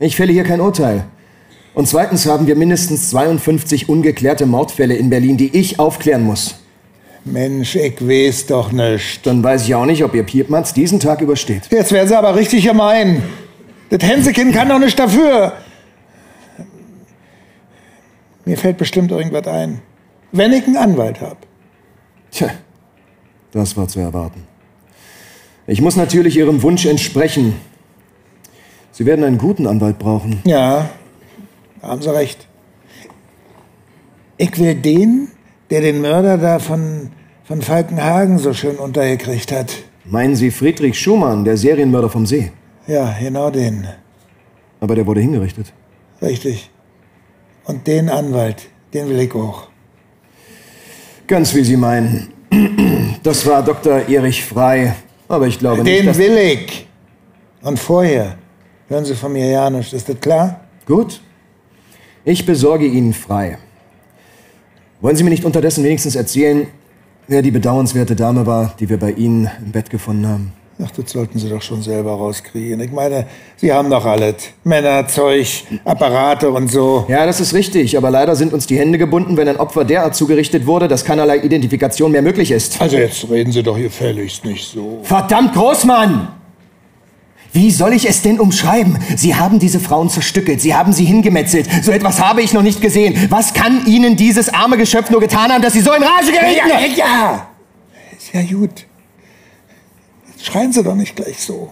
Ich 0.00 0.16
fälle 0.16 0.32
hier 0.32 0.42
kein 0.42 0.60
Urteil. 0.60 1.04
Und 1.74 1.86
zweitens 1.86 2.26
haben 2.26 2.48
wir 2.48 2.56
mindestens 2.56 3.10
52 3.10 3.88
ungeklärte 3.88 4.46
Mordfälle 4.46 4.96
in 4.96 5.08
Berlin, 5.08 5.36
die 5.36 5.56
ich 5.56 5.78
aufklären 5.78 6.24
muss. 6.24 6.63
Mensch, 7.24 7.74
ich 7.76 8.06
weiß 8.06 8.46
doch 8.46 8.70
nicht. 8.70 9.26
Dann 9.26 9.42
weiß 9.42 9.64
ich 9.64 9.74
auch 9.74 9.86
nicht, 9.86 10.04
ob 10.04 10.14
ihr 10.14 10.24
Piepmatz 10.24 10.74
diesen 10.74 11.00
Tag 11.00 11.20
übersteht. 11.22 11.68
Jetzt 11.70 11.92
werden 11.92 12.08
Sie 12.08 12.16
aber 12.16 12.34
richtig 12.34 12.64
gemein. 12.66 13.22
Das 13.88 14.02
Hänsekind 14.02 14.54
kann 14.54 14.68
doch 14.68 14.78
nicht 14.78 14.98
dafür. 14.98 15.54
Mir 18.44 18.58
fällt 18.58 18.76
bestimmt 18.76 19.10
irgendwas 19.10 19.46
ein. 19.46 19.80
Wenn 20.32 20.52
ich 20.52 20.66
einen 20.66 20.76
Anwalt 20.76 21.20
habe. 21.20 21.38
Tja, 22.30 22.50
das 23.52 23.76
war 23.76 23.88
zu 23.88 24.00
erwarten. 24.00 24.42
Ich 25.66 25.80
muss 25.80 25.96
natürlich 25.96 26.36
Ihrem 26.36 26.60
Wunsch 26.62 26.84
entsprechen. 26.84 27.54
Sie 28.92 29.06
werden 29.06 29.24
einen 29.24 29.38
guten 29.38 29.66
Anwalt 29.66 29.98
brauchen. 29.98 30.40
Ja, 30.44 30.90
haben 31.80 32.02
Sie 32.02 32.14
recht. 32.14 32.46
Ich 34.36 34.58
will 34.58 34.74
den, 34.74 35.28
der 35.70 35.80
den 35.80 36.00
Mörder 36.00 36.38
da 36.38 36.58
von, 36.58 37.10
von 37.44 37.62
Falkenhagen 37.62 38.38
so 38.38 38.52
schön 38.52 38.76
untergekriegt 38.76 39.52
hat. 39.52 39.74
Meinen 40.04 40.36
Sie 40.36 40.50
Friedrich 40.50 40.98
Schumann, 40.98 41.44
der 41.44 41.56
Serienmörder 41.56 42.10
vom 42.10 42.26
See? 42.26 42.52
Ja, 42.86 43.16
genau 43.18 43.50
den. 43.50 43.88
Aber 44.80 44.94
der 44.94 45.06
wurde 45.06 45.20
hingerichtet. 45.20 45.72
Richtig. 46.20 46.70
Und 47.64 47.86
den 47.86 48.10
Anwalt, 48.10 48.68
den 48.92 49.08
will 49.08 49.18
ich 49.20 49.34
auch. 49.34 49.68
Ganz 51.26 51.54
wie 51.54 51.64
Sie 51.64 51.76
meinen. 51.76 52.28
Das 53.22 53.46
war 53.46 53.62
Dr. 53.62 54.06
Erich 54.08 54.44
Frei. 54.44 54.94
Aber 55.28 55.46
ich 55.46 55.58
glaube 55.58 55.82
nicht, 55.82 56.06
Den 56.06 56.16
will 56.18 56.36
ich. 56.36 56.86
Und 57.62 57.78
vorher 57.78 58.36
hören 58.88 59.06
Sie 59.06 59.14
von 59.14 59.32
mir 59.32 59.48
ja 59.48 59.70
nichts. 59.70 59.94
Ist 59.94 60.08
das 60.08 60.20
klar? 60.20 60.60
Gut. 60.84 61.22
Ich 62.26 62.44
besorge 62.44 62.86
Ihnen 62.86 63.14
Frei. 63.14 63.58
Wollen 65.04 65.16
Sie 65.16 65.22
mir 65.22 65.28
nicht 65.28 65.44
unterdessen 65.44 65.84
wenigstens 65.84 66.16
erzählen, 66.16 66.66
wer 67.28 67.42
die 67.42 67.50
bedauernswerte 67.50 68.16
Dame 68.16 68.46
war, 68.46 68.72
die 68.80 68.88
wir 68.88 68.98
bei 68.98 69.10
Ihnen 69.10 69.50
im 69.62 69.70
Bett 69.70 69.90
gefunden 69.90 70.26
haben? 70.26 70.52
Ach, 70.82 70.90
das 70.92 71.10
sollten 71.10 71.38
Sie 71.38 71.50
doch 71.50 71.60
schon 71.60 71.82
selber 71.82 72.12
rauskriegen. 72.12 72.80
Ich 72.80 72.90
meine, 72.90 73.26
Sie 73.58 73.70
haben 73.70 73.90
doch 73.90 74.06
alles. 74.06 74.36
Männer, 74.64 75.06
Zeug, 75.06 75.64
Apparate 75.84 76.50
und 76.50 76.70
so. 76.70 77.04
Ja, 77.06 77.26
das 77.26 77.38
ist 77.38 77.52
richtig, 77.52 77.98
aber 77.98 78.10
leider 78.10 78.34
sind 78.34 78.54
uns 78.54 78.66
die 78.66 78.78
Hände 78.78 78.96
gebunden, 78.96 79.36
wenn 79.36 79.46
ein 79.46 79.58
Opfer 79.58 79.84
derart 79.84 80.16
zugerichtet 80.16 80.64
wurde, 80.64 80.88
dass 80.88 81.04
keinerlei 81.04 81.36
Identifikation 81.36 82.10
mehr 82.10 82.22
möglich 82.22 82.50
ist. 82.50 82.80
Also 82.80 82.96
jetzt 82.96 83.28
reden 83.28 83.52
Sie 83.52 83.62
doch 83.62 83.76
hier 83.76 83.88
gefälligst 83.88 84.46
nicht 84.46 84.66
so. 84.66 85.00
Verdammt, 85.02 85.52
Großmann! 85.52 86.28
Wie 87.54 87.70
soll 87.70 87.92
ich 87.92 88.08
es 88.08 88.20
denn 88.20 88.40
umschreiben? 88.40 88.98
Sie 89.16 89.36
haben 89.36 89.60
diese 89.60 89.78
Frauen 89.78 90.10
zerstückelt, 90.10 90.60
Sie 90.60 90.74
haben 90.74 90.92
sie 90.92 91.04
hingemetzelt. 91.04 91.68
So 91.82 91.92
etwas 91.92 92.20
habe 92.20 92.42
ich 92.42 92.52
noch 92.52 92.62
nicht 92.62 92.80
gesehen. 92.80 93.28
Was 93.30 93.54
kann 93.54 93.86
Ihnen 93.86 94.16
dieses 94.16 94.48
arme 94.48 94.76
Geschöpf 94.76 95.08
nur 95.08 95.20
getan 95.20 95.52
haben, 95.52 95.62
dass 95.62 95.72
Sie 95.72 95.80
so 95.80 95.92
in 95.92 96.02
Rage 96.02 96.32
gerieten? 96.32 96.68
Ja, 96.68 96.80
ja, 96.80 96.86
ja. 96.96 97.46
Ist 98.16 98.34
ja 98.34 98.42
gut. 98.42 98.86
Jetzt 100.28 100.46
schreien 100.46 100.72
Sie 100.72 100.82
doch 100.82 100.96
nicht 100.96 101.14
gleich 101.14 101.38
so. 101.38 101.70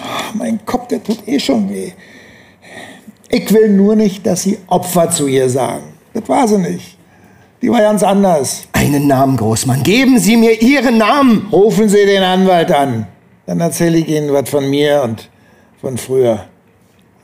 Ach, 0.00 0.32
mein 0.34 0.64
Kopf, 0.64 0.86
der 0.86 1.02
tut 1.02 1.26
eh 1.26 1.40
schon 1.40 1.68
weh. 1.68 1.90
Ich 3.28 3.52
will 3.52 3.68
nur 3.68 3.96
nicht, 3.96 4.24
dass 4.24 4.42
Sie 4.42 4.58
Opfer 4.68 5.10
zu 5.10 5.26
ihr 5.26 5.50
sagen. 5.50 5.84
Das 6.14 6.28
war 6.28 6.46
sie 6.46 6.58
nicht. 6.58 6.96
Die 7.62 7.70
war 7.70 7.80
ganz 7.80 8.04
anders. 8.04 8.62
Einen 8.72 9.08
Namen, 9.08 9.36
Großmann. 9.36 9.82
Geben 9.82 10.20
Sie 10.20 10.36
mir 10.36 10.62
Ihren 10.62 10.98
Namen. 10.98 11.48
Rufen 11.50 11.88
Sie 11.88 12.06
den 12.06 12.22
Anwalt 12.22 12.70
an. 12.72 13.06
Dann 13.50 13.58
erzähle 13.58 13.98
ich 13.98 14.06
Ihnen 14.06 14.32
was 14.32 14.48
von 14.48 14.70
mir 14.70 15.02
und 15.02 15.28
von 15.80 15.98
früher. 15.98 16.46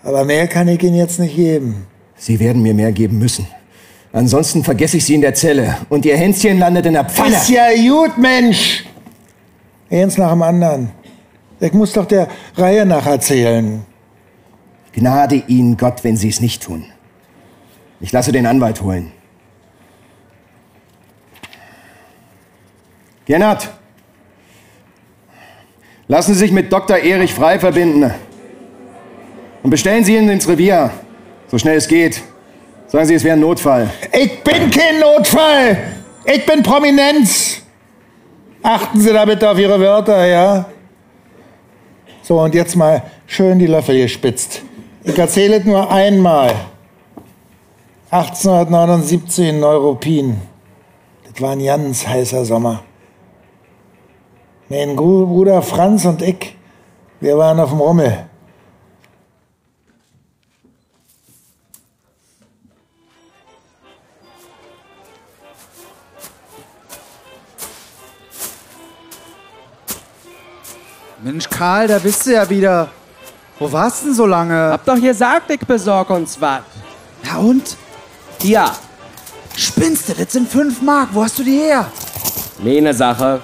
Aber 0.02 0.24
mehr 0.24 0.48
kann 0.48 0.66
ich 0.66 0.82
Ihnen 0.82 0.96
jetzt 0.96 1.20
nicht 1.20 1.36
geben. 1.36 1.86
Sie 2.16 2.40
werden 2.40 2.62
mir 2.62 2.74
mehr 2.74 2.90
geben 2.90 3.20
müssen. 3.20 3.46
Ansonsten 4.12 4.64
vergesse 4.64 4.96
ich 4.96 5.04
Sie 5.04 5.14
in 5.14 5.20
der 5.20 5.34
Zelle 5.34 5.76
und 5.88 6.04
Ihr 6.04 6.16
Hänschen 6.16 6.58
landet 6.58 6.86
in 6.86 6.94
der 6.94 7.04
Pfanne. 7.04 7.36
Ist 7.36 7.48
ja 7.48 7.68
gut, 7.76 8.18
Mensch! 8.18 8.86
Eins 9.88 10.18
nach 10.18 10.32
dem 10.32 10.42
anderen. 10.42 10.90
Ich 11.60 11.72
muss 11.72 11.92
doch 11.92 12.06
der 12.06 12.26
Reihe 12.56 12.84
nach 12.84 13.06
erzählen. 13.06 13.86
Gnade 14.94 15.44
Ihnen 15.46 15.76
Gott, 15.76 16.02
wenn 16.02 16.16
Sie 16.16 16.30
es 16.30 16.40
nicht 16.40 16.60
tun. 16.60 16.86
Ich 18.00 18.10
lasse 18.10 18.32
den 18.32 18.46
Anwalt 18.46 18.82
holen. 18.82 19.12
Gernot! 23.26 23.68
Lassen 26.08 26.34
Sie 26.34 26.40
sich 26.40 26.52
mit 26.52 26.72
Dr. 26.72 26.98
Erich 26.98 27.34
Frei 27.34 27.58
verbinden. 27.58 28.12
Und 29.62 29.70
bestellen 29.70 30.04
Sie 30.04 30.16
ihn 30.16 30.28
ins 30.28 30.48
Revier. 30.48 30.90
So 31.48 31.58
schnell 31.58 31.76
es 31.76 31.88
geht. 31.88 32.22
Sagen 32.86 33.06
Sie, 33.06 33.14
es 33.14 33.24
wäre 33.24 33.36
ein 33.36 33.40
Notfall. 33.40 33.90
Ich 34.12 34.44
bin 34.44 34.70
kein 34.70 35.00
Notfall! 35.00 35.76
Ich 36.24 36.46
bin 36.46 36.62
Prominenz! 36.62 37.62
Achten 38.62 39.00
Sie 39.00 39.12
da 39.12 39.24
bitte 39.24 39.50
auf 39.50 39.58
Ihre 39.58 39.78
Wörter, 39.80 40.24
ja? 40.26 40.66
So, 42.22 42.40
und 42.40 42.54
jetzt 42.54 42.76
mal 42.76 43.02
schön 43.26 43.58
die 43.58 43.66
Löffel 43.66 43.98
gespitzt. 43.98 44.62
Ich 45.02 45.18
erzähle 45.18 45.58
es 45.58 45.64
nur 45.64 45.90
einmal. 45.90 46.54
1879 48.10 49.48
in 49.48 49.60
Neuruppin. 49.60 50.40
Das 51.32 51.40
war 51.40 51.50
ein 51.50 51.64
ganz 51.64 52.06
heißer 52.06 52.44
Sommer. 52.44 52.82
Mein 54.68 54.96
Bruder 54.96 55.62
Franz 55.62 56.04
und 56.04 56.22
ich, 56.22 56.56
wir 57.20 57.38
waren 57.38 57.60
auf 57.60 57.70
dem 57.70 57.80
Rummel. 57.80 58.26
Mensch, 71.22 71.48
Karl, 71.48 71.86
da 71.86 72.00
bist 72.00 72.26
du 72.26 72.32
ja 72.32 72.48
wieder. 72.50 72.88
Wo 73.60 73.70
warst 73.70 74.04
denn 74.04 74.14
so 74.14 74.26
lange? 74.26 74.70
Hab 74.72 74.84
doch 74.84 75.00
gesagt, 75.00 75.48
ich 75.50 75.60
besorg 75.60 76.10
uns 76.10 76.40
was. 76.40 76.62
Ja 77.24 77.36
und? 77.36 77.76
Ja. 78.42 78.74
Spinnst 79.56 80.08
du? 80.08 80.14
Das 80.14 80.32
sind 80.32 80.48
fünf 80.48 80.82
Mark. 80.82 81.10
Wo 81.12 81.22
hast 81.22 81.38
du 81.38 81.44
die 81.44 81.56
her? 81.58 81.86
Lene 82.62 82.92
Sache. 82.92 83.40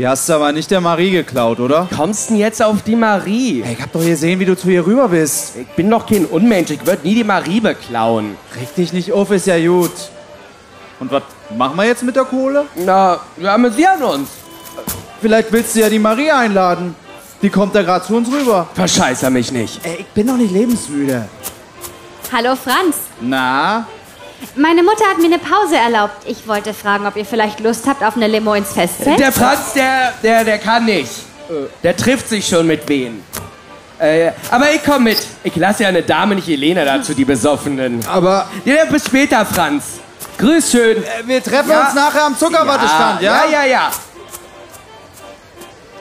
Die 0.00 0.08
hast 0.08 0.30
du 0.30 0.32
aber 0.32 0.50
nicht 0.50 0.70
der 0.70 0.80
Marie 0.80 1.10
geklaut, 1.10 1.60
oder? 1.60 1.86
Kommst 1.94 2.30
denn 2.30 2.38
jetzt 2.38 2.62
auf 2.62 2.80
die 2.80 2.96
Marie? 2.96 3.62
Hey, 3.62 3.74
ich 3.74 3.82
hab 3.82 3.92
doch 3.92 4.02
gesehen, 4.02 4.40
wie 4.40 4.46
du 4.46 4.56
zu 4.56 4.70
ihr 4.70 4.86
rüber 4.86 5.08
bist. 5.08 5.56
Ich 5.58 5.66
bin 5.76 5.90
doch 5.90 6.06
kein 6.06 6.24
Unmensch. 6.24 6.70
Ich 6.70 6.86
würde 6.86 7.06
nie 7.06 7.16
die 7.16 7.22
Marie 7.22 7.60
beklauen. 7.60 8.34
Reg 8.58 8.74
dich 8.74 8.94
nicht 8.94 9.12
auf, 9.12 9.30
ist 9.30 9.46
ja 9.46 9.58
gut. 9.58 9.90
Und 11.00 11.12
was 11.12 11.22
machen 11.54 11.76
wir 11.76 11.84
jetzt 11.84 12.02
mit 12.02 12.16
der 12.16 12.24
Kohle? 12.24 12.64
Na, 12.76 13.20
wir 13.36 13.52
amüsieren 13.52 14.02
uns. 14.02 14.30
Vielleicht 15.20 15.52
willst 15.52 15.76
du 15.76 15.80
ja 15.80 15.90
die 15.90 15.98
Marie 15.98 16.30
einladen. 16.30 16.94
Die 17.42 17.50
kommt 17.50 17.74
da 17.74 17.82
gerade 17.82 18.02
zu 18.02 18.16
uns 18.16 18.32
rüber. 18.32 18.68
Verscheißer 18.72 19.28
mich 19.28 19.52
nicht. 19.52 19.84
Ey, 19.84 19.96
ich 19.98 20.06
bin 20.06 20.26
doch 20.28 20.38
nicht 20.38 20.54
lebensmüde. 20.54 21.28
Hallo 22.32 22.56
Franz. 22.56 22.96
Na? 23.20 23.86
Meine 24.56 24.82
Mutter 24.82 25.04
hat 25.04 25.18
mir 25.18 25.26
eine 25.26 25.38
Pause 25.38 25.76
erlaubt. 25.76 26.26
Ich 26.26 26.46
wollte 26.48 26.74
fragen, 26.74 27.06
ob 27.06 27.16
ihr 27.16 27.24
vielleicht 27.24 27.60
Lust 27.60 27.86
habt 27.86 28.02
auf 28.02 28.16
eine 28.16 28.26
Limo 28.26 28.54
ins 28.54 28.72
Festzelt. 28.72 29.18
Der 29.18 29.32
Franz, 29.32 29.74
der, 29.74 30.12
der, 30.22 30.44
der 30.44 30.58
kann 30.58 30.84
nicht. 30.84 31.10
Der 31.82 31.96
trifft 31.96 32.28
sich 32.28 32.46
schon 32.46 32.66
mit 32.66 32.88
wen. 32.88 33.22
Äh, 33.98 34.32
aber 34.50 34.72
ich 34.72 34.82
komm 34.84 35.04
mit. 35.04 35.18
Ich 35.44 35.54
lasse 35.56 35.82
ja 35.82 35.90
eine 35.90 36.02
Dame, 36.02 36.34
nicht 36.34 36.48
Helene, 36.48 36.84
dazu, 36.84 37.12
die 37.12 37.24
Besoffenen. 37.24 38.00
Aber. 38.06 38.48
Ja, 38.64 38.84
bis 38.86 39.04
später, 39.04 39.44
Franz. 39.44 40.00
Grüß 40.38 40.70
schön. 40.70 40.96
Äh, 41.02 41.26
wir 41.26 41.42
treffen 41.42 41.70
uns 41.70 41.94
nachher 41.94 42.24
am 42.24 42.36
Zuckerwattestand, 42.36 43.20
ja? 43.20 43.44
Ja, 43.44 43.50
ja, 43.50 43.64
ja. 43.66 43.90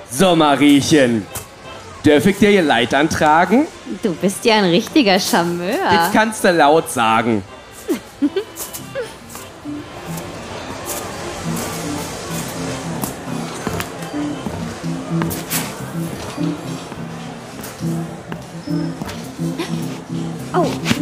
So, 0.09 0.35
Mariechen. 0.35 1.27
Dürf 2.05 2.25
ich 2.25 2.37
dir 2.37 2.51
ihr 2.51 2.61
Leitern 2.61 3.09
tragen? 3.09 3.67
Du 4.01 4.13
bist 4.13 4.45
ja 4.45 4.55
ein 4.55 4.65
richtiger 4.65 5.19
Charmeur. 5.19 5.67
Jetzt 5.67 6.13
kannst 6.13 6.43
du 6.45 6.51
laut 6.51 6.89
sagen. 6.89 7.43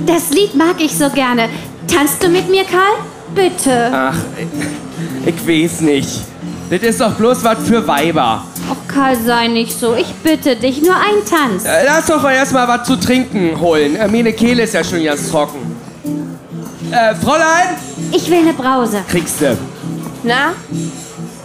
Das 0.06 0.30
Lied 0.32 0.56
mag 0.56 0.76
ich 0.80 0.96
so 0.98 1.10
gerne. 1.10 1.50
Tanzt 1.94 2.22
du 2.24 2.30
mit 2.30 2.50
mir, 2.50 2.64
Karl? 2.64 2.98
Bitte. 3.34 3.92
Ach, 3.94 4.16
ich, 5.26 5.34
ich 5.36 5.48
weiß 5.48 5.82
nicht. 5.82 6.10
Das 6.70 6.82
ist 6.82 7.00
doch 7.00 7.14
bloß 7.14 7.44
was 7.44 7.60
für 7.66 7.86
Weiber. 7.88 8.44
Och, 8.70 8.94
Karl, 8.94 9.16
sei 9.16 9.48
nicht 9.48 9.78
so. 9.80 9.96
Ich 9.96 10.14
bitte 10.16 10.56
dich, 10.58 10.82
nur 10.82 10.96
ein 10.96 11.24
Tanz. 11.30 11.64
Äh, 11.66 11.86
Lass 11.86 12.08
doch 12.08 12.22
mal 12.22 12.34
erstmal 12.34 12.68
was 12.68 12.86
zu 12.86 12.98
trinken 12.98 13.60
holen. 13.60 13.96
Äh, 13.96 14.08
Meine 14.08 14.34
Kehle 14.34 14.64
ist 14.64 14.74
ja 14.74 14.84
schon 14.84 15.04
ganz 15.04 15.30
trocken. 15.30 15.60
Äh, 16.92 17.16
Fräulein? 17.16 17.76
Ich 18.12 18.30
will 18.30 18.40
eine 18.40 18.54
Brause. 18.54 19.00
Kriegst 19.10 19.40
du. 19.42 19.58
Na? 20.24 20.54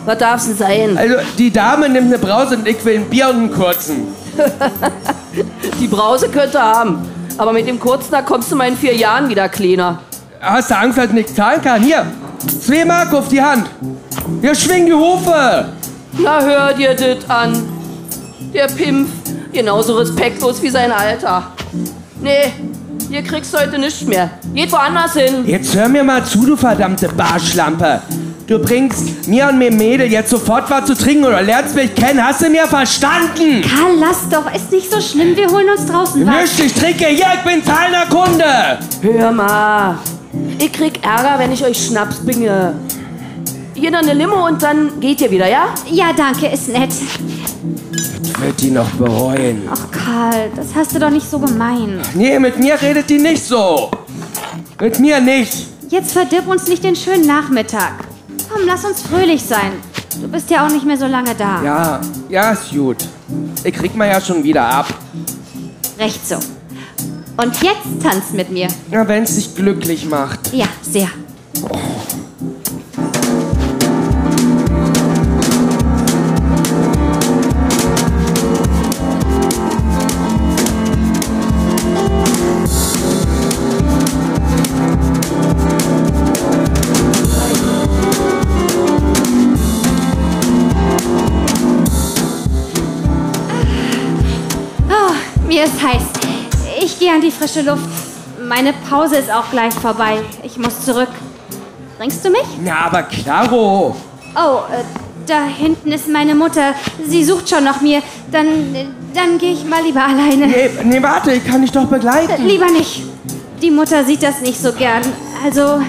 Was 0.05 0.19
darf's 0.19 0.47
denn 0.47 0.57
sein? 0.57 0.99
Also, 0.99 1.15
die 1.39 1.53
Dame 1.53 1.89
nimmt 1.89 2.09
eine 2.09 2.19
Brause 2.19 2.57
und 2.57 2.67
ich 2.67 2.85
will 2.85 2.97
ein 2.97 3.05
Bier 3.09 3.29
und 3.29 3.37
einen 3.37 3.53
kurzen. 3.53 4.09
Die 5.81 5.87
Brause 5.89 6.29
könnte 6.29 6.61
haben. 6.61 6.99
Aber 7.39 7.53
mit 7.53 7.67
dem 7.67 7.79
Kurzen, 7.81 8.11
da 8.11 8.23
kommst 8.23 8.51
du 8.53 8.57
mal 8.57 8.69
in 8.69 8.77
vier 8.77 8.95
Jahren 8.95 9.29
wieder 9.29 9.49
kleiner. 9.49 10.01
Hast 10.41 10.71
du 10.71 10.77
Angst, 10.77 10.99
dass 10.99 11.07
ich 11.07 11.13
nicht 11.13 11.35
zahlen 11.35 11.63
kann? 11.63 11.83
Hier, 11.83 12.05
zwei 12.61 12.85
Mark 12.85 13.13
auf 13.15 13.29
die 13.29 13.41
Hand. 13.41 13.67
Ja, 14.43 14.55
schwing 14.55 14.87
die 14.87 14.93
Hufe. 14.93 15.69
Na, 16.19 16.41
hör 16.43 16.73
dir 16.75 16.95
das 16.95 17.29
an. 17.31 17.63
Der 18.53 18.67
Pimpf, 18.67 19.09
genauso 19.53 19.97
respektlos 19.97 20.63
wie 20.63 20.69
sein 20.69 20.93
Alter. 20.93 21.47
Nee, 22.21 22.53
hier 23.09 23.23
kriegst 23.23 23.55
du 23.55 23.59
heute 23.59 23.79
nichts 23.79 24.03
mehr. 24.03 24.31
Geht 24.55 24.71
woanders 24.73 25.15
hin. 25.15 25.45
Jetzt 25.47 25.75
hör 25.75 25.89
mir 25.89 26.05
mal 26.05 26.25
zu, 26.25 26.45
du 26.45 26.57
verdammte 26.57 27.09
Barschlampe. 27.09 28.03
Du 28.53 28.59
bringst 28.59 29.27
mir 29.29 29.49
und 29.49 29.57
mir 29.57 29.73
Mädel 29.73 30.13
jetzt 30.13 30.29
sofort 30.29 30.69
was 30.69 30.85
zu 30.85 30.95
trinken 30.95 31.25
oder 31.25 31.41
lernst 31.41 31.75
mich 31.75 31.95
kennen. 31.95 32.23
Hast 32.23 32.43
du 32.43 32.51
mir 32.51 32.67
verstanden? 32.67 33.63
Karl, 33.63 33.97
lass 33.99 34.29
doch. 34.29 34.55
Ist 34.55 34.71
nicht 34.71 34.93
so 34.93 35.01
schlimm. 35.01 35.35
Wir 35.35 35.49
holen 35.49 35.71
uns 35.71 35.87
draußen 35.87 36.27
was. 36.27 36.35
Nichts, 36.35 36.59
ich 36.59 36.75
trinke 36.75 37.07
hier, 37.07 37.29
ich 37.35 37.51
bin 37.51 37.65
zahlender 37.65 38.05
Kunde. 38.11 38.45
Hör 39.01 39.33
mal. 39.33 39.97
Ich 40.59 40.71
krieg 40.71 41.03
Ärger, 41.03 41.39
wenn 41.39 41.51
ich 41.51 41.65
euch 41.65 41.83
Schnaps 41.83 42.17
bringe. 42.17 42.75
Hier 43.73 43.91
noch 43.91 44.01
eine 44.01 44.13
Limo 44.13 44.47
und 44.47 44.63
dann 44.63 45.01
geht 45.01 45.23
ihr 45.23 45.31
wieder, 45.31 45.49
ja? 45.49 45.69
Ja, 45.91 46.13
danke, 46.15 46.49
ist 46.49 46.69
nett. 46.69 46.91
Wird 48.39 48.61
die 48.61 48.71
noch 48.71 48.91
bereuen? 48.91 49.63
Ach, 49.73 49.91
Karl, 49.91 50.51
das 50.55 50.67
hast 50.75 50.95
du 50.95 50.99
doch 50.99 51.09
nicht 51.09 51.31
so 51.31 51.39
gemeint. 51.39 52.03
Nee, 52.13 52.39
mit 52.39 52.59
mir 52.59 52.79
redet 52.83 53.09
die 53.09 53.19
nicht 53.19 53.47
so. 53.47 53.91
Mit 54.79 55.01
mir 55.01 55.23
nicht. 55.23 55.69
Jetzt 55.89 56.13
verdirb 56.13 56.47
uns 56.49 56.69
nicht 56.69 56.85
den 56.85 56.97
schönen 56.97 57.27
Nachmittag. 57.27 58.12
Komm, 58.53 58.67
lass 58.67 58.85
uns 58.85 59.03
fröhlich 59.03 59.43
sein. 59.43 59.73
Du 60.21 60.29
bist 60.29 60.51
ja 60.51 60.67
auch 60.67 60.71
nicht 60.71 60.85
mehr 60.85 60.99
so 60.99 61.07
lange 61.07 61.35
da. 61.35 61.63
Ja, 61.63 62.01
ja, 62.29 62.53
ist 62.53 62.71
gut. 62.71 62.99
Ich 63.65 63.73
krieg 63.73 63.95
mal 63.97 64.09
ja 64.09 64.21
schon 64.21 64.45
wieder 64.45 64.63
ab. 64.63 64.87
Recht 65.99 66.27
so. 66.27 66.37
Und 67.37 67.63
jetzt 67.63 68.03
tanzt 68.03 68.35
mit 68.35 68.51
mir. 68.51 68.69
Ja, 68.91 69.09
wenn's 69.09 69.37
dich 69.37 69.55
glücklich 69.55 70.05
macht. 70.05 70.53
Ja, 70.53 70.67
sehr. 70.83 71.09
Oh, 71.63 71.79
heiß. 95.83 96.03
Ich 96.83 96.99
gehe 96.99 97.13
an 97.13 97.21
die 97.21 97.31
frische 97.31 97.63
Luft. 97.63 97.89
Meine 98.49 98.73
Pause 98.89 99.17
ist 99.17 99.31
auch 99.31 99.51
gleich 99.51 99.75
vorbei. 99.75 100.19
Ich 100.43 100.57
muss 100.57 100.85
zurück. 100.85 101.09
Bringst 101.99 102.25
du 102.25 102.31
mich? 102.31 102.45
Na, 102.65 102.87
aber 102.87 103.03
klaro. 103.05 103.95
Oh, 104.35 104.59
äh, 104.73 104.83
da 105.27 105.45
hinten 105.45 105.93
ist 105.93 106.09
meine 106.09 106.35
Mutter. 106.35 106.75
Sie 107.07 107.23
sucht 107.25 107.49
schon 107.49 107.65
nach 107.65 107.81
mir. 107.81 108.03
Dann, 108.31 108.75
dann 109.15 109.39
gehe 109.39 109.53
ich 109.53 109.65
mal 109.65 109.83
lieber 109.83 110.03
alleine. 110.03 110.47
Nee, 110.47 110.71
nee, 110.85 111.03
warte, 111.03 111.33
ich 111.33 111.45
kann 111.45 111.63
dich 111.63 111.71
doch 111.71 111.87
begleiten. 111.87 112.33
Äh, 112.33 112.49
lieber 112.49 112.71
nicht. 112.71 113.03
Die 113.61 113.71
Mutter 113.71 114.05
sieht 114.05 114.23
das 114.23 114.41
nicht 114.41 114.61
so 114.61 114.73
gern. 114.73 115.03
Also, 115.45 115.81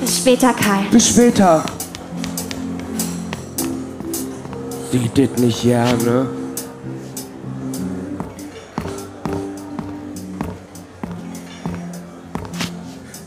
bis 0.00 0.18
später, 0.18 0.52
Karl. 0.52 0.84
Bis 0.90 1.08
später. 1.08 1.64
Sieht 4.92 5.16
das 5.16 5.40
nicht 5.40 5.62
gerne. 5.62 6.26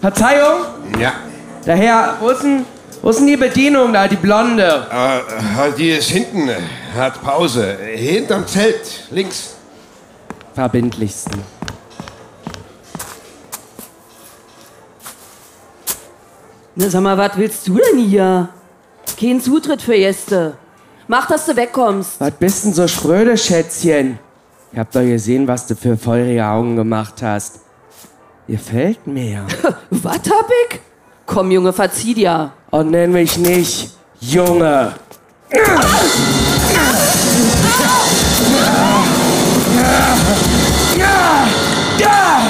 Verzeihung? 0.08 0.62
Ja. 0.98 1.12
Daher, 1.66 2.16
wo 2.22 2.30
ist 2.30 2.42
denn, 2.42 2.66
wo 3.02 3.10
ist 3.10 3.20
denn 3.20 3.28
die 3.28 3.36
Bedienung 3.36 3.92
da, 3.92 4.08
die 4.08 4.16
Blonde? 4.16 4.88
Äh, 4.90 5.72
die 5.78 5.90
ist 5.90 6.10
hinten, 6.10 6.50
hat 6.96 7.22
Pause. 7.22 7.78
Hinterm 7.94 8.48
Zelt, 8.48 9.08
links. 9.12 9.56
Verbindlichsten. 10.54 11.42
Na, 16.76 16.90
sag 16.90 17.02
mal, 17.02 17.18
was 17.18 17.32
willst 17.36 17.68
du 17.68 17.78
denn 17.78 18.00
hier? 18.00 18.48
Kein 19.20 19.42
Zutritt 19.42 19.82
für 19.82 19.98
Gäste. 19.98 20.54
Mach, 21.10 21.28
dass 21.28 21.48
du 21.48 21.54
wegkommst. 21.54 22.22
Was 22.22 22.32
bist 22.32 22.64
denn 22.64 22.74
so 22.74 22.88
spröde, 22.88 23.38
Schätzchen? 23.38 24.20
Ich 24.72 24.80
hab 24.80 24.90
doch 24.90 25.02
gesehen, 25.02 25.46
was 25.50 25.68
du 25.68 25.76
für 25.76 25.98
feurige 25.98 26.46
Augen 26.46 26.78
gemacht 26.78 27.22
hast. 27.22 27.67
Ihr 28.48 28.60
fällt 28.60 29.06
mir. 29.06 29.46
Wattabik? 29.90 30.82
Komm, 31.26 31.52
Junge, 31.52 31.74
verzieh 31.74 32.14
dir. 32.14 32.52
Und 32.70 32.92
nenn 32.92 33.12
mich 33.12 33.38
nicht 33.38 33.92
Junge. 34.22 34.94
Ja! 42.00 42.42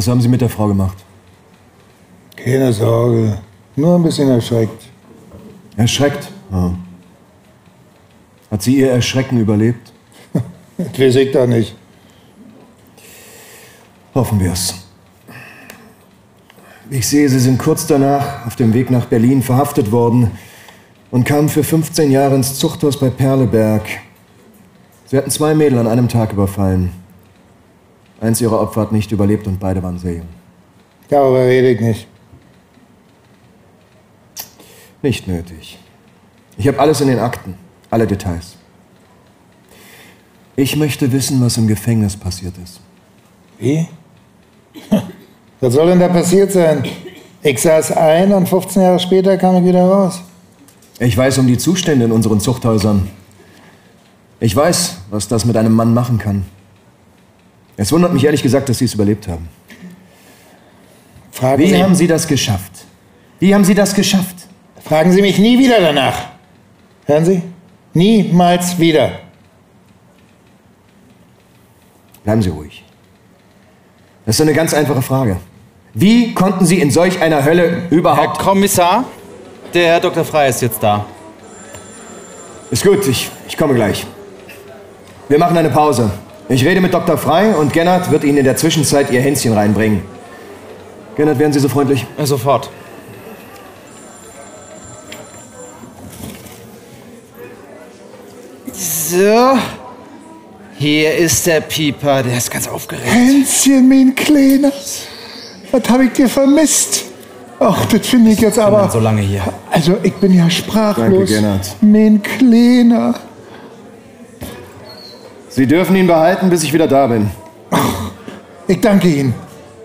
Was 0.00 0.08
haben 0.08 0.22
Sie 0.22 0.28
mit 0.28 0.40
der 0.40 0.48
Frau 0.48 0.66
gemacht? 0.66 0.96
Keine 2.34 2.72
Sorge. 2.72 3.36
Nur 3.76 3.96
ein 3.96 4.02
bisschen 4.02 4.30
erschreckt. 4.30 4.84
Erschreckt? 5.76 6.26
Ja. 6.50 6.72
Hat 8.50 8.62
sie 8.62 8.78
ihr 8.78 8.92
Erschrecken 8.92 9.38
überlebt? 9.38 9.92
Das 10.78 10.98
weiß 10.98 11.16
ich 11.16 11.32
doch 11.32 11.46
nicht. 11.46 11.76
Hoffen 14.14 14.40
wir 14.40 14.52
es. 14.52 14.74
Ich 16.88 17.06
sehe, 17.06 17.28
Sie 17.28 17.38
sind 17.38 17.58
kurz 17.58 17.86
danach 17.86 18.46
auf 18.46 18.56
dem 18.56 18.72
Weg 18.72 18.90
nach 18.90 19.04
Berlin 19.04 19.42
verhaftet 19.42 19.92
worden 19.92 20.30
und 21.10 21.24
kamen 21.24 21.50
für 21.50 21.62
15 21.62 22.10
Jahre 22.10 22.36
ins 22.36 22.58
Zuchthaus 22.58 22.98
bei 22.98 23.10
Perleberg. 23.10 23.82
Sie 25.04 25.18
hatten 25.18 25.30
zwei 25.30 25.54
Mädel 25.54 25.78
an 25.78 25.86
einem 25.86 26.08
Tag 26.08 26.32
überfallen. 26.32 26.99
Eins 28.20 28.40
ihrer 28.40 28.60
Opfer 28.60 28.82
hat 28.82 28.92
nicht 28.92 29.10
überlebt 29.12 29.46
und 29.46 29.58
beide 29.58 29.82
waren 29.82 29.98
sehr 29.98 30.16
jung. 30.16 30.28
Darüber 31.08 31.40
rede 31.40 31.70
ich 31.70 31.80
nicht. 31.80 32.06
Nicht 35.02 35.26
nötig. 35.26 35.78
Ich 36.58 36.68
habe 36.68 36.78
alles 36.78 37.00
in 37.00 37.08
den 37.08 37.18
Akten, 37.18 37.54
alle 37.90 38.06
Details. 38.06 38.56
Ich 40.56 40.76
möchte 40.76 41.10
wissen, 41.10 41.40
was 41.40 41.56
im 41.56 41.66
Gefängnis 41.66 42.16
passiert 42.16 42.54
ist. 42.62 42.80
Wie? 43.58 43.88
Was 45.62 45.74
soll 45.74 45.88
denn 45.88 46.00
da 46.00 46.08
passiert 46.08 46.52
sein? 46.52 46.82
Ich 47.42 47.60
saß 47.60 47.92
ein 47.92 48.32
und 48.32 48.48
15 48.48 48.80
Jahre 48.80 48.98
später 48.98 49.36
kam 49.36 49.56
ich 49.56 49.64
wieder 49.64 49.82
raus. 49.82 50.22
Ich 50.98 51.14
weiß 51.14 51.36
um 51.38 51.46
die 51.46 51.58
Zustände 51.58 52.06
in 52.06 52.12
unseren 52.12 52.40
Zuchthäusern. 52.40 53.10
Ich 54.38 54.56
weiß, 54.56 54.96
was 55.10 55.28
das 55.28 55.44
mit 55.44 55.58
einem 55.58 55.74
Mann 55.74 55.92
machen 55.92 56.16
kann. 56.16 56.46
Es 57.80 57.90
wundert 57.92 58.12
mich 58.12 58.22
ehrlich 58.22 58.42
gesagt, 58.42 58.68
dass 58.68 58.76
Sie 58.76 58.84
es 58.84 58.92
überlebt 58.92 59.26
haben. 59.26 59.48
Fragen 61.32 61.62
Wie 61.62 61.68
Sie, 61.68 61.82
haben 61.82 61.94
Sie 61.94 62.06
das 62.06 62.28
geschafft? 62.28 62.72
Wie 63.38 63.54
haben 63.54 63.64
Sie 63.64 63.74
das 63.74 63.94
geschafft? 63.94 64.36
fragen 64.84 65.10
Sie 65.12 65.22
mich 65.22 65.38
nie 65.38 65.58
wieder 65.58 65.80
danach. 65.80 66.26
Hören 67.06 67.24
Sie? 67.24 67.42
Niemals 67.94 68.78
wieder. 68.78 69.20
Bleiben 72.22 72.42
Sie 72.42 72.50
ruhig. 72.50 72.84
Das 74.26 74.34
ist 74.36 74.42
eine 74.42 74.52
ganz 74.52 74.74
einfache 74.74 75.00
Frage. 75.00 75.38
Wie 75.94 76.34
konnten 76.34 76.66
Sie 76.66 76.80
in 76.80 76.90
solch 76.90 77.22
einer 77.22 77.46
Hölle 77.46 77.84
überhaupt... 77.88 78.36
Herr 78.40 78.44
Kommissar, 78.44 79.04
der 79.72 79.86
Herr 79.86 80.00
Dr. 80.00 80.26
Frey 80.26 80.50
ist 80.50 80.60
jetzt 80.60 80.82
da. 80.82 81.06
Ist 82.70 82.84
gut, 82.84 83.08
ich, 83.08 83.30
ich 83.48 83.56
komme 83.56 83.72
gleich. 83.72 84.06
Wir 85.30 85.38
machen 85.38 85.56
eine 85.56 85.70
Pause. 85.70 86.10
Ich 86.50 86.64
rede 86.64 86.80
mit 86.80 86.92
Dr. 86.92 87.16
Frey 87.16 87.54
und 87.54 87.72
Gennard 87.72 88.10
wird 88.10 88.24
Ihnen 88.24 88.38
in 88.38 88.44
der 88.44 88.56
Zwischenzeit 88.56 89.08
Ihr 89.12 89.20
Hänschen 89.20 89.52
reinbringen. 89.52 90.02
Gennard, 91.14 91.38
wären 91.38 91.52
Sie 91.52 91.60
so 91.60 91.68
freundlich? 91.68 92.04
Ja, 92.18 92.26
sofort. 92.26 92.68
So. 98.72 99.56
Hier 100.74 101.14
ist 101.18 101.46
der 101.46 101.60
Pieper, 101.60 102.24
der 102.24 102.38
ist 102.38 102.50
ganz 102.50 102.66
aufgeregt. 102.66 103.06
Hänschen, 103.06 103.88
mein 103.88 104.12
Kleiner. 104.16 104.72
Was 105.70 105.88
habe 105.88 106.06
ich 106.06 106.12
dir 106.14 106.28
vermisst? 106.28 107.04
Ach, 107.60 107.84
das 107.86 108.08
finde 108.08 108.32
ich 108.32 108.40
jetzt 108.40 108.58
aber. 108.58 108.90
so 108.90 108.98
lange 108.98 109.20
hier. 109.20 109.42
Also, 109.70 109.98
ich 110.02 110.14
bin 110.14 110.34
ja 110.34 110.50
sprachlos. 110.50 110.96
Danke, 110.96 111.26
Gernot. 111.26 111.76
Mein 111.80 112.20
Kleiner. 112.20 113.14
Sie 115.50 115.66
dürfen 115.66 115.96
ihn 115.96 116.06
behalten, 116.06 116.48
bis 116.48 116.62
ich 116.62 116.72
wieder 116.72 116.86
da 116.86 117.08
bin. 117.08 117.28
Ich 118.68 118.80
danke 118.80 119.08
Ihnen. 119.08 119.34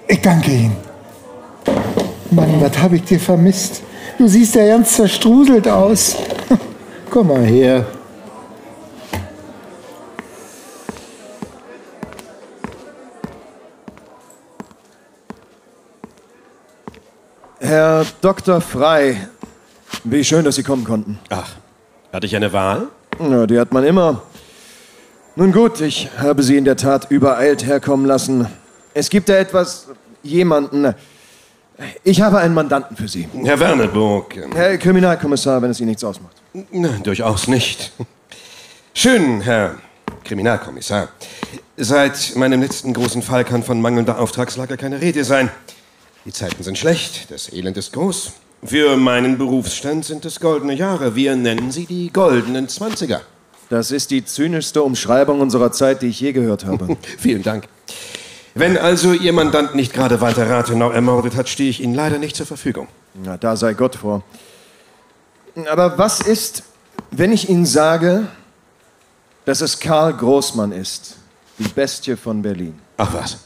Ich 0.07 0.21
danke 0.21 0.51
Ihnen. 0.51 0.77
Mann, 2.29 2.61
was 2.61 2.77
habe 2.77 2.97
ich 2.97 3.03
dir 3.03 3.19
vermisst? 3.19 3.81
Du 4.19 4.27
siehst 4.27 4.53
ja 4.53 4.67
ganz 4.67 4.95
zerstruselt 4.95 5.67
aus. 5.67 6.15
Komm 7.09 7.29
mal 7.29 7.43
her. 7.43 7.83
Herr 17.59 18.05
Dr. 18.21 18.61
Frey, 18.61 19.17
wie 20.03 20.23
schön, 20.23 20.45
dass 20.45 20.57
Sie 20.57 20.63
kommen 20.63 20.83
konnten. 20.83 21.17
Ach, 21.29 21.49
hatte 22.13 22.27
ich 22.27 22.35
eine 22.35 22.53
Wahl? 22.53 22.89
Ja, 23.19 23.47
die 23.47 23.59
hat 23.59 23.73
man 23.73 23.83
immer. 23.83 24.21
Nun 25.37 25.51
gut, 25.51 25.81
ich 25.81 26.09
habe 26.17 26.43
Sie 26.43 26.55
in 26.55 26.63
der 26.63 26.77
Tat 26.77 27.11
übereilt 27.11 27.65
herkommen 27.65 28.05
lassen. 28.05 28.47
Es 28.93 29.09
gibt 29.09 29.27
da 29.27 29.33
etwas, 29.33 29.87
jemanden. 30.23 30.95
Ich 32.05 32.21
habe 32.21 32.37
einen 32.37 32.53
Mandanten 32.53 32.95
für 32.95 33.09
Sie. 33.09 33.27
Herr 33.43 33.59
Werneburg. 33.59 34.33
Herr 34.53 34.77
Kriminalkommissar, 34.77 35.61
wenn 35.61 35.71
es 35.71 35.79
Ihnen 35.81 35.89
nichts 35.89 36.05
ausmacht. 36.05 36.37
Na, 36.71 36.87
durchaus 37.03 37.49
nicht. 37.49 37.91
Schön, 38.93 39.41
Herr 39.41 39.75
Kriminalkommissar. 40.23 41.09
Seit 41.75 42.37
meinem 42.37 42.61
letzten 42.61 42.93
großen 42.93 43.21
Fall 43.21 43.43
kann 43.43 43.61
von 43.61 43.81
mangelnder 43.81 44.19
Auftragslage 44.19 44.77
keine 44.77 45.01
Rede 45.01 45.25
sein. 45.25 45.49
Die 46.23 46.31
Zeiten 46.31 46.63
sind 46.63 46.77
schlecht, 46.77 47.29
das 47.29 47.51
Elend 47.51 47.75
ist 47.75 47.91
groß. 47.91 48.31
Für 48.63 48.95
meinen 48.95 49.37
Berufsstand 49.37 50.05
sind 50.05 50.23
es 50.23 50.39
goldene 50.39 50.75
Jahre. 50.75 51.17
Wir 51.17 51.35
nennen 51.35 51.71
sie 51.71 51.85
die 51.85 52.09
goldenen 52.13 52.69
Zwanziger. 52.69 53.21
Das 53.69 53.91
ist 53.91 54.11
die 54.11 54.23
zynischste 54.23 54.83
Umschreibung 54.83 55.41
unserer 55.41 55.71
Zeit, 55.71 56.01
die 56.01 56.07
ich 56.07 56.19
je 56.19 56.33
gehört 56.33 56.65
habe. 56.65 56.97
Vielen 57.17 57.43
Dank. 57.43 57.67
Wenn 58.53 58.77
also 58.77 59.11
Ihr 59.11 59.33
Mandant 59.33 59.75
nicht 59.75 59.93
gerade 59.93 60.21
Walter 60.21 60.49
Rathenau 60.49 60.91
ermordet 60.91 61.35
hat, 61.35 61.49
stehe 61.49 61.69
ich 61.69 61.81
Ihnen 61.81 61.93
leider 61.93 62.19
nicht 62.19 62.35
zur 62.35 62.45
Verfügung. 62.45 62.87
Na, 63.13 63.37
da 63.37 63.57
sei 63.57 63.73
Gott 63.73 63.95
vor. 63.95 64.23
Aber 65.69 65.97
was 65.97 66.21
ist, 66.21 66.63
wenn 67.11 67.31
ich 67.31 67.49
Ihnen 67.49 67.65
sage, 67.65 68.27
dass 69.45 69.61
es 69.61 69.79
Karl 69.79 70.13
Großmann 70.13 70.71
ist, 70.71 71.17
die 71.57 71.67
Bestie 71.67 72.15
von 72.15 72.41
Berlin? 72.41 72.79
Ach 72.97 73.13
was? 73.13 73.39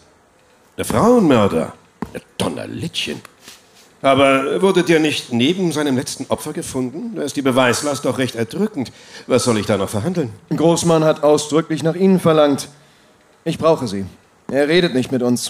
Der 0.78 0.86
Frauenmörder? 0.86 1.74
Der 2.14 2.22
Donnerlittchen. 2.38 3.22
Aber 4.02 4.62
wurde 4.62 4.84
der 4.84 5.00
nicht 5.00 5.34
neben 5.34 5.72
seinem 5.72 5.98
letzten 5.98 6.26
Opfer 6.30 6.54
gefunden? 6.54 7.16
Da 7.16 7.24
ist 7.24 7.36
die 7.36 7.42
Beweislast 7.42 8.06
doch 8.06 8.18
recht 8.18 8.36
erdrückend. 8.36 8.92
Was 9.28 9.44
soll 9.44 9.58
ich 9.58 9.66
da 9.66 9.78
noch 9.78 9.90
verhandeln? 9.90 10.32
Großmann 10.56 11.04
hat 11.04 11.24
ausdrücklich 11.24 11.84
nach 11.84 11.96
Ihnen 11.96 12.20
verlangt. 12.20 12.70
Ich 13.44 13.58
brauche 13.58 13.88
Sie. 13.88 14.06
Er 14.50 14.68
redet 14.68 14.94
nicht 14.94 15.12
mit 15.12 15.22
uns. 15.22 15.50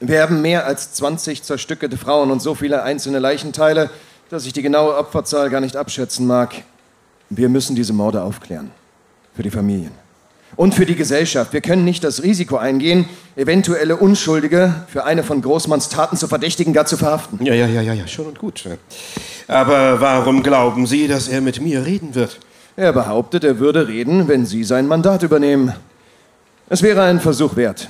Wir 0.00 0.22
haben 0.22 0.42
mehr 0.42 0.66
als 0.66 0.92
20 0.94 1.44
zerstückelte 1.44 1.96
Frauen 1.96 2.30
und 2.30 2.42
so 2.42 2.54
viele 2.54 2.82
einzelne 2.82 3.20
Leichenteile, 3.20 3.90
dass 4.28 4.44
ich 4.44 4.52
die 4.52 4.62
genaue 4.62 4.96
Opferzahl 4.96 5.48
gar 5.48 5.60
nicht 5.60 5.76
abschätzen 5.76 6.26
mag. 6.26 6.54
Wir 7.30 7.48
müssen 7.48 7.76
diese 7.76 7.92
Morde 7.92 8.22
aufklären. 8.22 8.70
Für 9.34 9.42
die 9.42 9.50
Familien. 9.50 10.03
Und 10.56 10.74
für 10.74 10.86
die 10.86 10.94
Gesellschaft. 10.94 11.52
Wir 11.52 11.60
können 11.60 11.84
nicht 11.84 12.04
das 12.04 12.22
Risiko 12.22 12.56
eingehen, 12.56 13.08
eventuelle 13.36 13.96
Unschuldige 13.96 14.74
für 14.88 15.04
eine 15.04 15.24
von 15.24 15.42
Großmanns 15.42 15.88
Taten 15.88 16.16
zu 16.16 16.28
verdächtigen, 16.28 16.72
gar 16.72 16.86
zu 16.86 16.96
verhaften. 16.96 17.44
Ja, 17.44 17.54
ja, 17.54 17.66
ja, 17.66 17.80
ja, 17.80 17.92
ja, 17.92 18.06
schon 18.06 18.26
und 18.26 18.38
gut. 18.38 18.64
Aber 19.48 20.00
warum 20.00 20.42
glauben 20.42 20.86
Sie, 20.86 21.08
dass 21.08 21.28
er 21.28 21.40
mit 21.40 21.60
mir 21.60 21.84
reden 21.84 22.14
wird? 22.14 22.38
Er 22.76 22.92
behauptet, 22.92 23.44
er 23.44 23.58
würde 23.58 23.88
reden, 23.88 24.28
wenn 24.28 24.46
Sie 24.46 24.64
sein 24.64 24.86
Mandat 24.86 25.22
übernehmen. 25.22 25.72
Es 26.68 26.82
wäre 26.82 27.02
ein 27.02 27.20
Versuch 27.20 27.56
wert. 27.56 27.88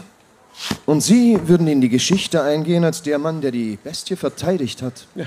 Und 0.86 1.00
Sie 1.00 1.38
würden 1.46 1.66
in 1.66 1.80
die 1.80 1.88
Geschichte 1.88 2.42
eingehen 2.42 2.84
als 2.84 3.02
der 3.02 3.18
Mann, 3.18 3.40
der 3.40 3.50
die 3.50 3.78
Bestie 3.82 4.16
verteidigt 4.16 4.82
hat. 4.82 5.06
Ja. 5.14 5.26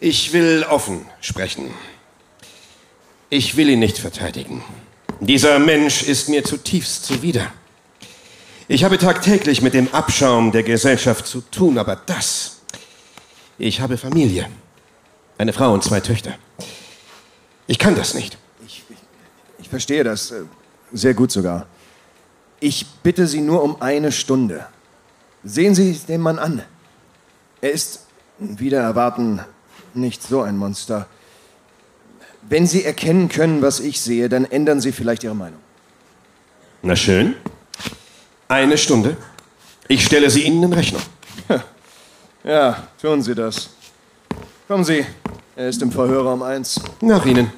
Ich 0.00 0.32
will 0.32 0.64
offen 0.68 1.06
sprechen. 1.20 1.70
Ich 3.30 3.56
will 3.56 3.68
ihn 3.68 3.80
nicht 3.80 3.98
verteidigen. 3.98 4.62
Dieser 5.20 5.58
Mensch 5.58 6.04
ist 6.04 6.28
mir 6.28 6.44
zutiefst 6.44 7.04
zuwider. 7.04 7.52
Ich 8.68 8.84
habe 8.84 8.98
tagtäglich 8.98 9.62
mit 9.62 9.74
dem 9.74 9.92
Abschaum 9.92 10.52
der 10.52 10.62
Gesellschaft 10.62 11.26
zu 11.26 11.40
tun, 11.40 11.76
aber 11.76 11.96
das. 11.96 12.60
Ich 13.58 13.80
habe 13.80 13.98
Familie. 13.98 14.48
Eine 15.36 15.52
Frau 15.52 15.72
und 15.72 15.82
zwei 15.82 15.98
Töchter. 16.00 16.34
Ich 17.66 17.80
kann 17.80 17.96
das 17.96 18.14
nicht. 18.14 18.38
Ich, 18.64 18.84
ich, 18.88 18.96
ich 19.58 19.68
verstehe 19.68 20.04
das 20.04 20.30
äh, 20.30 20.42
sehr 20.92 21.14
gut 21.14 21.32
sogar. 21.32 21.66
Ich 22.60 22.86
bitte 23.02 23.26
Sie 23.26 23.40
nur 23.40 23.64
um 23.64 23.82
eine 23.82 24.12
Stunde. 24.12 24.66
Sehen 25.42 25.74
Sie 25.74 25.94
den 25.94 26.20
Mann 26.20 26.38
an. 26.38 26.62
Er 27.60 27.72
ist, 27.72 28.06
wieder 28.38 28.80
erwarten, 28.80 29.40
nicht 29.94 30.22
so 30.22 30.42
ein 30.42 30.56
Monster. 30.56 31.08
Wenn 32.48 32.66
Sie 32.66 32.84
erkennen 32.84 33.28
können, 33.28 33.62
was 33.62 33.80
ich 33.80 34.00
sehe, 34.00 34.28
dann 34.28 34.44
ändern 34.44 34.80
Sie 34.80 34.92
vielleicht 34.92 35.22
Ihre 35.24 35.34
Meinung. 35.34 35.60
Na 36.82 36.96
schön. 36.96 37.34
Eine 38.48 38.78
Stunde. 38.78 39.16
Ich 39.88 40.04
stelle 40.04 40.30
sie 40.30 40.42
Ihnen 40.42 40.62
in 40.62 40.72
Rechnung. 40.72 41.02
Ja, 42.44 42.88
tun 43.02 43.20
Sie 43.20 43.34
das. 43.34 43.68
Kommen 44.68 44.84
Sie. 44.84 45.04
Er 45.56 45.68
ist 45.68 45.82
im 45.82 45.90
Verhörer 45.90 46.32
um 46.32 46.42
eins. 46.42 46.80
Nach 47.02 47.26
Ihnen. 47.26 47.52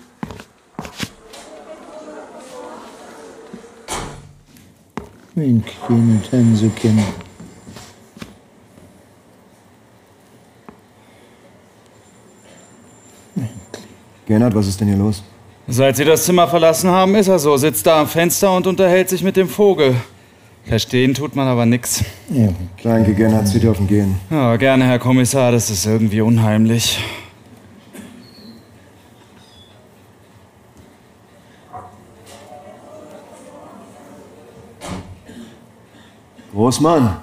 Mein 5.36 5.62
kleines 5.62 6.32
Hänsekind. 6.32 7.02
Gernot, 14.30 14.54
was 14.54 14.68
ist 14.68 14.80
denn 14.80 14.86
hier 14.86 14.96
los? 14.96 15.24
Seit 15.66 15.96
Sie 15.96 16.04
das 16.04 16.24
Zimmer 16.24 16.46
verlassen 16.46 16.88
haben, 16.88 17.16
ist 17.16 17.26
er 17.26 17.40
so. 17.40 17.56
Sitzt 17.56 17.84
da 17.84 18.00
am 18.00 18.06
Fenster 18.06 18.54
und 18.54 18.64
unterhält 18.68 19.08
sich 19.08 19.24
mit 19.24 19.36
dem 19.36 19.48
Vogel. 19.48 19.96
Verstehen 20.66 21.14
tut 21.14 21.34
man 21.34 21.48
aber 21.48 21.66
nix. 21.66 22.04
Ja. 22.32 22.50
Danke, 22.80 23.12
Gernot, 23.12 23.48
Sie 23.48 23.58
dürfen 23.58 23.88
gehen. 23.88 24.20
Ja, 24.30 24.54
gerne, 24.54 24.84
Herr 24.84 25.00
Kommissar, 25.00 25.50
das 25.50 25.68
ist 25.68 25.84
irgendwie 25.84 26.20
unheimlich. 26.20 27.02
Großmann. 36.52 37.16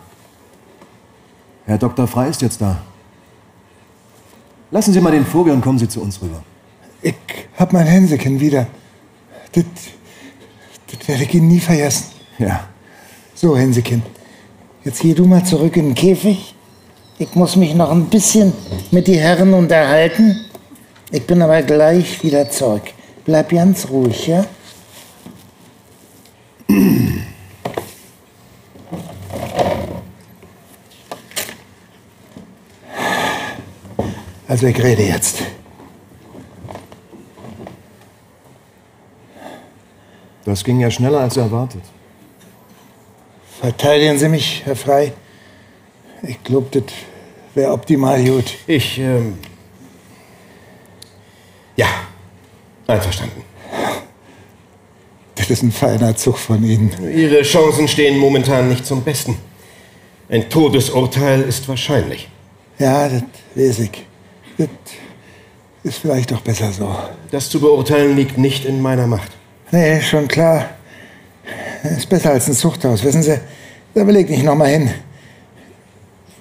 Herr 1.67 1.77
Dr. 1.77 2.05
Frei 2.05 2.27
ist 2.27 2.41
jetzt 2.41 2.59
da. 2.59 2.79
Lassen 4.71 4.91
Sie 4.91 4.99
mal 4.99 5.11
den 5.11 5.25
Vogel 5.25 5.53
und 5.53 5.61
kommen 5.61 5.79
Sie 5.79 5.87
zu 5.87 6.01
uns 6.01 6.21
rüber. 6.21 6.43
Ich 7.07 7.15
hab 7.57 7.71
mein 7.71 7.87
Hänseken 7.87 8.37
wieder. 8.37 8.67
Das, 9.53 9.63
das 10.91 11.07
werde 11.07 11.23
ich 11.23 11.33
Ihnen 11.33 11.47
nie 11.47 11.61
vergessen. 11.61 12.07
Ja. 12.37 12.67
So, 13.33 13.55
Hänseken. 13.55 14.03
Jetzt 14.83 14.99
geh 14.99 15.13
du 15.13 15.23
mal 15.23 15.45
zurück 15.45 15.77
in 15.77 15.85
den 15.85 15.95
Käfig. 15.95 16.53
Ich 17.17 17.33
muss 17.33 17.55
mich 17.55 17.73
noch 17.75 17.91
ein 17.91 18.07
bisschen 18.07 18.51
mit 18.91 19.07
die 19.07 19.17
Herren 19.17 19.53
unterhalten. 19.53 20.45
Ich 21.09 21.25
bin 21.25 21.41
aber 21.41 21.61
gleich 21.61 22.21
wieder 22.23 22.49
zurück. 22.49 22.83
Bleib 23.23 23.51
ganz 23.51 23.87
ruhig, 23.89 24.27
ja? 24.27 24.45
Also 34.49 34.67
ich 34.67 34.83
rede 34.83 35.03
jetzt. 35.03 35.56
Das 40.47 40.63
ging 40.63 40.79
ja 40.79 40.89
schneller 40.89 41.19
als 41.19 41.35
erwartet. 41.35 41.81
Verteidigen 43.59 44.17
Sie 44.17 44.29
mich, 44.29 44.61
Herr 44.63 44.77
Frei. 44.77 45.11
Ich 46.23 46.41
glaube, 46.41 46.67
das 46.71 46.83
wäre 47.53 47.73
optimal 47.73 48.23
gut. 48.23 48.53
Ich, 48.65 48.97
ähm. 48.97 49.39
Ja, 51.75 51.87
einverstanden. 52.87 53.41
Das 55.35 55.49
ist 55.49 55.63
ein 55.63 55.73
feiner 55.73 56.15
Zug 56.15 56.37
von 56.37 56.63
Ihnen. 56.63 56.91
Ihre 57.13 57.41
Chancen 57.41 57.89
stehen 57.89 58.17
momentan 58.17 58.69
nicht 58.69 58.85
zum 58.85 59.03
Besten. 59.03 59.37
Ein 60.29 60.49
Todesurteil 60.49 61.41
ist 61.41 61.67
wahrscheinlich. 61.67 62.29
Ja, 62.79 63.09
das 63.09 63.23
weiß 63.53 63.79
ich. 63.79 64.05
Das 64.57 64.69
ist 65.83 65.97
vielleicht 65.97 66.31
doch 66.31 66.39
besser 66.39 66.71
so. 66.71 66.95
Das 67.31 67.49
zu 67.49 67.59
beurteilen 67.59 68.15
liegt 68.15 68.37
nicht 68.37 68.63
in 68.63 68.81
meiner 68.81 69.07
Macht. 69.07 69.33
Nee, 69.71 70.01
schon 70.01 70.27
klar. 70.27 70.69
Ist 71.83 72.09
besser 72.09 72.31
als 72.31 72.47
ein 72.47 72.53
Zuchthaus, 72.53 73.03
wissen 73.03 73.21
Sie? 73.21 73.39
Da 73.93 74.05
will 74.07 74.15
ich 74.17 74.29
nicht 74.29 74.43
noch 74.43 74.55
mal 74.55 74.69
hin. 74.69 74.89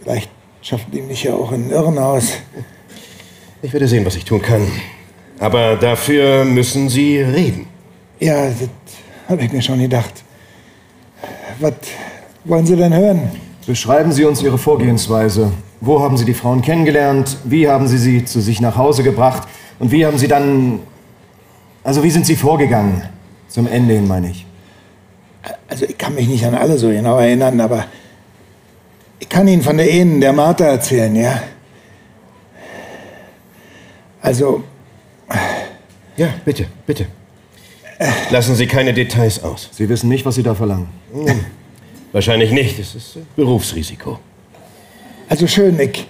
Vielleicht 0.02 0.30
schaffen 0.62 0.90
die 0.92 1.02
mich 1.02 1.24
ja 1.24 1.34
auch 1.34 1.50
in 1.52 1.66
ein 1.66 1.70
Irrenhaus. 1.70 2.34
Ich 3.62 3.72
werde 3.72 3.88
sehen, 3.88 4.04
was 4.04 4.14
ich 4.14 4.24
tun 4.24 4.42
kann. 4.42 4.66
Aber 5.38 5.76
dafür 5.76 6.44
müssen 6.44 6.88
Sie 6.88 7.18
reden. 7.18 7.66
Ja, 8.20 8.46
das 8.46 8.68
habe 9.28 9.42
ich 9.42 9.52
mir 9.52 9.62
schon 9.62 9.80
gedacht. 9.80 10.22
Was 11.58 11.74
wollen 12.44 12.64
Sie 12.64 12.76
denn 12.76 12.94
hören? 12.94 13.30
Beschreiben 13.66 14.12
Sie 14.12 14.24
uns 14.24 14.42
Ihre 14.42 14.58
Vorgehensweise. 14.58 15.50
Wo 15.80 16.00
haben 16.00 16.16
Sie 16.16 16.24
die 16.24 16.34
Frauen 16.34 16.62
kennengelernt? 16.62 17.36
Wie 17.44 17.68
haben 17.68 17.88
Sie 17.88 17.98
sie 17.98 18.24
zu 18.24 18.40
sich 18.40 18.60
nach 18.60 18.76
Hause 18.76 19.02
gebracht? 19.02 19.48
Und 19.78 19.90
wie 19.90 20.06
haben 20.06 20.16
Sie 20.16 20.28
dann. 20.28 20.80
Also, 21.82 22.02
wie 22.02 22.10
sind 22.10 22.26
Sie 22.26 22.36
vorgegangen? 22.36 23.02
Zum 23.48 23.66
Ende 23.66 23.94
hin, 23.94 24.06
meine 24.06 24.30
ich. 24.30 24.46
Also, 25.68 25.84
ich 25.86 25.96
kann 25.96 26.14
mich 26.14 26.28
nicht 26.28 26.44
an 26.44 26.54
alle 26.54 26.78
so 26.78 26.88
genau 26.88 27.18
erinnern, 27.18 27.60
aber 27.60 27.86
ich 29.18 29.28
kann 29.28 29.46
Ihnen 29.48 29.62
von 29.62 29.76
der 29.76 29.88
Ehen 29.90 30.20
der 30.20 30.32
Martha 30.32 30.64
erzählen, 30.64 31.14
ja? 31.14 31.42
Also. 34.20 34.64
Ja, 36.16 36.28
bitte, 36.44 36.66
bitte. 36.86 37.06
Lassen 38.30 38.54
Sie 38.54 38.66
keine 38.66 38.92
Details 38.92 39.42
aus. 39.42 39.68
Sie 39.72 39.88
wissen 39.88 40.08
nicht, 40.08 40.24
was 40.26 40.34
Sie 40.34 40.42
da 40.42 40.54
verlangen. 40.54 40.88
Hm. 41.12 41.44
Wahrscheinlich 42.12 42.50
nicht. 42.50 42.78
Es 42.78 42.94
ist 42.94 43.18
Berufsrisiko. 43.36 44.18
Also 45.28 45.46
schön, 45.46 45.78
ich, 45.80 46.06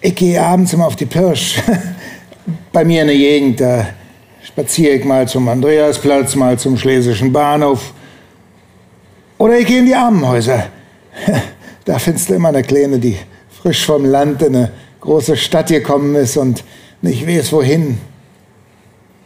ich 0.00 0.14
gehe 0.14 0.40
abends 0.42 0.72
immer 0.72 0.86
auf 0.86 0.96
die 0.96 1.06
Pirsch. 1.06 1.60
Bei 2.72 2.84
mir 2.84 3.02
in 3.02 3.08
der 3.08 3.16
Gegend, 3.16 3.60
da 3.60 3.86
spaziere 4.44 4.94
ich 4.94 5.04
mal 5.04 5.28
zum 5.28 5.48
Andreasplatz, 5.48 6.34
mal 6.34 6.58
zum 6.58 6.76
Schlesischen 6.76 7.32
Bahnhof. 7.32 7.92
Oder 9.38 9.58
ich 9.58 9.66
gehe 9.66 9.80
in 9.80 9.86
die 9.86 9.94
Armenhäuser. 9.94 10.66
Da 11.84 11.98
findest 11.98 12.30
du 12.30 12.34
immer 12.34 12.50
eine 12.50 12.62
Kleine, 12.62 13.00
die 13.00 13.16
frisch 13.60 13.84
vom 13.84 14.04
Land 14.04 14.40
in 14.42 14.54
eine 14.54 14.70
große 15.00 15.36
Stadt 15.36 15.66
gekommen 15.66 16.14
ist 16.14 16.36
und 16.36 16.62
nicht 17.00 17.26
weiß 17.26 17.52
wohin. 17.52 17.98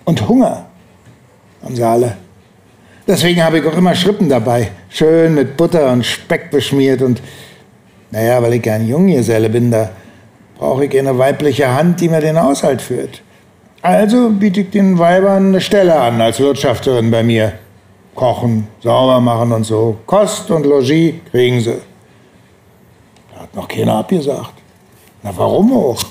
Und 0.07 0.27
Hunger 0.27 0.65
haben 1.63 1.77
sie 1.77 1.83
alle. 1.83 2.17
Deswegen 3.07 3.45
habe 3.45 3.59
ich 3.59 3.67
auch 3.67 3.77
immer 3.77 3.95
Schrippen 3.95 4.31
dabei. 4.31 4.71
Schön 4.89 5.35
mit 5.35 5.59
Butter 5.59 5.93
und 5.93 6.07
Speck 6.07 6.51
beschmiert 6.51 7.03
und 7.03 7.21
naja, 8.11 8.43
weil 8.43 8.55
ich 8.55 8.63
gern 8.63 8.89
Junggeselle 8.89 9.51
bin, 9.51 9.71
da 9.71 9.91
brauche 10.59 10.87
ich 10.87 10.99
eine 10.99 11.19
weibliche 11.19 11.75
Hand, 11.75 12.01
die 12.01 12.09
mir 12.09 12.21
den 12.21 12.41
Haushalt 12.41 12.81
führt. 12.81 13.21
Also 13.87 14.31
biete 14.31 14.63
ich 14.63 14.71
den 14.71 14.99
Weibern 14.99 15.47
eine 15.47 15.61
Stelle 15.61 15.95
an 15.95 16.21
als 16.21 16.41
Wirtschafterin 16.41 17.09
bei 17.09 17.23
mir. 17.23 17.53
Kochen, 18.17 18.67
sauber 18.83 19.21
machen 19.21 19.53
und 19.53 19.63
so. 19.63 19.99
Kost 20.07 20.51
und 20.51 20.67
Logis 20.67 21.15
kriegen 21.31 21.61
sie. 21.61 21.77
Da 23.33 23.43
hat 23.43 23.55
noch 23.55 23.69
keiner 23.69 23.95
abgesagt. 23.95 24.55
Na, 25.23 25.31
warum 25.37 25.73
auch? 25.73 26.03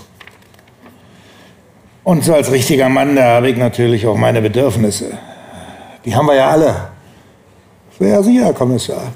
Und 2.05 2.23
so 2.23 2.33
als 2.33 2.49
richtiger 2.49 2.87
Mann, 2.87 3.13
da 3.17 3.35
habe 3.35 3.49
ich 3.49 3.57
natürlich 3.57 4.07
auch 4.07 4.15
meine 4.15 4.41
Bedürfnisse. 4.41 5.17
Die 6.05 6.15
haben 6.15 6.27
wir 6.27 6.35
ja 6.35 6.51
alle. 6.51 6.73
So 7.99 8.05
ja 8.05 8.23
Sie, 8.23 8.39
Herr 8.39 8.53
Kommissar. 8.53 9.11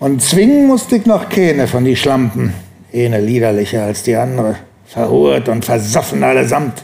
Und 0.00 0.22
zwingen 0.22 0.66
musste 0.66 0.96
ich 0.96 1.04
noch 1.04 1.28
keine 1.28 1.66
von 1.66 1.84
die 1.84 1.96
Schlampen. 1.96 2.54
Eine 2.94 3.20
liederlicher 3.20 3.82
als 3.82 4.04
die 4.04 4.16
andere. 4.16 4.56
Verhurt 4.86 5.50
und 5.50 5.66
versoffen 5.66 6.24
allesamt. 6.24 6.82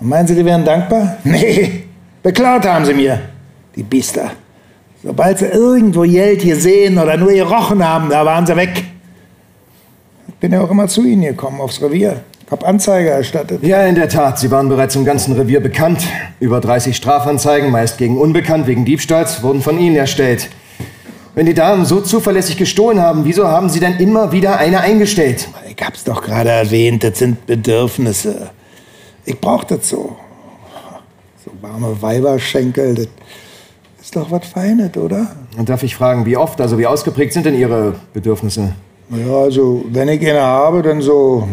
Und 0.00 0.08
meinen 0.08 0.26
Sie, 0.26 0.34
die 0.34 0.44
wären 0.44 0.64
dankbar? 0.64 1.16
Nee, 1.24 1.84
beklaut 2.22 2.66
haben 2.66 2.84
sie 2.84 2.94
mir, 2.94 3.20
die 3.76 3.82
Biester. 3.82 4.30
Sobald 5.02 5.38
sie 5.38 5.46
irgendwo 5.46 6.02
Geld 6.02 6.42
gesehen 6.42 6.98
oder 6.98 7.16
nur 7.16 7.30
gerochen 7.32 7.86
haben, 7.86 8.08
da 8.08 8.24
waren 8.24 8.46
sie 8.46 8.56
weg. 8.56 8.84
Ich 10.28 10.34
bin 10.36 10.52
ja 10.52 10.62
auch 10.62 10.70
immer 10.70 10.88
zu 10.88 11.04
Ihnen 11.04 11.22
gekommen, 11.22 11.60
aufs 11.60 11.82
Revier. 11.82 12.22
Ich 12.46 12.50
habe 12.50 12.66
Anzeige 12.66 13.10
erstattet. 13.10 13.62
Ja, 13.62 13.84
in 13.86 13.94
der 13.94 14.08
Tat. 14.08 14.38
Sie 14.38 14.50
waren 14.50 14.68
bereits 14.68 14.96
im 14.96 15.04
ganzen 15.04 15.34
Revier 15.34 15.60
bekannt. 15.60 16.02
Über 16.40 16.60
30 16.60 16.96
Strafanzeigen, 16.96 17.70
meist 17.70 17.98
gegen 17.98 18.18
Unbekannt, 18.18 18.66
wegen 18.66 18.84
Diebstahls, 18.84 19.42
wurden 19.42 19.62
von 19.62 19.78
Ihnen 19.78 19.96
erstellt. 19.96 20.48
Wenn 21.34 21.46
die 21.46 21.54
Damen 21.54 21.84
so 21.84 22.00
zuverlässig 22.00 22.56
gestohlen 22.56 23.00
haben, 23.00 23.24
wieso 23.24 23.48
haben 23.48 23.68
Sie 23.68 23.80
dann 23.80 23.98
immer 23.98 24.32
wieder 24.32 24.58
eine 24.58 24.80
eingestellt? 24.80 25.48
Ich 25.68 25.84
hab's 25.84 26.04
doch 26.04 26.22
gerade 26.22 26.50
erwähnt, 26.50 27.02
das 27.02 27.18
sind 27.18 27.44
Bedürfnisse. 27.46 28.50
Ich 29.24 29.40
brauch 29.40 29.64
das 29.64 29.88
so. 29.88 30.16
So 31.44 31.50
warme 31.60 32.00
Weiberschenkel, 32.00 32.94
das 32.94 33.06
ist 34.00 34.16
doch 34.16 34.30
was 34.30 34.46
Feines, 34.46 34.96
oder? 34.96 35.34
Und 35.56 35.68
darf 35.68 35.82
ich 35.82 35.94
fragen, 35.94 36.26
wie 36.26 36.36
oft, 36.36 36.60
also 36.60 36.78
wie 36.78 36.86
ausgeprägt 36.86 37.32
sind 37.32 37.46
denn 37.46 37.54
Ihre 37.54 37.94
Bedürfnisse? 38.12 38.74
Ja, 39.10 39.36
also 39.36 39.84
wenn 39.90 40.08
ich 40.08 40.20
eine 40.20 40.40
habe, 40.40 40.82
dann 40.82 41.02
so 41.02 41.48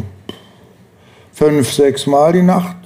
fünf, 1.34 1.72
sechs 1.72 2.08
Mal 2.08 2.34
die 2.34 2.42
Nacht 2.42 2.78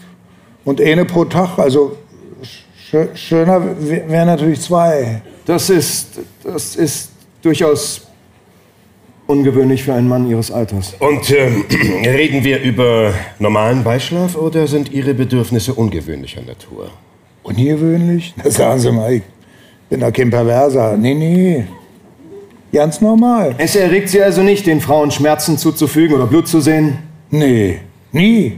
und 0.63 0.81
eine 0.81 1.05
pro 1.05 1.25
Tag. 1.25 1.59
Also 1.59 1.97
sch 2.41 2.95
schöner 3.15 3.61
wären 3.79 4.27
natürlich 4.27 4.61
zwei. 4.61 5.21
Das 5.45 5.69
ist, 5.69 6.19
das 6.43 6.75
ist 6.75 7.09
durchaus 7.41 8.07
ungewöhnlich 9.28 9.84
für 9.84 9.93
einen 9.93 10.07
Mann 10.07 10.30
Ihres 10.30 10.51
Alters. 10.51 10.95
Und 10.99 11.32
ähm, 11.32 11.65
reden 12.03 12.43
wir 12.43 12.61
über 12.61 13.13
normalen 13.39 13.84
Beischlaf 13.84 14.36
oder 14.36 14.67
sind 14.67 14.91
Ihre 14.91 15.13
Bedürfnisse 15.13 15.73
ungewöhnlicher 15.73 16.41
Natur? 16.41 16.89
Ungewöhnlich? 17.43 18.34
Na, 18.38 18.49
sagen 18.49 18.80
Sie 18.80 18.91
mal, 18.91 19.13
ich 19.13 19.23
bin 19.89 19.99
doch 19.99 20.11
kein 20.11 20.30
Perverser. 20.30 20.97
Nee, 20.97 21.13
nee. 21.13 21.65
Ganz 22.73 22.99
normal. 23.01 23.55
Es 23.57 23.76
erregt 23.76 24.09
Sie 24.09 24.21
also 24.21 24.41
nicht, 24.41 24.65
den 24.67 24.82
Frauen 24.82 25.11
Schmerzen 25.11 25.57
zuzufügen 25.57 26.15
oder 26.15 26.26
Blut 26.26 26.47
zu 26.47 26.59
sehen? 26.59 26.97
Nee, 27.32 27.80
nie. 28.11 28.57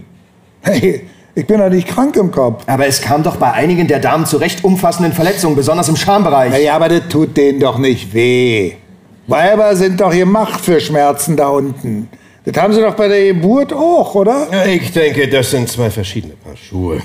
Hey, 0.62 1.02
ich 1.36 1.46
bin 1.46 1.60
doch 1.60 1.70
nicht 1.70 1.88
krank 1.88 2.16
im 2.16 2.32
Kopf. 2.32 2.64
Aber 2.66 2.88
es 2.88 3.02
kam 3.02 3.22
doch 3.22 3.36
bei 3.36 3.52
einigen 3.52 3.88
der 3.88 4.00
Damen 4.00 4.26
zu 4.26 4.38
recht 4.38 4.64
umfassenden 4.64 5.14
Verletzungen, 5.14 5.56
besonders 5.56 5.88
im 5.88 5.96
Schambereich. 5.96 6.50
Na 6.52 6.58
ja, 6.58 6.76
aber 6.76 6.90
das 6.90 7.08
tut 7.10 7.38
denen 7.38 7.60
doch 7.60 7.78
nicht 7.78 8.14
weh. 8.14 8.74
Weiber 9.28 9.76
sind 9.76 10.00
doch 10.00 10.12
gemacht 10.12 10.64
für 10.64 10.80
Schmerzen 10.80 11.36
da 11.36 11.50
unten. 11.50 12.10
Das 12.46 12.64
haben 12.64 12.74
Sie 12.74 12.82
doch 12.82 12.96
bei 12.96 13.10
der 13.10 13.34
Geburt 13.34 13.74
auch, 13.74 14.16
oder? 14.16 14.48
Ja, 14.50 14.66
ich 14.66 14.94
denke, 14.94 15.28
das 15.28 15.52
sind 15.52 15.68
zwei 15.68 15.90
verschiedene 15.90 16.34
Paar 16.36 16.56
Schuhe. 16.56 17.02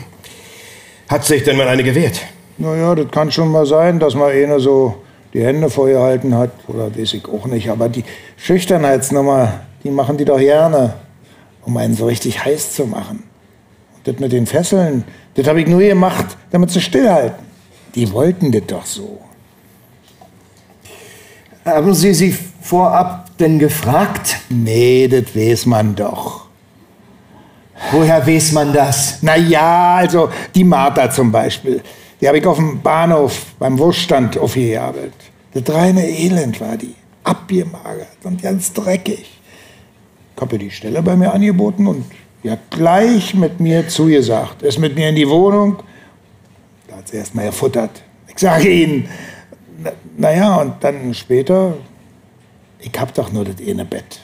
Hat 1.08 1.24
sich 1.24 1.42
denn 1.42 1.56
mal 1.56 1.66
eine 1.66 1.82
gewehrt? 1.82 2.20
Naja, 2.58 2.94
das 2.94 3.10
kann 3.10 3.32
schon 3.32 3.50
mal 3.50 3.66
sein, 3.66 3.98
dass 3.98 4.14
mal 4.14 4.30
einer 4.30 4.60
so 4.60 4.94
die 5.34 5.44
Hände 5.44 5.68
vorgehalten 5.68 6.36
hat. 6.36 6.52
Oder 6.68 6.96
weiß 6.96 7.14
ich 7.14 7.26
auch 7.26 7.46
nicht. 7.46 7.68
Aber 7.68 7.88
die 7.88 8.04
Schüchternheitsnummer, 8.36 9.60
die 9.82 9.90
machen 9.90 10.16
die 10.16 10.24
doch 10.24 10.38
gerne, 10.38 10.94
um 11.64 11.76
einen 11.76 11.94
so 11.94 12.06
richtig 12.06 12.44
heiß 12.44 12.74
zu 12.74 12.86
machen. 12.86 13.24
Und 13.96 14.06
das 14.06 14.20
mit 14.20 14.30
den 14.30 14.46
Fesseln, 14.46 15.02
das 15.34 15.48
habe 15.48 15.60
ich 15.60 15.66
nur 15.66 15.80
gemacht, 15.80 16.36
damit 16.52 16.70
sie 16.70 16.80
stillhalten. 16.80 17.44
Die 17.96 18.12
wollten 18.12 18.52
das 18.52 18.62
doch 18.68 18.86
so. 18.86 19.18
Haben 21.64 21.94
Sie 21.94 22.12
sie 22.12 22.36
vorab 22.60 23.36
denn 23.38 23.58
gefragt? 23.58 24.38
Nee, 24.48 25.06
das 25.06 25.34
weiß 25.34 25.66
man 25.66 25.94
doch. 25.94 26.46
Woher 27.92 28.26
weiß 28.26 28.52
man 28.52 28.72
das? 28.72 29.18
Na 29.22 29.36
ja, 29.36 29.96
also 29.96 30.28
die 30.54 30.64
Martha 30.64 31.10
zum 31.10 31.30
Beispiel. 31.30 31.80
Die 32.20 32.26
habe 32.28 32.38
ich 32.38 32.46
auf 32.46 32.56
dem 32.56 32.80
Bahnhof 32.80 33.46
beim 33.58 33.78
Wurststand 33.78 34.38
aufgejabelt. 34.38 35.12
Das 35.54 35.74
reine 35.74 36.08
Elend 36.08 36.60
war 36.60 36.76
die. 36.76 36.94
Abgemagert 37.24 38.18
und 38.24 38.42
ganz 38.42 38.72
dreckig. 38.72 39.38
Ich 40.34 40.42
habe 40.42 40.58
die 40.58 40.70
Stelle 40.70 41.02
bei 41.02 41.14
mir 41.14 41.32
angeboten 41.32 41.86
und 41.86 42.04
die 42.42 42.50
hat 42.50 42.70
gleich 42.70 43.34
mit 43.34 43.60
mir 43.60 43.86
zugesagt. 43.86 44.62
Ist 44.62 44.80
mit 44.80 44.96
mir 44.96 45.10
in 45.10 45.14
die 45.14 45.28
Wohnung. 45.28 45.76
Da 46.88 46.96
hat 46.96 47.08
sie 47.08 47.18
erst 47.18 47.34
mal 47.36 47.44
erfuttert. 47.44 48.02
Ich 48.26 48.38
sage 48.38 48.68
Ihnen, 48.68 49.08
naja, 50.16 50.56
und 50.56 50.74
dann 50.80 51.14
später, 51.14 51.74
ich 52.78 52.92
hab 52.98 53.14
doch 53.14 53.32
nur 53.32 53.44
das 53.44 53.56
eine 53.66 53.84
Bett. 53.84 54.20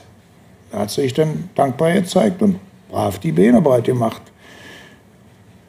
Da 0.71 0.81
hat 0.81 0.91
sie 0.91 1.03
sich 1.03 1.15
dann 1.15 1.49
dankbar 1.55 1.93
gezeigt 1.93 2.43
und 2.43 2.59
brav 2.91 3.19
die 3.19 3.33
Beine 3.33 3.61
breit 3.61 3.85
gemacht. 3.85 4.23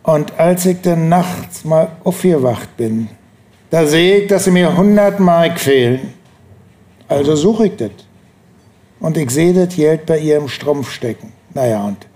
Und 0.04 0.38
als 0.40 0.66
ich 0.66 0.82
dann 0.82 1.10
nachts 1.10 1.64
mal 1.64 1.90
aufgewacht 2.04 2.76
bin, 2.78 3.10
da 3.70 3.86
sehe 3.86 4.20
ich, 4.20 4.28
dass 4.28 4.46
sie 4.46 4.52
mir 4.52 4.70
100 4.70 5.20
Mark 5.20 5.60
fehlen. 5.60 6.14
Also 7.08 7.36
suche 7.36 7.68
ich 7.68 7.76
das. 7.76 7.92
Und 9.00 9.18
ich 9.18 9.30
sehe 9.30 9.54
das 9.54 9.76
Geld 9.76 10.06
bei 10.06 10.20
ihr 10.20 10.38
im 10.38 10.48
Strumpf 10.48 10.92
stecken. 10.92 11.32
Naja, 11.54 11.84
und 11.86 12.08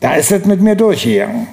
da 0.00 0.14
ist 0.14 0.32
es 0.32 0.44
mit 0.44 0.60
mir 0.60 0.74
durchgegangen. 0.74 1.48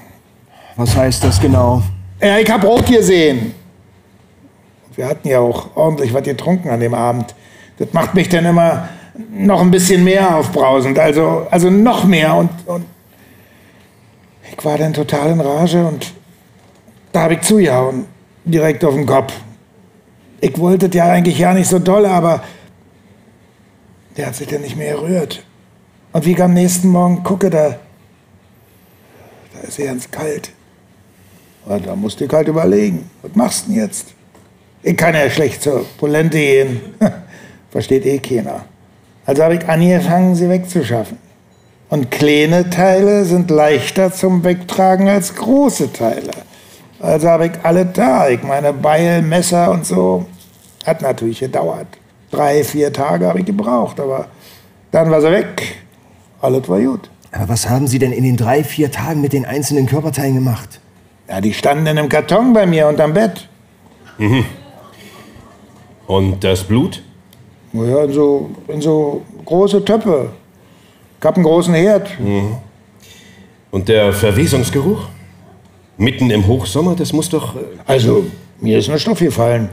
Was 0.76 0.96
heißt 0.96 1.24
das 1.24 1.40
genau? 1.40 1.82
Ja, 2.22 2.38
ich 2.38 2.50
hab 2.50 2.64
rot 2.64 2.86
gesehen. 2.86 3.54
Wir 5.00 5.08
hatten 5.08 5.30
ja 5.30 5.40
auch 5.40 5.78
ordentlich 5.78 6.14
was 6.14 6.24
getrunken 6.24 6.70
an 6.70 6.82
dem 6.82 6.94
Abend. 6.94 7.34
Das 7.78 7.94
macht 7.94 8.16
mich 8.16 8.28
dann 8.28 8.44
immer 8.44 8.90
noch 9.32 9.62
ein 9.62 9.72
bisschen 9.72 10.04
mehr 10.04 10.36
aufbrausend. 10.36 11.00
Also, 11.00 11.48
also 11.50 11.70
noch 11.70 12.04
mehr. 12.04 12.36
Und, 12.36 12.50
und 12.66 12.84
ich 14.52 14.66
war 14.66 14.78
dann 14.78 14.92
total 14.92 15.30
in 15.30 15.40
Rage 15.40 15.88
und 15.88 16.12
da 17.14 17.22
habe 17.22 17.36
ich 17.36 17.42
zugehauen. 17.44 18.08
Direkt 18.44 18.84
auf 18.84 18.94
den 18.94 19.06
Kopf. 19.06 19.32
Ich 20.42 20.60
wollte 20.60 20.90
das 20.90 20.98
ja 20.98 21.06
eigentlich 21.06 21.40
ja 21.40 21.54
nicht 21.54 21.70
so 21.70 21.80
doll, 21.80 22.06
aber 22.06 22.44
der 24.18 24.28
hat 24.28 24.36
sich 24.36 24.50
dann 24.50 24.64
nicht 24.64 24.76
mehr 24.76 24.96
gerührt. 24.96 25.46
Und 26.12 26.26
wie 26.26 26.34
ich 26.34 26.44
am 26.44 26.54
nächsten 26.54 26.90
Morgen 26.90 27.24
gucke, 27.24 27.50
da, 27.50 27.80
da 29.54 29.60
ist 29.66 29.80
er 29.80 29.86
ganz 29.86 30.12
kalt. 30.12 30.52
Und 31.64 31.88
da 31.88 31.96
musste 31.96 32.26
ich 32.26 32.34
halt 32.34 32.50
überlegen, 32.50 33.10
was 33.22 33.34
machst 33.34 33.66
du 33.66 33.72
denn 33.72 33.80
jetzt? 33.80 34.19
Ich 34.82 34.96
kann 34.96 35.14
ja 35.14 35.30
schlecht 35.30 35.62
zur 35.62 35.86
Polente 35.98 36.38
gehen. 36.38 36.82
Versteht 37.72 38.06
eh 38.06 38.20
keiner. 38.20 38.66
Also 39.26 39.44
habe 39.44 39.56
ich 39.56 39.68
angefangen, 39.68 40.36
sie 40.36 40.50
wegzuschaffen. 40.50 41.18
Und 41.90 42.12
kleine 42.12 42.70
Teile 42.70 43.26
sind 43.26 43.50
leichter 43.50 44.12
zum 44.12 44.44
Wegtragen 44.44 45.10
als 45.10 45.36
große 45.36 45.92
Teile. 45.92 46.32
Also 47.00 47.28
habe 47.30 47.48
ich 47.48 47.52
alle 47.64 47.86
da. 47.86 48.30
Ich 48.30 48.44
meine, 48.44 48.74
Beil, 48.74 49.22
Messer 49.22 49.72
und 49.72 49.86
so. 49.86 50.26
Hat 50.86 51.02
natürlich 51.02 51.40
gedauert. 51.40 51.88
Drei, 52.32 52.64
vier 52.64 52.94
Tage 52.94 53.28
habe 53.28 53.40
ich 53.40 53.46
gebraucht, 53.46 54.00
aber 54.00 54.28
dann 54.92 55.10
war 55.10 55.22
sie 55.22 55.32
weg. 55.32 55.78
Alles 56.42 56.70
war 56.70 56.80
gut. 56.80 57.10
Aber 57.32 57.50
was 57.50 57.70
haben 57.70 57.88
Sie 57.88 58.00
denn 58.00 58.12
in 58.12 58.24
den 58.24 58.38
drei, 58.38 58.64
vier 58.64 58.92
Tagen 58.92 59.22
mit 59.22 59.34
den 59.34 59.46
einzelnen 59.46 59.86
Körperteilen 59.86 60.36
gemacht? 60.36 60.80
Ja, 61.28 61.42
die 61.42 61.54
standen 61.54 61.86
in 61.86 61.98
einem 61.98 62.10
Karton 62.10 62.54
bei 62.54 62.66
mir 62.66 62.88
unterm 62.88 63.14
Bett. 63.14 63.48
Mhm. 64.18 64.46
Und 66.10 66.44
das 66.44 66.64
Blut? 66.64 67.04
Ja, 67.72 68.04
in 68.04 68.12
so, 68.12 68.50
in 68.68 68.82
so 68.82 69.22
große 69.46 69.86
Töpfe. 69.86 70.32
Ich 71.20 71.24
hab 71.24 71.36
einen 71.36 71.44
großen 71.44 71.72
Herd. 71.76 72.20
Mhm. 72.20 72.56
Und 73.70 73.88
der 73.88 74.12
Verwesungsgeruch? 74.12 75.02
Mitten 75.98 76.32
im 76.32 76.48
Hochsommer, 76.48 76.96
das 76.96 77.14
muss 77.14 77.30
doch. 77.30 77.56
äh, 77.56 77.60
Also, 77.86 78.26
mir 78.60 78.80
ist 78.80 78.90
ein 78.90 78.98
Stoff 78.98 79.20
gefallen. 79.20 79.70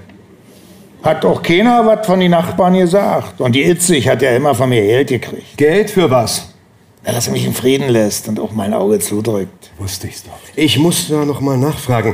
Hat 1.02 1.24
auch 1.24 1.42
keiner 1.42 1.86
was 1.86 2.04
von 2.06 2.20
den 2.20 2.32
Nachbarn 2.32 2.74
gesagt. 2.76 3.40
Und 3.40 3.52
die 3.54 3.62
Itzig 3.64 4.06
hat 4.06 4.20
ja 4.20 4.32
immer 4.36 4.54
von 4.54 4.68
mir 4.68 4.82
Geld 4.82 5.08
gekriegt. 5.08 5.56
Geld 5.56 5.88
für 5.90 6.10
was? 6.10 6.52
Na, 7.02 7.12
dass 7.12 7.28
er 7.28 7.32
mich 7.32 7.46
in 7.46 7.54
Frieden 7.54 7.88
lässt 7.88 8.28
und 8.28 8.38
auch 8.38 8.52
mein 8.52 8.74
Auge 8.74 8.98
zudrückt. 8.98 9.70
Wusste 9.78 10.06
ich's 10.08 10.22
doch. 10.22 10.32
Ich 10.54 10.78
muss 10.78 11.08
da 11.08 11.24
noch 11.24 11.40
mal 11.40 11.56
nachfragen. 11.56 12.12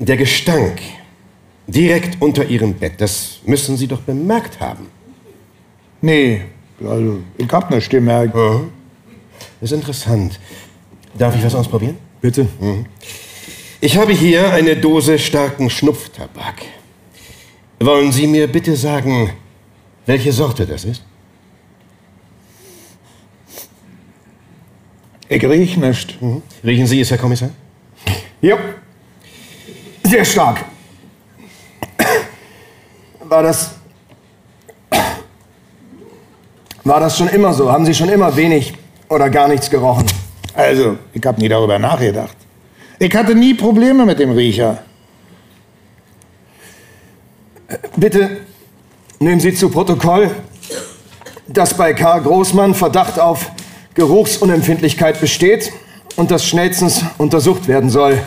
Der 0.00 0.16
Gestank 0.16 0.80
direkt 1.68 2.20
unter 2.20 2.44
Ihrem 2.44 2.74
Bett, 2.74 2.94
das 2.98 3.38
müssen 3.44 3.76
Sie 3.76 3.86
doch 3.86 4.00
bemerkt 4.00 4.58
haben. 4.58 4.88
Nee, 6.00 6.42
also, 6.80 7.20
ich 7.36 7.50
hab 7.52 7.70
nicht 7.70 7.90
gemerkt. 7.90 8.34
Das 8.34 8.62
ist 9.60 9.72
interessant. 9.72 10.40
Darf 11.16 11.36
ich 11.36 11.44
was 11.44 11.54
ausprobieren? 11.54 11.96
Bitte. 12.20 12.48
Mhm. 12.60 12.86
Ich 13.80 13.96
habe 13.96 14.12
hier 14.12 14.52
eine 14.52 14.76
Dose 14.76 15.18
starken 15.18 15.70
Schnupftabak. 15.70 16.62
Wollen 17.80 18.10
Sie 18.10 18.26
mir 18.26 18.48
bitte 18.48 18.74
sagen, 18.74 19.30
welche 20.06 20.32
Sorte 20.32 20.66
das 20.66 20.84
ist? 20.84 21.04
Ich 25.28 25.44
riech 25.44 25.76
nicht. 25.76 26.20
Mhm. 26.22 26.42
Riechen 26.64 26.86
Sie 26.86 27.00
es, 27.00 27.10
Herr 27.10 27.18
Kommissar? 27.18 27.50
Ja. 28.40 28.56
Sehr 30.04 30.24
stark. 30.24 30.64
War 33.28 33.42
das. 33.42 33.72
War 36.84 37.00
das 37.00 37.18
schon 37.18 37.28
immer 37.28 37.52
so? 37.52 37.70
Haben 37.70 37.84
Sie 37.84 37.94
schon 37.94 38.08
immer 38.08 38.34
wenig 38.34 38.72
oder 39.08 39.28
gar 39.28 39.48
nichts 39.48 39.68
gerochen? 39.68 40.06
Also, 40.54 40.96
ich 41.12 41.24
hab 41.24 41.36
nie 41.38 41.48
darüber 41.48 41.78
nachgedacht. 41.78 42.36
Ich 42.98 43.14
hatte 43.14 43.34
nie 43.34 43.54
Probleme 43.54 44.06
mit 44.06 44.18
dem 44.18 44.30
Riecher. 44.30 44.82
Bitte 47.96 48.38
nehmen 49.18 49.40
Sie 49.40 49.54
zu 49.54 49.68
Protokoll, 49.68 50.30
dass 51.48 51.74
bei 51.74 51.92
Karl 51.92 52.22
Großmann 52.22 52.74
Verdacht 52.74 53.20
auf 53.20 53.50
Geruchsunempfindlichkeit 53.92 55.20
besteht 55.20 55.70
und 56.16 56.30
das 56.30 56.46
schnellstens 56.46 57.04
untersucht 57.18 57.68
werden 57.68 57.90
soll. 57.90 58.18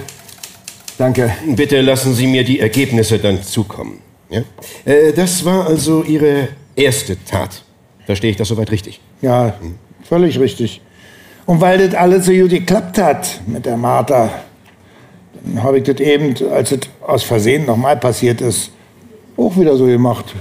Danke. 1.00 1.34
Bitte 1.48 1.82
lassen 1.82 2.14
Sie 2.14 2.28
mir 2.28 2.44
die 2.44 2.60
Ergebnisse 2.60 3.18
dann 3.18 3.42
zukommen. 3.42 4.11
Ja? 4.32 4.44
Äh, 4.86 5.14
das 5.14 5.46
war 5.46 5.68
also 5.68 6.04
Ihre 6.04 6.50
erste 6.76 7.24
Tat. 7.24 7.64
Verstehe 8.06 8.32
ich 8.32 8.38
das 8.38 8.48
soweit 8.48 8.72
richtig? 8.72 9.00
Ja, 9.22 9.54
völlig 10.04 10.40
richtig. 10.40 10.82
Und 11.46 11.62
weil 11.62 11.86
das 11.88 11.96
alles 11.96 12.26
so 12.26 12.32
gut 12.32 12.50
geklappt 12.50 12.98
hat 12.98 13.42
mit 13.46 13.66
der 13.66 13.78
Martha, 13.78 14.30
dann 15.44 15.64
habe 15.64 15.80
ich 15.80 15.84
das 15.84 16.00
eben, 16.00 16.36
als 16.52 16.72
es 16.72 16.80
aus 17.02 17.24
Versehen 17.24 17.66
nochmal 17.66 17.98
passiert 17.98 18.42
ist, 18.42 18.72
auch 19.38 19.56
wieder 19.58 19.76
so 19.76 19.86
gemacht. 19.86 20.34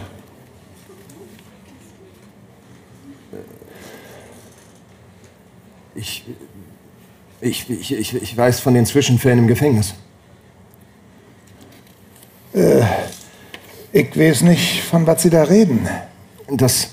Ich, 5.94 6.24
ich, 7.40 7.68
ich, 7.68 7.92
ich, 7.92 8.14
ich 8.14 8.36
weiß 8.36 8.60
von 8.60 8.74
den 8.74 8.86
Zwischenfällen 8.86 9.40
im 9.40 9.46
Gefängnis. 9.46 9.94
Äh, 12.52 12.82
ich 13.92 14.18
weiß 14.18 14.42
nicht, 14.42 14.82
von 14.84 15.06
was 15.06 15.22
Sie 15.22 15.30
da 15.30 15.42
reden. 15.42 15.88
Das. 16.48 16.90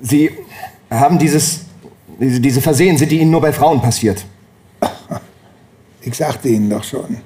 Sie 0.00 0.30
haben 0.90 1.18
dieses. 1.18 1.60
Diese, 2.18 2.40
diese 2.40 2.62
Versehen, 2.62 2.96
sind 2.96 3.10
die 3.10 3.20
Ihnen 3.20 3.30
nur 3.30 3.42
bei 3.42 3.52
Frauen 3.52 3.82
passiert? 3.82 4.24
Ich 6.00 6.16
sagte 6.16 6.48
Ihnen 6.48 6.70
doch 6.70 6.84
schon. 6.84 7.18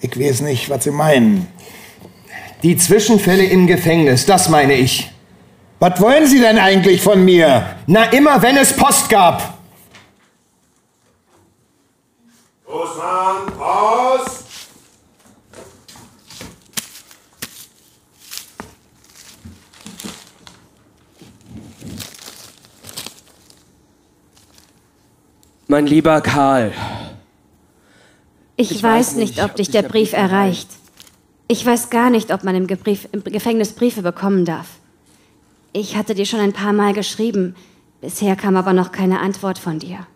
Ich 0.00 0.18
weiß 0.18 0.40
nicht, 0.40 0.68
was 0.70 0.84
Sie 0.84 0.90
meinen. 0.90 1.46
Die 2.62 2.76
Zwischenfälle 2.76 3.44
im 3.44 3.66
Gefängnis, 3.66 4.26
das 4.26 4.48
meine 4.48 4.72
ich. 4.72 5.10
Was 5.78 6.00
wollen 6.00 6.26
Sie 6.26 6.40
denn 6.40 6.58
eigentlich 6.58 7.02
von 7.02 7.24
mir? 7.24 7.76
Na, 7.86 8.04
immer 8.04 8.40
wenn 8.40 8.56
es 8.56 8.72
Post 8.72 9.10
gab. 9.10 9.58
Großmann, 12.64 13.52
Post! 13.58 14.46
Mein 25.76 25.86
lieber 25.86 26.22
Karl. 26.22 26.72
Ich, 28.56 28.70
Ich 28.70 28.82
weiß, 28.82 29.08
weiß 29.08 29.16
nicht, 29.16 29.44
ob 29.44 29.56
dich 29.56 29.68
der 29.68 29.82
Brief 29.82 30.14
erreicht. 30.14 30.70
Ich 31.48 31.66
weiß 31.66 31.90
gar 31.90 32.08
nicht, 32.08 32.32
ob 32.32 32.44
man 32.44 32.54
im, 32.54 32.66
Gebrief, 32.66 33.06
im 33.12 33.22
Gefängnis 33.22 33.74
Briefe 33.74 34.00
bekommen 34.00 34.46
darf. 34.46 34.68
Ich 35.74 35.94
hatte 35.94 36.14
dir 36.14 36.24
schon 36.24 36.40
ein 36.40 36.54
paar 36.54 36.72
Mal 36.72 36.94
geschrieben. 36.94 37.54
Bisher 38.00 38.36
kam 38.36 38.56
aber 38.56 38.72
noch 38.72 38.90
keine 38.90 39.20
Antwort 39.20 39.58
von 39.58 39.78
dir. 39.78 40.06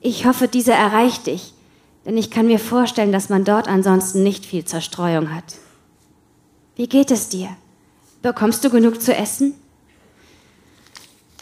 Ich 0.00 0.26
hoffe, 0.26 0.48
diese 0.48 0.72
erreicht 0.72 1.28
dich, 1.28 1.54
denn 2.04 2.16
ich 2.16 2.32
kann 2.32 2.48
mir 2.48 2.58
vorstellen, 2.58 3.12
dass 3.12 3.28
man 3.28 3.44
dort 3.44 3.68
ansonsten 3.68 4.24
nicht 4.24 4.44
viel 4.44 4.64
Zerstreuung 4.64 5.32
hat. 5.32 5.54
Wie 6.74 6.88
geht 6.88 7.12
es 7.12 7.28
dir? 7.28 7.50
Bekommst 8.22 8.64
du 8.64 8.70
genug 8.70 9.00
zu 9.00 9.14
essen? 9.14 9.54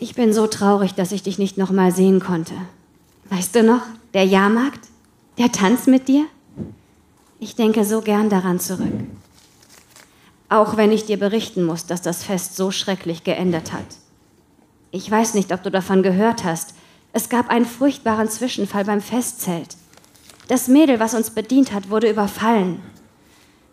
Ich 0.01 0.15
bin 0.15 0.35
so 0.35 0.47
traurig, 0.49 0.93
dass 0.93 1.13
ich 1.13 1.23
dich 1.23 1.39
nicht 1.39 1.57
noch 1.57 1.71
mal 1.71 1.93
sehen 1.93 2.21
konnte. 2.21 2.53
Weißt 3.35 3.55
du 3.55 3.63
noch, 3.63 3.81
der 4.13 4.27
Jahrmarkt? 4.27 4.89
Der 5.39 5.51
Tanz 5.51 5.87
mit 5.87 6.07
dir? 6.07 6.27
Ich 7.41 7.57
denke 7.57 7.87
so 7.87 8.03
gern 8.03 8.29
daran 8.29 8.61
zurück. 8.61 8.93
Auch 10.51 10.77
wenn 10.77 10.93
ich 10.93 11.07
dir 11.07 11.19
berichten 11.19 11.65
muss, 11.65 11.87
dass 11.87 12.03
das 12.03 12.25
Fest 12.25 12.57
so 12.57 12.71
schrecklich 12.71 13.25
geendet 13.25 13.73
hat. 13.73 13.87
Ich 14.91 15.11
weiß 15.11 15.33
nicht, 15.33 15.51
ob 15.51 15.63
du 15.63 15.71
davon 15.71 16.03
gehört 16.03 16.45
hast. 16.45 16.75
Es 17.15 17.31
gab 17.31 17.49
einen 17.49 17.65
furchtbaren 17.65 18.29
Zwischenfall 18.29 18.85
beim 18.85 19.01
Festzelt. 19.01 19.79
Das 20.49 20.69
Mädel, 20.69 21.01
was 21.01 21.15
uns 21.15 21.31
bedient 21.31 21.73
hat, 21.73 21.89
wurde 21.89 22.11
überfallen. 22.11 22.83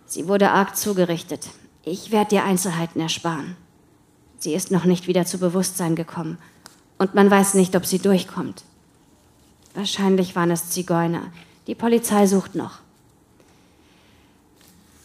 Sie 0.06 0.30
wurde 0.30 0.52
arg 0.52 0.78
zugerichtet. 0.78 1.50
Ich 1.84 2.12
werde 2.12 2.30
dir 2.30 2.44
Einzelheiten 2.46 3.02
ersparen. 3.02 3.58
Sie 4.38 4.54
ist 4.54 4.72
noch 4.72 4.86
nicht 4.86 5.08
wieder 5.08 5.26
zu 5.26 5.38
Bewusstsein 5.38 5.98
gekommen. 5.98 6.38
Und 6.98 7.14
man 7.14 7.30
weiß 7.30 7.56
nicht, 7.56 7.76
ob 7.76 7.86
sie 7.86 8.00
durchkommt. 8.00 8.64
Wahrscheinlich 9.74 10.36
waren 10.36 10.52
es 10.52 10.70
Zigeuner. 10.70 11.32
Die 11.68 11.76
Polizei 11.76 12.26
sucht 12.26 12.56
noch. 12.56 12.80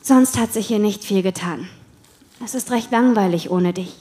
Sonst 0.03 0.39
hat 0.39 0.53
sich 0.53 0.67
hier 0.67 0.79
nicht 0.79 1.05
viel 1.05 1.23
getan. 1.23 1.69
Es 2.45 2.55
ist 2.55 2.71
recht 2.71 2.91
langweilig 2.91 3.51
ohne 3.51 3.73
dich. 3.73 3.97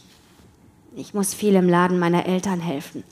Ich 0.96 1.14
muss 1.14 1.34
viel 1.34 1.56
im 1.56 1.70
Laden 1.70 1.98
meiner 2.00 2.26
Eltern 2.26 2.60
helfen. 2.60 3.04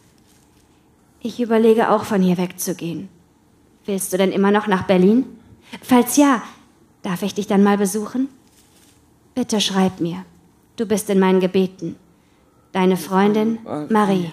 Ich 1.21 1.39
überlege 1.39 1.89
auch 1.89 2.03
von 2.03 2.21
hier 2.21 2.37
wegzugehen. 2.37 3.09
Willst 3.85 4.11
du 4.11 4.17
denn 4.17 4.31
immer 4.31 4.51
noch 4.51 4.67
nach 4.67 4.83
Berlin? 4.83 5.25
Falls 5.81 6.17
ja, 6.17 6.41
darf 7.01 7.23
ich 7.23 7.33
dich 7.33 7.47
dann 7.47 7.63
mal 7.63 7.77
besuchen? 7.77 8.27
Bitte 9.35 9.61
schreib 9.61 9.99
mir. 9.99 10.25
Du 10.75 10.85
bist 10.85 11.09
in 11.09 11.19
meinen 11.19 11.39
Gebeten. 11.39 11.95
Deine 12.71 12.97
Freundin 12.97 13.59
Marie. 13.89 14.31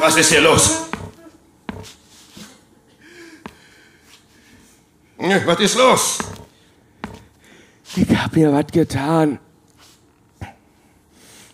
Was 0.00 0.16
ist 0.16 0.30
hier 0.30 0.40
los? 0.40 0.88
Was 5.44 5.60
ist 5.60 5.76
los? 5.76 6.18
Ich 7.96 8.16
hab 8.16 8.34
mir 8.34 8.52
was 8.52 8.66
getan. 8.72 9.38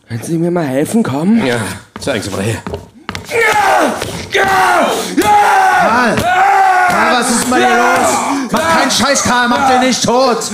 Können 0.09 0.23
Sie 0.23 0.39
mir 0.39 0.51
mal 0.51 0.67
helfen, 0.67 1.03
kommen? 1.03 1.45
Ja, 1.45 1.61
zeigen 2.01 2.23
Sie 2.23 2.31
mal 2.31 2.43
her. 2.43 2.63
Karl! 4.33 6.17
Karl, 6.89 7.21
was 7.21 7.31
ist 7.31 7.51
bei 7.51 7.59
dir 7.59 7.77
los? 7.77 8.51
Mach 8.53 8.79
keinen 8.79 8.91
Scheiß, 8.91 9.23
Karl, 9.23 9.49
mach 9.49 9.71
den 9.71 9.81
nicht 9.81 10.05
tot! 10.05 10.51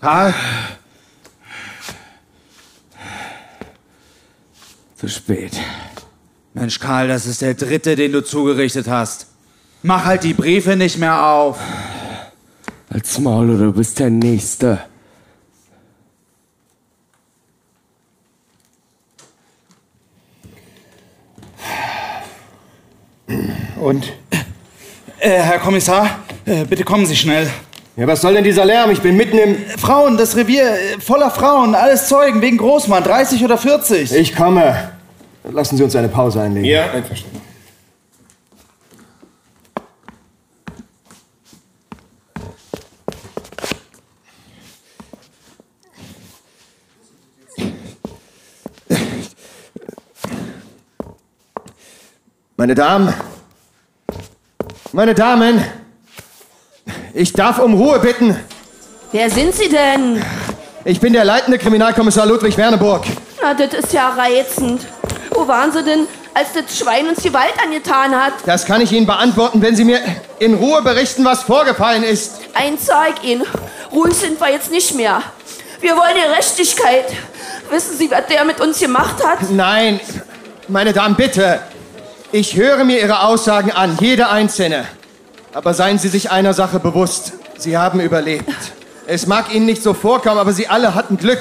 Karl? 0.00 0.34
Zu 4.96 5.08
spät. 5.08 5.52
Mensch, 6.54 6.80
Karl, 6.80 7.08
das 7.08 7.26
ist 7.26 7.40
der 7.40 7.54
dritte, 7.54 7.94
den 7.94 8.12
du 8.12 8.24
zugerichtet 8.24 8.88
hast. 8.88 9.26
Mach 9.82 10.04
halt 10.04 10.24
die 10.24 10.34
Briefe 10.34 10.74
nicht 10.74 10.98
mehr 10.98 11.24
auf. 11.24 11.58
Als 12.90 13.18
Maul, 13.18 13.58
du 13.58 13.72
bist 13.72 14.00
der 14.00 14.10
Nächste. 14.10 14.80
Und? 23.80 24.12
Äh, 25.20 25.30
Herr 25.30 25.58
Kommissar, 25.58 26.18
äh, 26.44 26.64
bitte 26.64 26.84
kommen 26.84 27.06
Sie 27.06 27.16
schnell. 27.16 27.48
Ja, 27.96 28.06
was 28.06 28.20
soll 28.20 28.34
denn 28.34 28.44
dieser 28.44 28.64
Lärm? 28.64 28.90
Ich 28.90 29.00
bin 29.00 29.16
mitten 29.16 29.38
im... 29.38 29.56
Frauen, 29.78 30.16
das 30.16 30.36
Revier 30.36 30.62
äh, 30.62 31.00
voller 31.00 31.30
Frauen, 31.30 31.74
alles 31.74 32.08
Zeugen 32.08 32.40
wegen 32.40 32.56
Großmann, 32.56 33.02
30 33.02 33.44
oder 33.44 33.58
40. 33.58 34.12
Ich 34.12 34.34
komme. 34.34 34.90
Lassen 35.50 35.76
Sie 35.76 35.82
uns 35.82 35.96
eine 35.96 36.08
Pause 36.08 36.40
einlegen. 36.42 36.64
Ja, 36.64 36.90
einverstanden. 36.92 37.40
Meine 52.56 52.74
Damen. 52.74 53.14
Meine 54.92 55.14
Damen. 55.14 55.62
Ich 57.12 57.32
darf 57.34 57.58
um 57.58 57.74
Ruhe 57.74 57.98
bitten. 57.98 58.34
Wer 59.12 59.28
sind 59.28 59.54
Sie 59.54 59.68
denn? 59.68 60.22
Ich 60.84 60.98
bin 60.98 61.12
der 61.12 61.24
leitende 61.26 61.58
Kriminalkommissar 61.58 62.24
Ludwig 62.24 62.56
Werneburg. 62.56 63.04
Na, 63.42 63.52
das 63.52 63.74
ist 63.74 63.92
ja 63.92 64.08
reizend. 64.10 64.86
Wo 65.30 65.46
waren 65.46 65.72
Sie 65.72 65.82
denn, 65.82 66.06
als 66.32 66.48
das 66.54 66.78
Schwein 66.78 67.06
uns 67.06 67.22
Gewalt 67.22 67.52
angetan 67.62 68.14
hat? 68.14 68.32
Das 68.46 68.64
kann 68.64 68.80
ich 68.80 68.90
Ihnen 68.92 69.06
beantworten, 69.06 69.60
wenn 69.60 69.76
Sie 69.76 69.84
mir 69.84 70.00
in 70.38 70.54
Ruhe 70.54 70.80
berichten, 70.80 71.22
was 71.24 71.42
vorgefallen 71.42 72.02
ist. 72.02 72.40
Ein 72.54 72.78
Zeig 72.78 73.22
Ihnen. 73.22 73.44
Ruhig 73.92 74.14
sind 74.14 74.40
wir 74.40 74.50
jetzt 74.50 74.70
nicht 74.70 74.94
mehr. 74.94 75.22
Wir 75.80 75.96
wollen 75.96 76.14
Gerechtigkeit. 76.14 77.12
Wissen 77.70 77.96
Sie, 77.98 78.10
was 78.10 78.26
der 78.26 78.44
mit 78.46 78.58
uns 78.60 78.80
gemacht 78.80 79.22
hat? 79.22 79.50
Nein, 79.50 80.00
meine 80.66 80.94
Damen, 80.94 81.14
bitte. 81.14 81.60
Ich 82.30 82.56
höre 82.56 82.84
mir 82.84 83.00
Ihre 83.00 83.22
Aussagen 83.22 83.72
an, 83.72 83.96
jede 84.00 84.28
einzelne. 84.28 84.86
Aber 85.54 85.72
seien 85.72 85.98
Sie 85.98 86.08
sich 86.08 86.30
einer 86.30 86.52
Sache 86.52 86.78
bewusst. 86.78 87.32
Sie 87.56 87.78
haben 87.78 88.00
überlebt. 88.00 88.52
Es 89.06 89.26
mag 89.26 89.54
Ihnen 89.54 89.64
nicht 89.64 89.82
so 89.82 89.94
vorkommen, 89.94 90.38
aber 90.38 90.52
Sie 90.52 90.68
alle 90.68 90.94
hatten 90.94 91.16
Glück. 91.16 91.40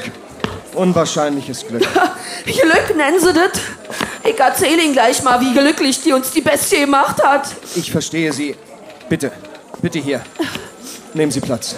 Unwahrscheinliches 0.74 1.68
Glück. 1.68 1.82
Glück 2.46 2.96
nennen 2.96 3.20
Sie 3.20 3.34
das? 3.34 3.60
Ich 4.24 4.40
erzähle 4.40 4.82
Ihnen 4.82 4.94
gleich 4.94 5.22
mal, 5.24 5.42
wie 5.42 5.54
glücklich 5.54 6.02
die 6.02 6.14
uns 6.14 6.32
die 6.32 6.40
Bestie 6.42 6.80
gemacht 6.80 7.22
hat. 7.22 7.50
Ich 7.76 7.92
verstehe 7.92 8.32
Sie. 8.32 8.56
Bitte, 9.10 9.34
bitte 9.82 10.00
hier. 10.00 10.22
Nehmen 11.14 11.34
Sie 11.34 11.42
Platz. 11.42 11.76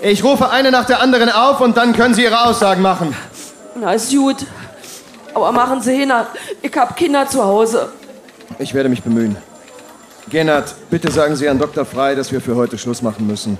Ich 0.00 0.24
rufe 0.24 0.48
eine 0.48 0.70
nach 0.70 0.86
der 0.86 1.00
anderen 1.00 1.28
auf 1.30 1.60
und 1.60 1.76
dann 1.76 1.94
können 1.94 2.14
Sie 2.14 2.22
Ihre 2.22 2.46
Aussagen 2.46 2.80
machen. 2.80 3.14
Na, 3.74 3.92
ist 3.92 4.10
gut. 4.10 4.46
Aber 5.34 5.52
machen 5.52 5.80
Sie 5.80 5.94
hin. 5.96 6.12
Ich 6.62 6.76
hab 6.76 6.96
Kinder 6.96 7.26
zu 7.26 7.44
Hause. 7.44 7.88
Ich 8.58 8.72
werde 8.72 8.88
mich 8.88 9.02
bemühen. 9.02 9.36
Gennard, 10.30 10.74
bitte 10.90 11.10
sagen 11.10 11.36
Sie 11.36 11.48
an 11.48 11.58
Dr. 11.58 11.84
Frei, 11.84 12.14
dass 12.14 12.32
wir 12.32 12.40
für 12.40 12.56
heute 12.56 12.78
Schluss 12.78 13.02
machen 13.02 13.26
müssen. 13.26 13.58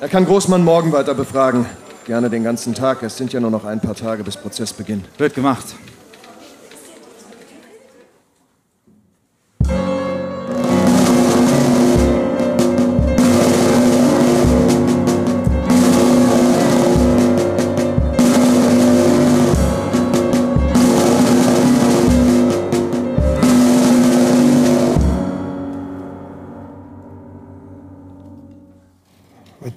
Er 0.00 0.08
kann 0.08 0.24
Großmann 0.24 0.64
morgen 0.64 0.92
weiter 0.92 1.14
befragen. 1.14 1.66
Gerne 2.06 2.30
den 2.30 2.44
ganzen 2.44 2.74
Tag. 2.74 3.02
Es 3.02 3.18
sind 3.18 3.32
ja 3.32 3.40
nur 3.40 3.50
noch 3.50 3.64
ein 3.64 3.80
paar 3.80 3.94
Tage 3.94 4.24
bis 4.24 4.36
Prozessbeginn. 4.36 5.04
Wird 5.18 5.34
gemacht. 5.34 5.66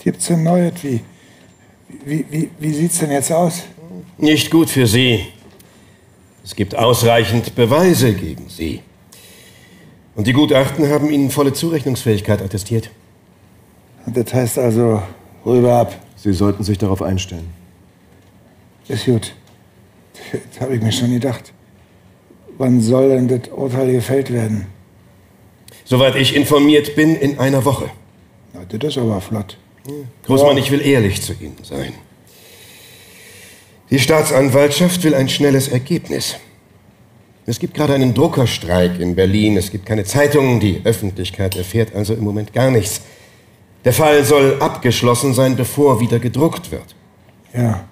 Was 0.01 0.05
gibt's 0.05 0.25
denn 0.25 0.41
Neues? 0.41 0.73
Wie, 0.81 0.99
wie, 2.05 2.25
wie, 2.31 2.49
wie 2.57 2.73
sieht's 2.73 2.97
denn 2.97 3.11
jetzt 3.11 3.31
aus? 3.31 3.61
Nicht 4.17 4.49
gut 4.49 4.67
für 4.67 4.87
Sie. 4.87 5.27
Es 6.43 6.55
gibt 6.55 6.75
ausreichend 6.75 7.53
Beweise 7.53 8.15
gegen 8.15 8.49
Sie. 8.49 8.81
Und 10.15 10.25
die 10.25 10.33
Gutachten 10.33 10.89
haben 10.89 11.11
Ihnen 11.11 11.29
volle 11.29 11.53
Zurechnungsfähigkeit 11.53 12.41
attestiert. 12.41 12.89
Das 14.07 14.33
heißt 14.33 14.57
also, 14.57 15.03
rüber 15.45 15.75
ab. 15.75 15.95
Sie 16.15 16.33
sollten 16.33 16.63
sich 16.63 16.79
darauf 16.79 17.03
einstellen. 17.03 17.53
Ist 18.87 19.05
gut. 19.05 19.35
Das 20.31 20.61
habe 20.61 20.77
ich 20.77 20.81
mir 20.81 20.91
schon 20.91 21.11
gedacht. 21.11 21.53
Wann 22.57 22.81
soll 22.81 23.09
denn 23.09 23.27
das 23.27 23.49
Urteil 23.49 23.91
gefällt 23.91 24.33
werden? 24.33 24.65
Soweit 25.85 26.15
ich 26.15 26.35
informiert 26.35 26.95
bin, 26.95 27.15
in 27.15 27.37
einer 27.37 27.63
Woche. 27.65 27.91
Na, 28.53 28.61
das 28.65 28.95
ist 28.95 28.97
aber 28.97 29.21
flott. 29.21 29.57
Großmann, 30.25 30.57
ich 30.57 30.71
will 30.71 30.81
ehrlich 30.81 31.21
zu 31.21 31.33
Ihnen 31.33 31.57
sein. 31.63 31.93
Die 33.89 33.99
Staatsanwaltschaft 33.99 35.03
will 35.03 35.15
ein 35.15 35.27
schnelles 35.27 35.67
Ergebnis. 35.67 36.35
Es 37.45 37.59
gibt 37.59 37.73
gerade 37.73 37.93
einen 37.93 38.13
Druckerstreik 38.13 38.99
in 38.99 39.15
Berlin. 39.15 39.57
Es 39.57 39.71
gibt 39.71 39.85
keine 39.85 40.05
Zeitungen. 40.05 40.59
Die 40.59 40.81
Öffentlichkeit 40.83 41.55
erfährt 41.55 41.95
also 41.95 42.13
im 42.13 42.23
Moment 42.23 42.53
gar 42.53 42.71
nichts. 42.71 43.01
Der 43.83 43.93
Fall 43.93 44.23
soll 44.23 44.61
abgeschlossen 44.61 45.33
sein, 45.33 45.55
bevor 45.55 45.99
wieder 45.99 46.19
gedruckt 46.19 46.71
wird. 46.71 46.95
Ja, 47.53 47.83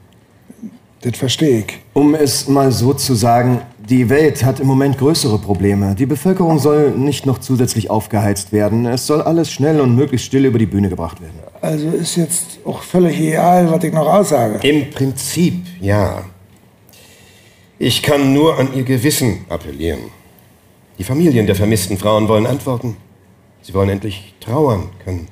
das 1.01 1.17
verstehe 1.17 1.59
ich. 1.59 1.79
Um 1.93 2.13
es 2.13 2.47
mal 2.47 2.71
so 2.71 2.93
zu 2.93 3.15
sagen, 3.15 3.61
die 3.89 4.09
Welt 4.09 4.43
hat 4.43 4.59
im 4.59 4.67
Moment 4.67 4.97
größere 4.99 5.39
Probleme. 5.39 5.95
Die 5.95 6.05
Bevölkerung 6.05 6.59
soll 6.59 6.91
nicht 6.91 7.25
noch 7.25 7.39
zusätzlich 7.39 7.89
aufgeheizt 7.89 8.51
werden. 8.51 8.85
Es 8.85 9.07
soll 9.07 9.21
alles 9.21 9.51
schnell 9.51 9.81
und 9.81 9.95
möglichst 9.95 10.27
still 10.27 10.45
über 10.45 10.59
die 10.59 10.67
Bühne 10.67 10.89
gebracht 10.89 11.19
werden. 11.21 11.39
Also 11.61 11.89
ist 11.89 12.15
jetzt 12.15 12.59
auch 12.65 12.83
völlig 12.83 13.19
egal, 13.19 13.71
was 13.71 13.83
ich 13.83 13.91
noch 13.91 14.07
aussage. 14.07 14.59
Im 14.67 14.91
Prinzip 14.91 15.65
ja. 15.81 16.23
Ich 17.79 18.03
kann 18.03 18.33
nur 18.33 18.59
an 18.59 18.69
Ihr 18.75 18.83
Gewissen 18.83 19.45
appellieren. 19.49 20.01
Die 20.99 21.03
Familien 21.03 21.47
der 21.47 21.55
vermissten 21.55 21.97
Frauen 21.97 22.27
wollen 22.27 22.45
antworten. 22.45 22.97
Sie 23.61 23.73
wollen 23.73 23.89
endlich 23.89 24.35
trauern 24.39 24.89
können. 25.03 25.27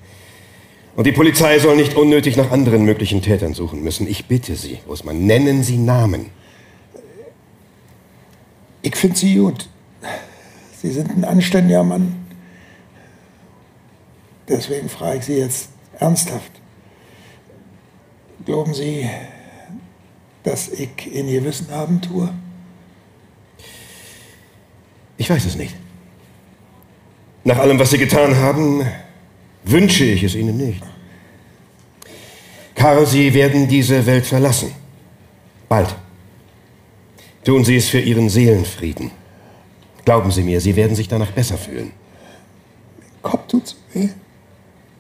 Und 0.95 1.05
die 1.05 1.11
Polizei 1.11 1.59
soll 1.59 1.75
nicht 1.75 1.95
unnötig 1.95 2.37
nach 2.37 2.49
anderen 2.49 2.83
möglichen 2.83 3.21
Tätern 3.21 3.53
suchen 3.53 3.83
müssen. 3.83 4.07
Ich 4.07 4.25
bitte 4.25 4.55
Sie, 4.55 4.79
Großmann, 4.87 5.25
nennen 5.25 5.61
Sie 5.61 5.77
Namen. 5.77 6.36
Ich 8.87 8.95
finde 8.95 9.17
Sie 9.17 9.35
gut. 9.35 9.67
Sie 10.81 10.91
sind 10.91 11.09
ein 11.09 11.25
anständiger 11.25 11.83
Mann. 11.83 12.25
Deswegen 14.47 14.87
frage 14.87 15.17
ich 15.19 15.25
Sie 15.25 15.37
jetzt 15.39 15.67
ernsthaft. 15.99 16.53
Glauben 18.45 18.73
Sie, 18.73 19.09
dass 20.43 20.69
ich 20.69 21.13
in 21.13 21.27
Ihr 21.27 21.43
Wissen 21.43 21.69
haben 21.69 21.99
tue? 21.99 22.33
Ich 25.17 25.29
weiß 25.29 25.43
es 25.43 25.57
nicht. 25.57 25.75
Nach 27.43 27.57
allem, 27.57 27.77
was 27.79 27.89
Sie 27.89 27.97
getan 27.97 28.37
haben, 28.37 28.85
wünsche 29.65 30.05
ich 30.05 30.23
es 30.23 30.33
Ihnen 30.33 30.55
nicht. 30.55 30.81
Karl, 32.73 33.05
Sie 33.05 33.33
werden 33.33 33.67
diese 33.67 34.05
Welt 34.05 34.25
verlassen. 34.25 34.71
Bald. 35.67 35.93
Tun 37.47 37.63
Sie 37.63 37.77
es 37.77 37.87
für 37.87 38.01
Ihren 38.01 38.27
Seelenfrieden. 38.27 39.09
Glauben 40.03 40.31
Sie 40.31 40.43
mir, 40.43 40.59
Sie 40.59 40.75
werden 40.75 40.97
sich 40.97 41.07
danach 41.07 41.31
besser 41.31 41.57
fühlen. 41.57 41.93
Kopf 43.21 43.47
tut's 43.47 43.77
weh. 43.93 44.09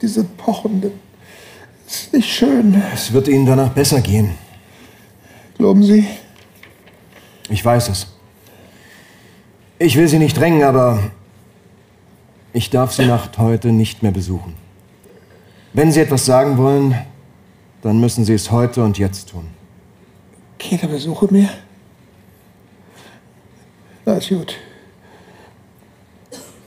Diese 0.01 0.23
pochende. 0.23 0.91
Ist 1.85 2.13
nicht 2.13 2.33
schön. 2.33 2.81
Es 2.93 3.11
wird 3.11 3.27
Ihnen 3.27 3.45
danach 3.45 3.73
besser 3.73 3.99
gehen. 3.99 4.29
Glauben 5.57 5.83
Sie? 5.83 6.07
Ich 7.49 7.65
weiß 7.65 7.89
es. 7.89 8.15
Ich 9.77 9.97
will 9.97 10.07
Sie 10.07 10.17
nicht 10.17 10.37
drängen, 10.37 10.63
aber 10.63 11.11
ich 12.53 12.69
darf 12.69 12.93
Sie 12.93 13.05
Nacht 13.07 13.37
heute 13.39 13.73
nicht 13.73 14.03
mehr 14.03 14.13
besuchen. 14.13 14.53
Wenn 15.73 15.91
Sie 15.91 15.99
etwas 15.99 16.25
sagen 16.25 16.57
wollen, 16.57 16.95
dann 17.81 17.99
müssen 17.99 18.23
Sie 18.23 18.35
es 18.35 18.51
heute 18.51 18.85
und 18.85 18.97
jetzt 18.97 19.31
tun. 19.31 19.47
Keine 20.57 20.87
Besuche 20.87 21.27
mehr? 21.29 21.49
Na, 24.07 24.13
ist 24.13 24.29
gut. 24.29 24.55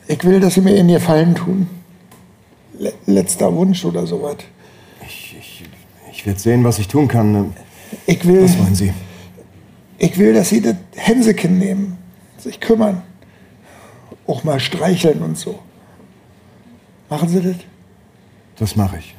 Ich 0.07 0.23
will, 0.25 0.41
dass 0.41 0.55
Sie 0.55 0.61
mir 0.61 0.77
in 0.77 0.91
Ihr 0.91 1.01
Fallen 1.01 1.35
tun. 1.35 1.71
Le 2.79 2.93
letzter 3.07 3.55
Wunsch 3.57 3.83
oder 3.87 4.07
sowas. 4.07 4.37
Ich, 5.07 5.37
ich, 5.39 5.65
ich 6.13 6.27
werde 6.27 6.39
sehen, 6.39 6.65
was 6.65 6.79
ich 6.79 6.87
tun 6.87 7.09
kann. 7.09 7.55
Ich 8.05 8.27
will. 8.27 8.45
Was 8.45 8.59
wollen 8.59 8.75
Sie? 8.75 8.93
Ich 9.97 10.19
will, 10.19 10.35
dass 10.35 10.51
Sie 10.51 10.61
das 10.61 10.77
Hänseken 10.95 11.59
nehmen, 11.59 11.97
sich 12.37 12.61
kümmern. 12.61 13.01
Auch 14.27 14.45
mal 14.45 14.61
streicheln 14.61 15.23
und 15.23 15.39
so. 15.39 15.61
Machen 17.09 17.31
Sie 17.31 17.41
das? 17.41 17.57
Das 18.57 18.77
mache 18.77 18.99
ich. 18.99 19.15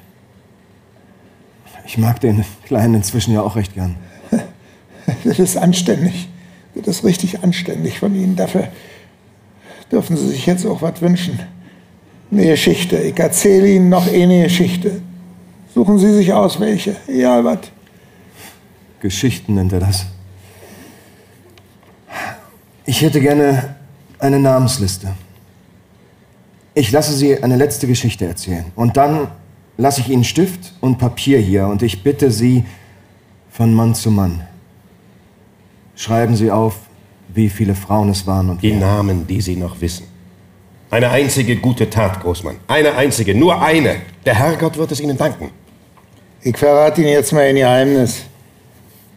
Ich 1.88 1.98
mag 1.98 2.19
den 2.19 2.45
Kleinen 2.65 2.93
inzwischen 2.93 3.34
ja 3.34 3.41
auch 3.41 3.56
recht 3.56 3.73
gern. 3.73 3.95
Das 5.23 5.39
ist 5.39 5.57
anständig. 5.57 6.31
Das 6.76 6.98
ist 6.98 7.03
richtig 7.03 7.43
anständig 7.43 7.99
von 7.99 8.15
Ihnen. 8.15 8.35
Dafür 8.35 8.68
dürfen 9.91 10.15
Sie 10.15 10.27
sich 10.27 10.45
jetzt 10.45 10.65
auch 10.65 10.81
was 10.81 11.02
wünschen. 11.02 11.39
Eine 12.31 12.45
Geschichte. 12.45 12.98
Ich 12.98 13.19
erzähle 13.19 13.68
Ihnen 13.68 13.89
noch 13.89 14.07
eine 14.07 14.43
Geschichte. 14.43 15.02
Suchen 15.73 15.99
Sie 15.99 16.14
sich 16.14 16.31
aus, 16.34 16.60
welche. 16.60 16.95
Egal 17.07 17.43
was. 17.43 17.60
Geschichten 19.02 19.56
nennt 19.56 19.73
er 19.73 19.81
das. 19.81 20.06
Ich 22.85 23.02
hätte 23.02 23.19
gerne 23.19 23.76
eine 24.19 24.39
Namensliste. 24.39 25.14
Ich 26.73 26.91
lasse 26.91 27.14
Sie 27.14 27.43
eine 27.43 27.57
letzte 27.57 27.88
Geschichte 27.88 28.26
erzählen. 28.26 28.65
Und 28.76 28.95
dann 28.95 29.27
lasse 29.77 30.02
ich 30.02 30.10
Ihnen 30.10 30.23
Stift 30.23 30.73
und 30.80 30.98
Papier 30.98 31.39
hier 31.39 31.68
und 31.68 31.81
ich 31.81 32.03
bitte 32.03 32.31
Sie 32.31 32.64
von 33.49 33.73
Mann 33.73 33.93
zu 33.93 34.11
Mann. 34.11 34.41
Schreiben 35.95 36.35
Sie 36.35 36.51
auf, 36.51 36.76
wie 37.34 37.49
viele 37.49 37.76
Frauen 37.76 38.09
es 38.09 38.26
waren 38.27 38.49
und 38.49 38.61
Die 38.61 38.73
Namen, 38.73 39.27
die 39.27 39.41
Sie 39.41 39.55
noch 39.55 39.80
wissen. 39.81 40.05
Eine 40.89 41.09
einzige 41.09 41.55
gute 41.55 41.89
Tat, 41.89 42.19
Großmann. 42.22 42.57
Eine 42.68 42.93
einzige, 42.95 43.34
nur 43.34 43.61
eine. 43.61 43.97
Der 44.26 44.35
Herrgott 44.35 44.77
wird 44.77 44.91
es 44.91 44.99
Ihnen 44.99 45.18
danken. 45.18 45.49
Ich 46.41 46.57
verrate 46.57 47.01
Ihnen 47.01 47.11
jetzt 47.11 47.31
mal 47.31 47.43
ein 47.43 47.55
Geheimnis. 47.55 48.23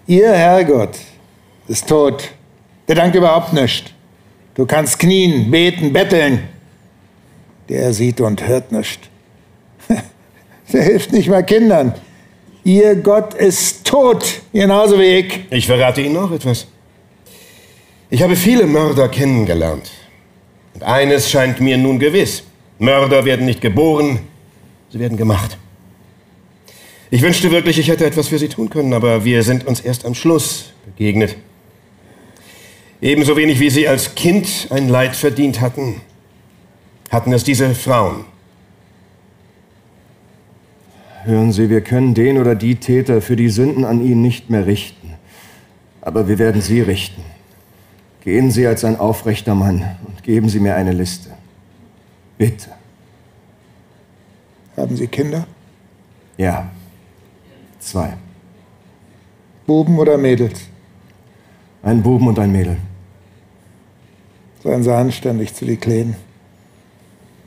Ihr 0.07 0.33
Herrgott 0.33 0.99
ist 1.67 1.89
tot. 1.89 2.31
Der 2.87 2.95
dankt 2.95 3.17
überhaupt 3.17 3.53
nichts. 3.53 3.91
Du 4.55 4.67
kannst 4.67 4.99
knien, 4.99 5.51
beten, 5.51 5.93
betteln. 5.93 6.45
Der 7.69 7.93
sieht 7.93 8.21
und 8.21 8.47
hört 8.47 8.71
nichts. 8.71 9.09
Der 10.73 10.83
hilft 10.83 11.13
nicht 11.13 11.29
mal 11.29 11.43
Kindern. 11.43 11.95
Ihr 12.65 12.97
Gott 12.97 13.35
ist 13.35 13.87
tot, 13.87 14.41
genauso 14.53 14.99
wie 14.99 15.19
ich. 15.19 15.41
Ich 15.51 15.67
verrate 15.67 16.01
Ihnen 16.01 16.15
noch 16.15 16.33
etwas. 16.33 16.67
Ich 18.09 18.23
habe 18.23 18.37
viele 18.37 18.67
Mörder 18.67 19.09
kennengelernt. 19.09 19.91
Und 20.73 20.83
eines 20.83 21.31
scheint 21.31 21.61
mir 21.61 21.77
nun 21.77 21.99
gewiss. 21.99 22.43
Mörder 22.79 23.25
werden 23.25 23.45
nicht 23.45 23.61
geboren, 23.61 24.21
sie 24.91 24.99
werden 24.99 25.17
gemacht. 25.17 25.59
Ich 27.11 27.23
wünschte 27.23 27.51
wirklich, 27.51 27.79
ich 27.79 27.89
hätte 27.89 28.07
etwas 28.07 28.29
für 28.29 28.39
Sie 28.39 28.49
tun 28.49 28.71
können, 28.71 28.93
aber 28.93 29.25
wir 29.25 29.43
sind 29.43 29.67
uns 29.67 29.81
erst 29.81 30.05
am 30.05 30.15
Schluss 30.15 30.73
begegnet. 30.85 31.37
Ebenso 33.01 33.37
wenig 33.37 33.61
wie 33.61 33.71
Sie 33.71 33.87
als 33.87 34.15
Kind 34.15 34.69
ein 34.71 34.89
Leid 34.89 35.15
verdient 35.15 35.61
hatten, 35.61 36.01
hatten 37.11 37.33
es 37.33 37.45
diese 37.45 37.75
Frauen. 37.75 38.25
Hören 41.25 41.53
Sie, 41.53 41.71
wir 41.71 41.81
können 41.81 42.13
den 42.13 42.37
oder 42.37 42.55
die 42.55 42.77
Täter 42.77 43.23
für 43.23 43.35
die 43.35 43.49
Sünden 43.49 43.87
an 43.87 44.05
Ihnen 44.05 44.21
nicht 44.21 44.51
mehr 44.51 44.67
richten. 44.67 45.15
Aber 46.03 46.29
wir 46.29 46.39
werden 46.39 46.61
Sie 46.61 46.83
richten. 46.83 47.23
Gehen 48.21 48.51
Sie 48.51 48.67
als 48.67 48.85
ein 48.85 48.97
aufrechter 48.99 49.55
Mann 49.55 49.97
und 50.07 50.23
geben 50.23 50.51
Sie 50.51 50.61
mir 50.61 50.75
eine 50.75 50.93
Liste. 50.93 51.31
Bitte. 52.37 52.71
Haben 54.77 54.97
Sie 54.97 55.07
Kinder? 55.07 55.47
Ja. 56.37 56.71
Zwei. 57.79 58.15
Buben 59.67 59.99
oder 59.99 60.19
Mädels? 60.19 60.61
Ein 61.83 62.03
Buben 62.03 62.29
und 62.29 62.39
ein 62.39 62.53
Mädel. 62.53 62.77
Seien 64.63 64.83
Sie 64.83 64.95
anständig 64.95 65.55
zu 65.55 65.65
die 65.65 65.77
Kleinen. 65.77 66.17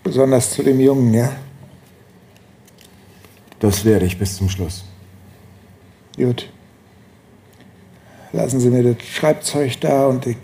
Besonders 0.04 0.52
zu 0.52 0.64
dem 0.64 0.80
Jungen, 0.80 1.14
ja? 1.14 1.32
Das 3.60 3.86
werde 3.86 4.06
ich 4.06 4.18
bis 4.18 4.38
zum 4.38 4.50
Schluss. 4.50 4.86
Gut. 6.16 6.50
Lassen 8.34 8.60
Sie 8.60 8.70
mir 8.70 8.84
das 8.84 9.06
Schreibzeug 9.06 9.80
da 9.80 10.08
und 10.08 10.26
ich 10.26 10.38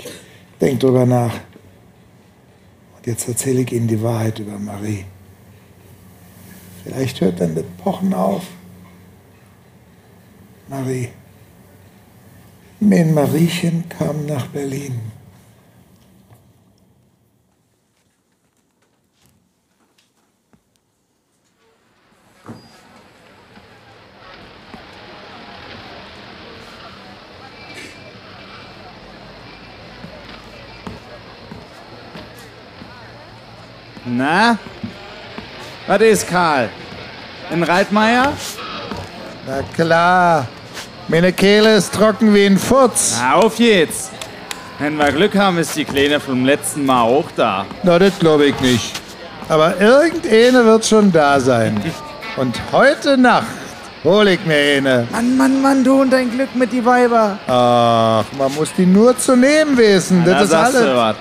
denke 0.59 0.77
drüber 0.77 1.05
nach. 1.05 1.33
Und 2.95 3.05
jetzt 3.05 3.27
erzähle 3.27 3.61
ich 3.61 3.71
Ihnen 3.71 3.87
die 3.87 4.01
Wahrheit 4.01 4.39
über 4.39 4.57
Marie. 4.57 5.05
Vielleicht 6.83 7.21
hört 7.21 7.39
dann 7.39 7.55
das 7.55 7.65
Pochen 7.77 8.13
auf. 8.13 8.43
Marie. 10.67 11.09
Mein 12.79 13.13
Mariechen 13.13 13.87
kam 13.89 14.25
nach 14.25 14.47
Berlin. 14.47 14.99
Na? 34.05 34.57
Was 35.87 36.01
ist, 36.01 36.27
Karl? 36.27 36.69
Ein 37.51 37.63
Reitmeier? 37.63 38.33
Na 39.47 39.61
klar. 39.75 40.47
Meine 41.07 41.33
Kehle 41.33 41.75
ist 41.75 41.93
trocken 41.93 42.33
wie 42.33 42.45
ein 42.45 42.57
Furz. 42.57 43.17
Na, 43.19 43.33
auf 43.35 43.59
jetzt. 43.59 44.11
Wenn 44.79 44.95
wir 44.97 45.11
Glück 45.11 45.35
haben, 45.37 45.57
ist 45.57 45.75
die 45.75 45.85
Kleine 45.85 46.19
vom 46.19 46.45
letzten 46.45 46.85
Mal 46.85 47.01
auch 47.01 47.29
da. 47.35 47.65
Na, 47.83 47.99
das 47.99 48.17
glaube 48.19 48.45
ich 48.45 48.59
nicht. 48.61 48.93
Aber 49.49 49.79
irgendeine 49.79 50.65
wird 50.65 50.85
schon 50.85 51.11
da 51.11 51.39
sein. 51.39 51.81
Und 52.37 52.59
heute 52.71 53.17
Nacht 53.17 53.45
hol 54.03 54.27
ich 54.29 54.43
mir 54.45 54.77
eine. 54.77 55.07
Mann, 55.11 55.37
Mann, 55.37 55.61
Mann, 55.61 55.83
du 55.83 56.01
und 56.01 56.09
dein 56.11 56.31
Glück 56.31 56.55
mit 56.55 56.71
die 56.71 56.83
Weiber. 56.83 57.37
Ach, 57.47 58.23
man 58.37 58.53
muss 58.55 58.69
die 58.77 58.85
nur 58.85 59.17
zu 59.17 59.35
nehmen 59.35 59.77
wissen. 59.77 60.23
Na, 60.25 60.33
Das 60.33 60.43
ist 60.45 60.49
sagst 60.51 60.75
alles. 60.75 60.87
du 60.87 60.95
was. 60.95 61.15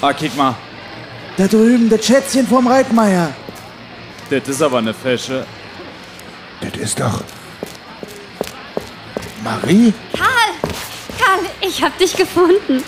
Ah, 0.00 0.12
kick 0.12 0.34
mal. 0.36 0.54
Da 1.38 1.46
drüben, 1.46 1.88
das 1.88 2.04
Schätzchen 2.04 2.48
vom 2.48 2.66
Reitmeier. 2.66 3.32
Das 4.28 4.48
ist 4.48 4.60
aber 4.60 4.78
eine 4.78 4.92
Fesche. 4.92 5.46
Das 6.60 6.76
ist 6.76 6.98
doch. 6.98 7.22
Marie? 9.44 9.94
Karl! 10.16 10.72
Karl, 11.16 11.46
ich 11.60 11.80
hab 11.80 11.96
dich 11.96 12.16
gefunden. 12.16 12.82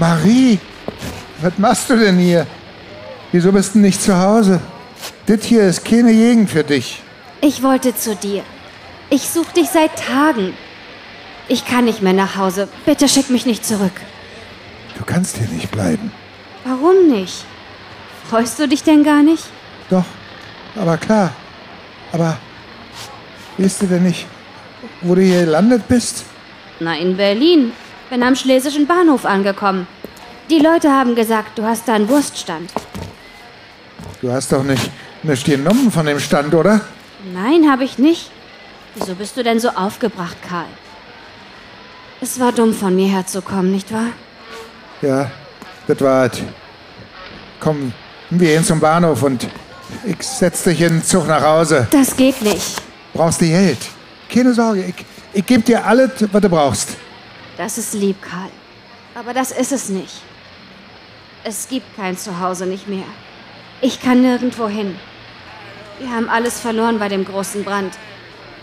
Marie! 0.00 0.58
Was 1.40 1.52
machst 1.58 1.88
du 1.90 1.96
denn 1.96 2.18
hier? 2.18 2.44
Wieso 3.30 3.52
bist 3.52 3.76
du 3.76 3.78
nicht 3.78 4.02
zu 4.02 4.18
Hause? 4.18 4.60
Das 5.26 5.44
hier 5.44 5.62
ist 5.62 5.84
keine 5.84 6.12
Gegend 6.12 6.50
für 6.50 6.64
dich. 6.64 7.00
Ich 7.40 7.62
wollte 7.62 7.94
zu 7.94 8.16
dir. 8.16 8.42
Ich 9.10 9.28
suche 9.30 9.54
dich 9.54 9.68
seit 9.68 9.96
Tagen. 9.96 10.54
Ich 11.46 11.64
kann 11.66 11.84
nicht 11.84 12.02
mehr 12.02 12.12
nach 12.12 12.36
Hause. 12.36 12.68
Bitte 12.84 13.08
schick 13.08 13.30
mich 13.30 13.46
nicht 13.46 13.64
zurück. 13.64 13.92
Du 14.98 15.04
kannst 15.04 15.36
hier 15.36 15.48
nicht 15.48 15.70
bleiben. 15.70 16.10
Warum 16.64 17.08
nicht? 17.08 17.44
Freust 18.28 18.58
du 18.58 18.68
dich 18.68 18.82
denn 18.82 19.04
gar 19.04 19.22
nicht? 19.22 19.44
Doch, 19.90 20.04
aber 20.76 20.96
klar. 20.96 21.32
Aber 22.12 22.36
weißt 23.58 23.82
du 23.82 23.86
denn 23.86 24.04
nicht, 24.04 24.26
wo 25.00 25.14
du 25.14 25.22
hier 25.22 25.44
gelandet 25.44 25.86
bist? 25.88 26.24
Na, 26.80 26.96
in 26.96 27.16
Berlin. 27.16 27.72
Bin 28.10 28.22
am 28.22 28.36
Schlesischen 28.36 28.86
Bahnhof 28.86 29.24
angekommen. 29.24 29.86
Die 30.50 30.58
Leute 30.58 30.90
haben 30.90 31.14
gesagt, 31.14 31.58
du 31.58 31.64
hast 31.64 31.88
da 31.88 31.94
einen 31.94 32.08
Wurststand. 32.08 32.70
Du 34.20 34.30
hast 34.30 34.52
doch 34.52 34.62
nicht, 34.62 34.90
nicht 35.22 35.46
genommen 35.46 35.90
von 35.90 36.04
dem 36.04 36.20
Stand, 36.20 36.54
oder? 36.54 36.82
Nein, 37.32 37.70
habe 37.70 37.84
ich 37.84 37.98
nicht. 37.98 38.30
Wieso 38.94 39.14
bist 39.14 39.36
du 39.36 39.42
denn 39.42 39.60
so 39.60 39.70
aufgebracht, 39.70 40.36
Karl? 40.46 40.66
Es 42.20 42.38
war 42.38 42.52
dumm 42.52 42.74
von 42.74 42.94
mir 42.94 43.08
herzukommen, 43.08 43.72
nicht 43.72 43.92
wahr? 43.92 44.08
Ja, 45.00 45.30
das 45.86 46.00
war 46.00 46.26
es. 46.26 46.42
Komm, 47.58 47.92
wir 48.40 48.48
gehen 48.48 48.64
zum 48.64 48.80
Bahnhof 48.80 49.22
und 49.22 49.46
ich 50.04 50.22
setz 50.22 50.62
dich 50.64 50.80
in 50.80 50.94
den 50.94 51.04
Zug 51.04 51.26
nach 51.28 51.42
Hause. 51.42 51.86
Das 51.90 52.16
geht 52.16 52.40
nicht. 52.42 52.80
Brauchst 53.14 53.40
du 53.40 53.46
Geld? 53.46 53.78
Keine 54.32 54.54
Sorge, 54.54 54.84
ich, 54.84 54.94
ich 55.34 55.44
gebe 55.46 55.62
dir 55.62 55.84
alles, 55.84 56.10
was 56.32 56.40
du 56.40 56.48
brauchst. 56.48 56.88
Das 57.58 57.76
ist 57.78 57.92
lieb, 57.94 58.16
Karl. 58.22 58.48
Aber 59.14 59.34
das 59.34 59.50
ist 59.52 59.72
es 59.72 59.88
nicht. 59.90 60.22
Es 61.44 61.68
gibt 61.68 61.84
kein 61.96 62.16
Zuhause 62.16 62.66
nicht 62.66 62.88
mehr. 62.88 63.04
Ich 63.82 64.00
kann 64.00 64.22
nirgendwo 64.22 64.68
hin. 64.68 64.96
Wir 65.98 66.10
haben 66.10 66.28
alles 66.28 66.58
verloren 66.60 66.98
bei 66.98 67.08
dem 67.08 67.24
großen 67.24 67.64
Brand. 67.64 67.92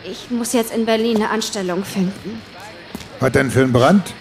Ich 0.03 0.31
muss 0.31 0.53
jetzt 0.53 0.73
in 0.73 0.85
Berlin 0.85 1.17
eine 1.17 1.29
Anstellung 1.29 1.83
finden. 1.83 2.41
Was 3.19 3.31
denn 3.33 3.51
für 3.51 3.61
ein 3.61 3.71
Brand? 3.71 4.07
W- 4.07 4.13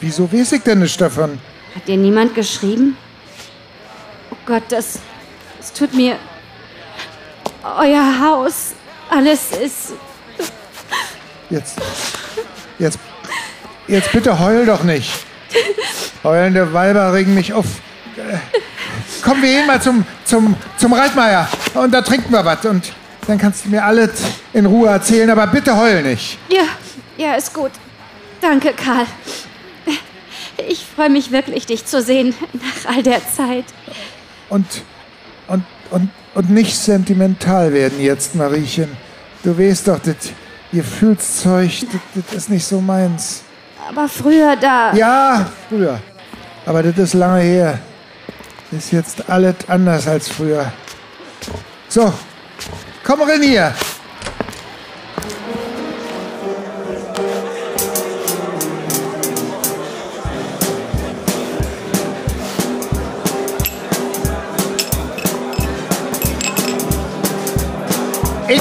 Wieso 0.00 0.30
weiß 0.30 0.52
ich 0.52 0.62
denn 0.62 0.80
nicht 0.80 1.00
davon? 1.00 1.38
Hat 1.74 1.88
dir 1.88 1.96
niemand 1.96 2.34
geschrieben? 2.34 2.96
Gott, 4.46 4.64
das, 4.68 4.98
das 5.58 5.72
tut 5.72 5.94
mir. 5.94 6.18
Euer 7.62 8.20
Haus, 8.20 8.72
alles 9.08 9.52
ist. 9.52 9.92
Jetzt, 11.48 11.78
jetzt, 12.78 12.98
jetzt 13.88 14.12
bitte 14.12 14.38
heul 14.38 14.66
doch 14.66 14.82
nicht. 14.82 15.10
Heulende 16.22 16.72
Weiber 16.72 17.12
regen 17.14 17.34
mich 17.34 17.52
auf. 17.52 17.64
Komm, 19.22 19.40
wir 19.40 19.48
gehen 19.48 19.66
mal 19.66 19.80
zum, 19.80 20.04
zum, 20.24 20.56
zum 20.76 20.92
Reitmeier 20.92 21.48
und 21.74 21.92
da 21.92 22.02
trinken 22.02 22.32
wir 22.32 22.44
was 22.44 22.64
und 22.66 22.92
dann 23.26 23.38
kannst 23.38 23.64
du 23.64 23.70
mir 23.70 23.82
alles 23.82 24.10
in 24.52 24.66
Ruhe 24.66 24.88
erzählen, 24.88 25.30
aber 25.30 25.46
bitte 25.46 25.74
heul 25.76 26.02
nicht. 26.02 26.38
Ja, 26.50 26.64
ja, 27.16 27.34
ist 27.34 27.54
gut. 27.54 27.72
Danke, 28.40 28.72
Karl. 28.72 29.06
Ich 30.68 30.84
freue 30.94 31.10
mich 31.10 31.30
wirklich, 31.30 31.66
dich 31.66 31.86
zu 31.86 32.02
sehen 32.02 32.34
nach 32.52 32.94
all 32.94 33.02
der 33.02 33.20
Zeit. 33.26 33.64
Und, 34.48 34.66
und, 35.48 35.64
und, 35.90 36.10
und 36.34 36.50
nicht 36.50 36.76
sentimental 36.76 37.72
werden 37.72 38.00
jetzt, 38.00 38.34
Mariechen. 38.34 38.96
Du 39.42 39.58
weißt 39.58 39.88
doch, 39.88 39.98
das 39.98 40.16
Gefühlszeug, 40.72 41.70
das, 42.14 42.24
das 42.26 42.34
ist 42.34 42.50
nicht 42.50 42.64
so 42.64 42.80
meins. 42.80 43.42
Aber 43.88 44.08
früher 44.08 44.56
da. 44.56 44.94
Ja, 44.94 45.50
früher. 45.68 46.00
Aber 46.66 46.82
das 46.82 46.96
ist 46.98 47.14
lange 47.14 47.42
her. 47.42 47.78
Ist 48.70 48.92
jetzt 48.92 49.28
alles 49.28 49.56
anders 49.68 50.08
als 50.08 50.28
früher. 50.28 50.72
So, 51.88 52.12
komm 53.04 53.22
rein 53.22 53.42
hier. 53.42 53.74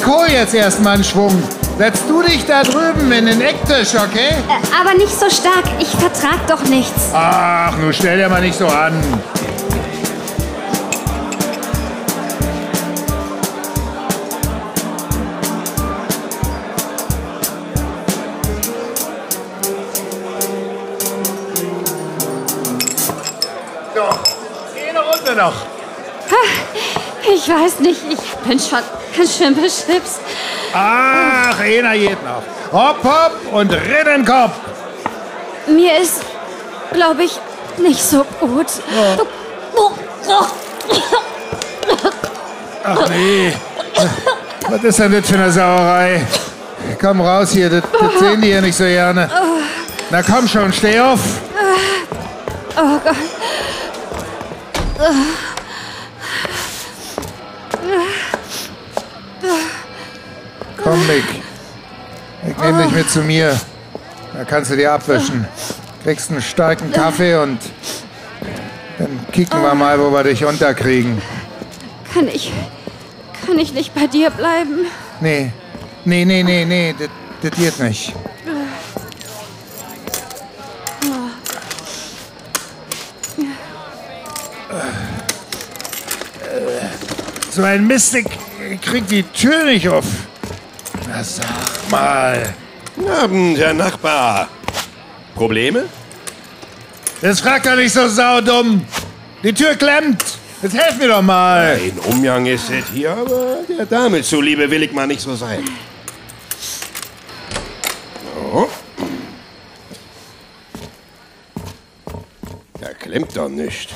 Hol 0.05 0.27
jetzt 0.30 0.53
erstmal 0.53 0.95
einen 0.95 1.03
Schwung. 1.03 1.31
Setz 1.77 2.05
du 2.07 2.21
dich 2.21 2.45
da 2.45 2.63
drüben 2.63 3.11
in 3.11 3.25
den 3.25 3.41
Ecktisch, 3.41 3.95
okay? 3.95 4.30
Äh, 4.30 4.80
Aber 4.80 4.93
nicht 4.97 5.17
so 5.17 5.30
stark. 5.30 5.63
Ich 5.80 5.88
vertrag 5.89 6.45
doch 6.47 6.61
nichts. 6.63 7.09
Ach, 7.13 7.75
nun 7.77 7.93
stell 7.93 8.17
dir 8.17 8.30
mal 8.30 8.41
nicht 8.41 8.57
so 8.57 8.67
an. 8.67 9.01
So, 23.95 24.01
eine 24.89 24.99
Runde 24.99 25.35
noch. 25.35 25.53
Ich 27.34 27.47
weiß 27.47 27.80
nicht, 27.80 28.01
ich 28.09 28.19
bin 28.47 28.59
schon 28.59 28.80
beschwipst. 29.14 30.19
Ach, 30.73 31.60
einer 31.60 31.94
geht 31.94 32.23
noch. 32.23 32.44
Hopp, 32.72 33.03
hopp 33.03 33.53
und 33.53 33.72
Rinnenkopf. 33.72 34.53
Mir 35.68 35.98
ist, 35.99 36.22
glaube 36.91 37.23
ich, 37.23 37.40
nicht 37.77 38.02
so 38.02 38.26
gut. 38.40 38.68
Oh. 39.76 39.91
Ach 42.84 43.10
nee. 43.10 43.53
Was 44.69 44.84
ist 44.84 44.99
denn 44.99 45.11
das 45.11 45.30
für 45.30 45.35
eine 45.35 45.52
Sauerei? 45.52 46.26
Komm 46.99 47.22
raus 47.22 47.52
hier, 47.52 47.69
das, 47.69 47.84
das 47.99 48.19
sehen 48.19 48.41
die 48.41 48.48
hier 48.48 48.61
nicht 48.61 48.76
so 48.76 48.84
gerne. 48.84 49.30
Na 50.10 50.22
komm 50.22 50.48
schon, 50.48 50.72
steh 50.73 50.99
auf. 50.99 51.19
Oh 52.76 52.99
Gott. 53.03 53.15
Komm, 60.84 61.07
Mick. 61.07 61.23
Ich 62.47 62.57
nehme 62.57 62.84
dich 62.84 62.91
mit 62.91 63.10
zu 63.10 63.22
mir. 63.22 63.60
Da 64.34 64.43
kannst 64.43 64.72
du 64.72 64.76
dir 64.76 64.91
abwischen. 64.91 65.47
Kriegst 66.03 66.30
einen 66.30 66.41
starken 66.41 66.91
Kaffee 66.91 67.35
und 67.35 67.60
dann 68.97 69.19
kicken 69.31 69.61
wir 69.61 69.73
mal, 69.76 69.99
wo 69.99 70.11
wir 70.11 70.23
dich 70.23 70.43
unterkriegen. 70.43 71.22
Kann 72.14 72.27
ich, 72.27 72.51
kann 73.45 73.57
ich 73.57 73.73
nicht 73.73 73.95
bei 73.95 74.07
dir 74.07 74.30
bleiben? 74.30 74.85
Nee, 75.22 75.51
nee, 76.03 76.26
nee, 76.26 76.43
nee, 76.43 76.65
nee, 76.65 76.95
das, 76.97 77.10
das 77.41 77.51
geht 77.51 77.80
nicht. 77.80 78.14
So 87.51 87.64
ein 87.64 87.88
Mist, 87.88 88.15
ich 88.15 88.26
ich 88.72 88.81
krieg 88.81 89.07
die 89.07 89.23
Tür 89.23 89.65
nicht 89.65 89.88
auf. 89.88 90.05
Na 91.14 91.23
sag 91.23 91.91
mal. 91.91 92.56
Guten 92.95 93.07
Abend, 93.07 93.57
Herr 93.60 93.73
Nachbar. 93.73 94.49
Probleme? 95.35 95.85
Das 97.22 97.40
fragt 97.40 97.68
doch 97.68 97.76
nicht 97.76 97.94
so 97.94 98.07
saudumm. 98.07 98.84
Die 99.44 99.53
Tür 99.53 99.76
klemmt. 99.76 100.23
Jetzt 100.64 100.76
helf 100.76 100.98
mir 100.98 101.10
doch 101.10 101.22
mal. 101.22 101.77
Ein 101.80 101.99
Umgang 102.11 102.48
ist 102.48 102.68
es 102.72 102.88
hier, 102.91 103.11
aber 103.11 103.57
der 103.69 103.85
Dame 103.85 104.23
zuliebe 104.23 104.69
will 104.72 104.81
ich 104.81 104.91
mal 104.91 105.06
nicht 105.06 105.22
so 105.22 105.35
sein. 105.35 105.64
So. 108.34 108.69
Da 112.81 112.88
klemmt 112.94 113.38
doch 113.38 113.49
nicht. 113.49 113.94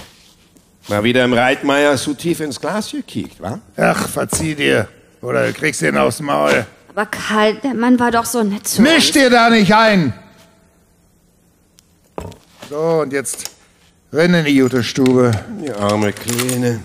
Mal 0.88 1.04
wieder 1.04 1.26
im 1.26 1.34
Reitmeier 1.34 1.98
zu 1.98 2.14
tief 2.14 2.42
ins 2.42 2.62
Glas 2.62 2.92
gekickt, 2.92 3.42
wa? 3.42 3.60
Ach, 3.76 4.08
verzieh 4.08 4.54
dir. 4.54 4.88
Oder 5.24 5.48
du 5.48 5.54
kriegst 5.54 5.82
den 5.82 5.98
aufs 5.98 6.20
Maul. 6.20 6.68
Aber 6.98 7.06
Karl, 7.06 7.54
der 7.58 7.76
Mann 7.76 8.00
war 8.00 8.10
doch 8.10 8.26
so 8.26 8.42
nett 8.42 8.68
zu 8.68 8.82
Misch 8.82 9.10
uns. 9.10 9.12
dir 9.12 9.30
da 9.30 9.52
nicht 9.52 9.72
ein! 9.72 10.14
So, 12.72 13.02
und 13.02 13.14
jetzt 13.14 13.52
renn 14.12 14.34
in 14.34 14.46
die 14.46 14.60
gute 14.60 14.84
Stube. 14.84 15.30
Die 15.62 15.72
arme 15.72 16.12
Kleine. 16.12 16.82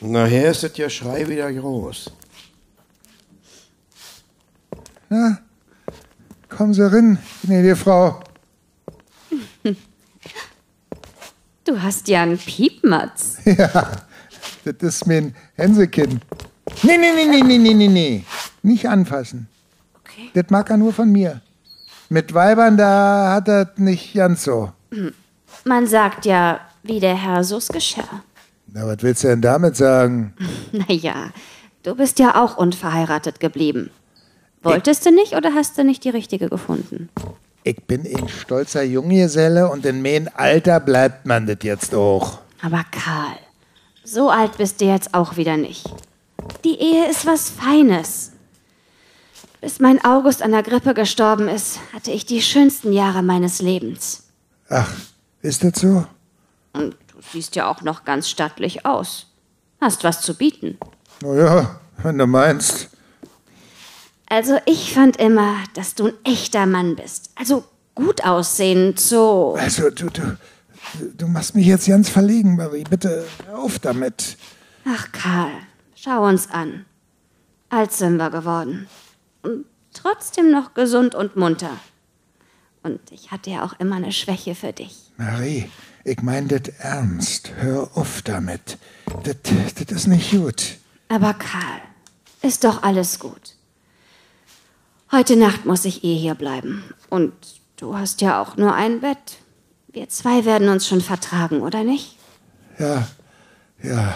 Und 0.00 0.12
nachher 0.12 0.48
ist 0.48 0.62
das 0.62 0.76
ja 0.76 0.88
Schrei 0.88 1.26
wieder 1.26 1.52
groß. 1.52 2.12
Na, 5.08 5.38
kommen 6.48 6.72
Sie 6.72 6.88
rein, 6.88 7.18
gnädige 7.42 7.74
Frau. 7.74 8.22
Du 11.64 11.82
hast 11.82 12.06
ja 12.06 12.22
einen 12.22 12.38
Piepmatz. 12.38 13.38
Ja, 13.44 13.90
das 14.64 14.94
ist 14.94 15.06
mein 15.08 15.34
Hänsekind. 15.56 16.22
Nee, 16.82 16.98
nee, 16.98 17.12
nee, 17.14 17.26
nee, 17.26 17.42
nee, 17.42 17.58
nee, 17.58 17.74
nee, 17.74 17.88
nee. 17.88 18.24
Nicht 18.62 18.88
anfassen. 18.88 19.48
Okay. 20.00 20.30
Das 20.34 20.50
mag 20.50 20.70
er 20.70 20.76
nur 20.76 20.92
von 20.92 21.10
mir. 21.10 21.40
Mit 22.08 22.34
Weibern, 22.34 22.76
da 22.76 23.32
hat 23.34 23.48
er 23.48 23.70
nicht 23.76 24.14
ganz 24.14 24.44
so. 24.44 24.72
Man 25.64 25.86
sagt 25.86 26.26
ja, 26.26 26.60
wie 26.82 27.00
der 27.00 27.16
Herr 27.16 27.44
so's 27.44 27.68
geschah. 27.68 28.22
Na, 28.66 28.86
was 28.86 28.98
willst 29.02 29.24
du 29.24 29.28
denn 29.28 29.40
damit 29.40 29.76
sagen? 29.76 30.34
Naja, 30.72 31.30
du 31.84 31.94
bist 31.94 32.18
ja 32.18 32.42
auch 32.42 32.56
unverheiratet 32.56 33.38
geblieben. 33.40 33.90
Wolltest 34.62 35.06
du 35.06 35.10
nicht 35.12 35.34
oder 35.34 35.54
hast 35.54 35.76
du 35.78 35.84
nicht 35.84 36.04
die 36.04 36.10
richtige 36.10 36.48
gefunden? 36.48 37.08
Ich 37.62 37.76
bin 37.84 38.02
ein 38.04 38.28
stolzer 38.28 38.82
Junggeselle 38.82 39.70
und 39.70 39.86
in 39.86 40.02
mein 40.02 40.28
Alter 40.34 40.80
bleibt 40.80 41.26
man 41.26 41.46
das 41.46 41.58
jetzt 41.62 41.94
auch. 41.94 42.38
Aber 42.62 42.84
Karl, 42.90 43.36
so 44.04 44.30
alt 44.30 44.56
bist 44.58 44.80
du 44.80 44.86
jetzt 44.86 45.14
auch 45.14 45.36
wieder 45.36 45.56
nicht. 45.56 45.86
Die 46.64 46.78
Ehe 46.80 47.08
ist 47.10 47.26
was 47.26 47.50
Feines. 47.50 48.32
Bis 49.60 49.80
mein 49.80 50.04
August 50.04 50.42
an 50.42 50.52
der 50.52 50.62
Grippe 50.62 50.94
gestorben 50.94 51.48
ist, 51.48 51.78
hatte 51.92 52.10
ich 52.10 52.26
die 52.26 52.42
schönsten 52.42 52.92
Jahre 52.92 53.22
meines 53.22 53.62
Lebens. 53.62 54.24
Ach, 54.68 54.90
ist 55.42 55.64
das 55.64 55.80
so? 55.80 56.06
Und 56.72 56.96
du 57.08 57.16
siehst 57.32 57.56
ja 57.56 57.70
auch 57.70 57.82
noch 57.82 58.04
ganz 58.04 58.28
stattlich 58.28 58.84
aus. 58.84 59.26
Hast 59.80 60.04
was 60.04 60.20
zu 60.20 60.34
bieten. 60.34 60.78
Na 61.22 61.34
ja, 61.34 61.80
wenn 62.02 62.18
du 62.18 62.26
meinst. 62.26 62.90
Also 64.26 64.58
ich 64.66 64.92
fand 64.92 65.16
immer, 65.16 65.56
dass 65.74 65.94
du 65.94 66.08
ein 66.08 66.14
echter 66.24 66.66
Mann 66.66 66.96
bist. 66.96 67.30
Also 67.34 67.64
gut 67.94 68.24
aussehend, 68.24 68.98
so. 68.98 69.54
Also, 69.58 69.90
du, 69.90 70.10
du, 70.10 70.36
du 71.16 71.26
machst 71.28 71.54
mich 71.54 71.66
jetzt 71.66 71.86
ganz 71.86 72.08
verlegen, 72.08 72.56
Marie. 72.56 72.84
Bitte 72.84 73.24
hör 73.46 73.58
auf 73.58 73.78
damit. 73.78 74.36
Ach 74.86 75.12
Karl, 75.12 75.52
schau 76.04 76.26
uns 76.26 76.50
an. 76.50 76.84
Alt 77.70 77.92
sind 77.92 78.18
wir 78.18 78.30
geworden. 78.30 78.86
Und 79.42 79.64
trotzdem 79.92 80.50
noch 80.50 80.74
gesund 80.74 81.14
und 81.14 81.36
munter. 81.36 81.76
Und 82.82 83.00
ich 83.10 83.30
hatte 83.30 83.50
ja 83.50 83.64
auch 83.64 83.72
immer 83.78 83.96
eine 83.96 84.12
Schwäche 84.12 84.54
für 84.54 84.72
dich. 84.72 85.10
Marie, 85.16 85.70
ich 86.04 86.20
mein 86.20 86.48
das 86.48 86.68
ernst. 86.78 87.52
Hör 87.56 87.90
auf 87.94 88.20
damit. 88.22 88.78
Das, 89.22 89.36
das 89.74 89.96
ist 89.96 90.06
nicht 90.06 90.32
gut. 90.32 90.76
Aber 91.08 91.32
Karl, 91.34 91.80
ist 92.42 92.64
doch 92.64 92.82
alles 92.82 93.18
gut. 93.18 93.56
Heute 95.10 95.36
Nacht 95.36 95.64
muss 95.64 95.84
ich 95.84 96.04
eh 96.04 96.16
hier 96.16 96.34
bleiben. 96.34 96.84
Und 97.08 97.32
du 97.76 97.96
hast 97.96 98.20
ja 98.20 98.42
auch 98.42 98.56
nur 98.56 98.74
ein 98.74 99.00
Bett. 99.00 99.38
Wir 99.88 100.08
zwei 100.08 100.44
werden 100.44 100.68
uns 100.68 100.86
schon 100.86 101.00
vertragen, 101.00 101.62
oder 101.62 101.84
nicht? 101.84 102.18
Ja, 102.78 103.06
ja, 103.82 104.14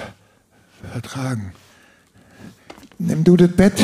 vertragen. 0.92 1.54
Nimm 2.98 3.22
du 3.24 3.36
das 3.36 3.50
Bett 3.52 3.80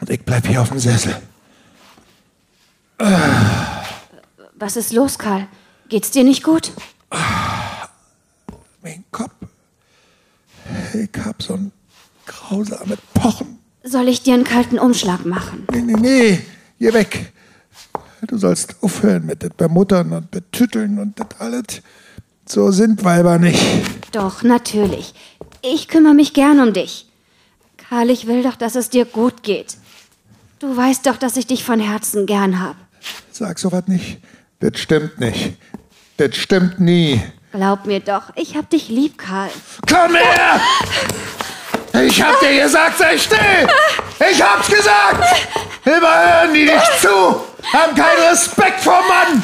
und 0.00 0.10
ich 0.10 0.22
bleib 0.24 0.46
hier 0.46 0.62
auf 0.62 0.68
dem 0.70 0.78
Sessel. 0.78 1.16
Was 4.54 4.76
ist 4.76 4.92
los, 4.92 5.18
Karl? 5.18 5.46
Geht's 5.88 6.10
dir 6.10 6.24
nicht 6.24 6.42
gut? 6.42 6.72
Mein 8.82 9.04
Kopf. 9.12 9.34
Ich 10.94 11.10
hab 11.24 11.42
so 11.42 11.54
ein 11.54 11.72
grausames 12.24 12.98
Pochen. 13.14 13.58
Soll 13.84 14.08
ich 14.08 14.22
dir 14.22 14.34
einen 14.34 14.44
kalten 14.44 14.78
Umschlag 14.78 15.26
machen? 15.26 15.66
Nee, 15.70 15.82
nee, 15.82 15.96
nee, 16.00 16.40
geh 16.78 16.92
weg. 16.92 17.32
Du 18.26 18.38
sollst 18.38 18.76
aufhören 18.82 19.26
mit 19.26 19.42
das 19.42 19.50
Bemuttern 19.50 20.12
und 20.12 20.30
Betütteln 20.30 20.98
und 20.98 21.20
das 21.20 21.28
alles. 21.38 21.82
So 22.48 22.70
sind 22.70 23.04
Weiber 23.04 23.38
nicht. 23.38 23.62
Doch, 24.12 24.42
natürlich. 24.42 25.14
Ich 25.62 25.88
kümmere 25.88 26.14
mich 26.14 26.32
gern 26.32 26.58
um 26.60 26.72
dich. 26.72 27.05
Karl, 27.88 28.10
ich 28.10 28.26
will 28.26 28.42
doch, 28.42 28.56
dass 28.56 28.74
es 28.74 28.90
dir 28.90 29.04
gut 29.04 29.42
geht. 29.42 29.76
Du 30.58 30.76
weißt 30.76 31.06
doch, 31.06 31.16
dass 31.16 31.36
ich 31.36 31.46
dich 31.46 31.64
von 31.64 31.78
Herzen 31.78 32.26
gern 32.26 32.60
hab. 32.60 32.76
Sag 33.30 33.58
sowas 33.58 33.84
nicht. 33.86 34.18
Das 34.60 34.80
stimmt 34.80 35.20
nicht. 35.20 35.54
Das 36.16 36.34
stimmt 36.36 36.80
nie. 36.80 37.22
Glaub 37.52 37.86
mir 37.86 38.00
doch, 38.00 38.24
ich 38.34 38.56
hab 38.56 38.68
dich 38.70 38.88
lieb, 38.88 39.18
Karl. 39.18 39.50
Komm 39.88 40.14
her! 40.14 40.60
Ich 42.02 42.20
hab 42.20 42.40
dir 42.40 42.62
gesagt, 42.62 42.98
sei 42.98 43.16
still! 43.16 43.66
Ich 44.30 44.42
hab's 44.42 44.68
gesagt! 44.68 45.24
Immer 45.84 46.42
hören 46.42 46.54
die 46.54 46.64
nicht 46.64 47.00
zu! 47.00 47.08
Haben 47.08 47.94
keinen 47.94 48.28
Respekt 48.30 48.80
vor 48.80 49.00
Mann! 49.08 49.42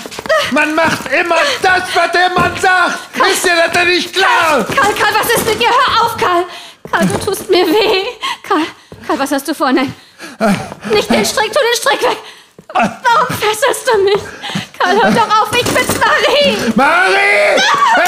Man 0.50 0.74
macht 0.74 1.10
immer 1.12 1.36
das, 1.62 1.82
was 1.94 2.12
der 2.12 2.30
Mann 2.30 2.52
sagt! 2.60 2.98
Ist 3.30 3.44
dir 3.44 3.56
das 3.56 3.72
denn 3.72 3.88
nicht 3.88 4.12
klar? 4.12 4.64
Karl, 4.64 4.94
Karl, 4.94 5.14
was 5.20 5.30
ist 5.30 5.46
mit 5.46 5.60
dir? 5.60 5.68
Hör 5.68 6.04
auf, 6.04 6.16
Karl! 6.16 6.44
Karl, 6.92 7.06
du 7.06 7.18
tust 7.18 7.48
mir 7.50 7.66
weh. 7.66 8.04
Karl, 8.46 8.62
Karl, 9.06 9.18
was 9.18 9.32
hast 9.32 9.48
du 9.48 9.54
vor? 9.54 9.72
Nein. 9.72 9.92
Nicht 10.90 11.10
den 11.10 11.24
Strick, 11.24 11.52
tu 11.52 11.58
den 11.58 11.76
Strick 11.76 12.02
weg! 12.02 12.18
Warum 12.74 13.26
fesselst 13.38 13.88
du 13.88 13.98
mich? 14.02 14.22
Karl, 14.78 14.96
hör 15.02 15.10
doch 15.10 15.42
auf, 15.42 15.52
ich 15.52 15.64
bin's 15.64 15.98
Marie! 15.98 16.72
Marie! 16.74 17.62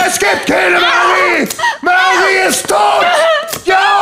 Es 0.06 0.18
gibt 0.18 0.46
keine 0.46 0.78
Marie! 0.80 1.48
Marie 1.82 2.48
ist 2.48 2.68
tot! 2.68 3.04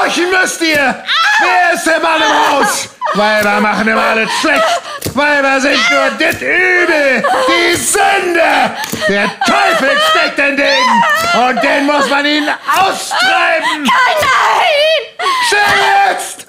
Gehorchen 0.02 0.30
müsst 0.30 0.60
ihr! 0.60 1.04
Wer 1.40 1.74
ist 1.74 1.86
der 1.86 2.00
Mann 2.00 2.20
im 2.20 2.58
Haus? 2.58 2.88
Weiber 3.14 3.60
machen 3.60 3.86
immer 3.86 4.02
alles 4.02 4.30
schlecht! 4.40 4.80
Weiber 5.14 5.60
sind 5.60 5.78
nur 5.90 6.10
das 6.18 6.40
Übel! 6.40 7.24
Die 7.48 7.76
Sünde! 7.76 8.70
Der 9.08 9.30
Teufel 9.46 9.96
steckt 10.10 10.38
in 10.40 10.56
denen! 10.56 11.04
Und 11.34 11.62
den 11.62 11.86
muss 11.86 12.08
man 12.08 12.26
ihnen 12.26 12.48
austreiben! 12.48 13.84
Nein! 13.84 15.28
Schnell 15.48 16.10
jetzt! 16.10 16.46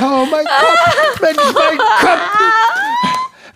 Oh 0.00 0.26
mein 0.30 0.46
Kopf! 0.46 1.20
Mensch, 1.20 1.52
mein 1.54 1.78
Kopf! 1.78 2.20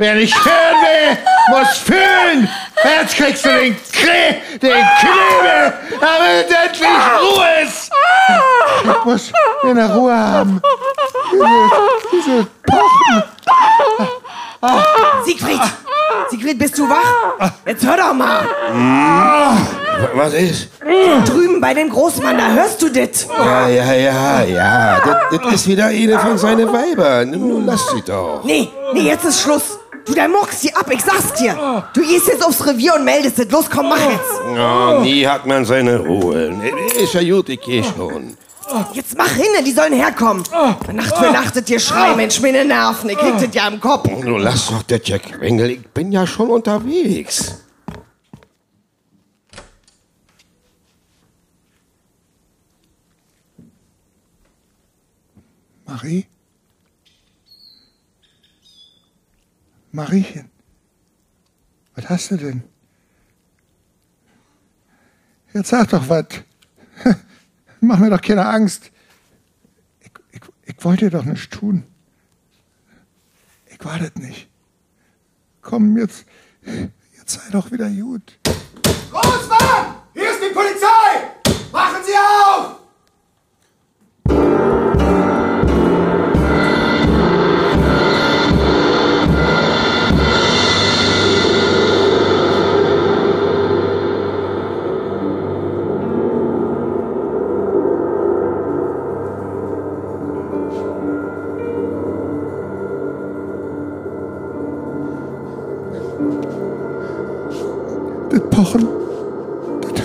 Wer 0.01 0.15
nicht 0.15 0.35
hören 0.35 0.77
will, 0.81 1.19
muss 1.51 1.77
fühlen. 1.77 2.49
Jetzt 2.83 3.17
kriegst 3.17 3.45
du 3.45 3.51
den 3.51 3.77
Kre 3.93 4.37
den 4.63 4.83
Knebel, 4.99 5.75
damit 6.01 6.47
endlich 6.49 6.89
Ruhe 7.21 7.47
ist. 7.67 7.91
Ich 8.83 9.05
muss 9.05 9.33
eine 9.63 9.95
Ruhe 9.95 10.17
haben. 10.17 10.63
Diese, 11.31 11.47
diese 12.13 12.47
Pochen. 12.67 13.23
Siegfried! 15.27 15.61
Siegfried, 16.31 16.59
bist 16.59 16.79
du 16.79 16.89
wach? 16.89 17.53
Jetzt 17.67 17.87
hör 17.87 17.99
doch 17.99 18.15
mal! 18.15 18.47
Was 20.15 20.33
ist? 20.33 20.69
Drüben 21.27 21.61
bei 21.61 21.75
dem 21.75 21.91
Großmann, 21.91 22.39
da 22.39 22.49
hörst 22.49 22.81
du 22.81 22.89
das? 22.89 23.29
Ja, 23.39 23.69
ja, 23.69 23.93
ja, 23.93 24.43
ja. 24.45 25.01
Das, 25.05 25.41
das 25.43 25.55
ist 25.57 25.69
wieder 25.69 25.89
eine 25.89 26.19
von 26.19 26.39
seinen 26.39 26.73
Weibern. 26.73 27.33
Nun 27.33 27.67
lass 27.67 27.91
sie 27.91 28.01
doch. 28.01 28.41
Nee, 28.45 28.71
nee, 28.95 29.03
jetzt 29.03 29.27
ist 29.27 29.43
Schluss. 29.43 29.80
Du, 30.05 30.15
der 30.15 30.29
muckst 30.29 30.63
sie 30.63 30.75
ab, 30.75 30.91
ich 30.91 31.03
sag's 31.03 31.35
dir. 31.35 31.85
Du 31.95 32.01
gehst 32.01 32.27
jetzt 32.27 32.45
aufs 32.45 32.67
Revier 32.67 32.95
und 32.95 33.05
meldest 33.05 33.39
es. 33.39 33.51
Los, 33.51 33.69
komm, 33.71 33.89
mach 33.89 33.99
jetzt. 33.99 34.41
Oh, 34.47 35.01
nie 35.03 35.27
hat 35.27 35.47
man 35.47 35.65
seine 35.65 35.99
Ruhe. 35.99 36.53
Ist 36.99 37.15
ja 37.15 37.23
gut, 37.23 37.49
ich 37.49 37.61
geh 37.61 37.83
schon. 37.83 38.37
Jetzt 38.93 39.17
mach 39.19 39.31
hin, 39.31 39.47
die 39.67 39.73
sollen 39.73 39.93
herkommen. 39.93 40.45
Nacht 40.93 41.17
für 41.17 41.31
Nacht 41.33 41.57
das 41.57 41.65
hier 41.67 41.81
schreien, 41.81 42.17
Mensch, 42.17 42.41
meine 42.41 42.65
Nerven. 42.65 43.11
Ich 43.11 43.19
krieg 43.19 43.35
das 43.35 43.53
ja 43.53 43.67
im 43.69 43.81
Kopf. 43.81 44.09
Du 44.09 44.37
lass 44.37 44.69
doch 44.69 44.83
das 44.85 45.01
ja 45.05 45.19
quengel. 45.19 45.71
Ich 45.71 45.89
bin 45.89 46.13
ja 46.13 46.27
schon 46.27 46.51
unterwegs. 46.51 47.57
Marie? 55.87 56.27
Mariechen, 59.93 60.49
was 61.97 62.09
hast 62.09 62.31
du 62.31 62.37
denn? 62.37 62.63
Jetzt 65.53 65.71
sag 65.71 65.89
doch 65.89 66.09
was. 66.09 66.27
Mach 67.81 67.99
mir 67.99 68.11
doch 68.11 68.21
keine 68.21 68.47
Angst. 68.47 68.93
Ich, 70.01 70.11
ich, 70.31 70.41
ich 70.65 70.85
wollte 70.85 71.11
doch 71.11 71.25
nichts 71.25 71.49
tun. 71.49 71.83
Ich 73.67 73.85
war 73.85 73.99
nicht. 74.15 74.49
Komm, 75.61 75.99
jetzt, 75.99 76.25
jetzt 77.19 77.33
sei 77.33 77.51
doch 77.51 77.73
wieder 77.73 77.91
gut. 77.91 78.39
Großmann! 79.11 79.97
Hier 80.15 80.31
ist 80.31 80.41
die 80.41 80.55
Polizei! 80.55 81.33
Machen 81.73 82.03
Sie 82.05 82.13
auf! 82.17 82.81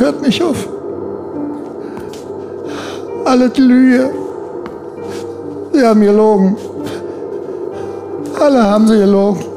Hört 0.06 0.22
nicht 0.22 0.42
auf. 0.44 0.68
Alles 3.26 3.58
Lüge. 3.58 4.12
Sie 5.74 5.84
haben 5.84 6.02
gelogen. 6.02 6.56
Alle 8.40 8.64
haben 8.64 8.88
sie 8.88 8.98
gelogen. 8.98 9.55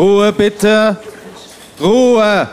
Ruhe 0.00 0.32
bitte. 0.32 0.96
Ruhe. 1.78 2.48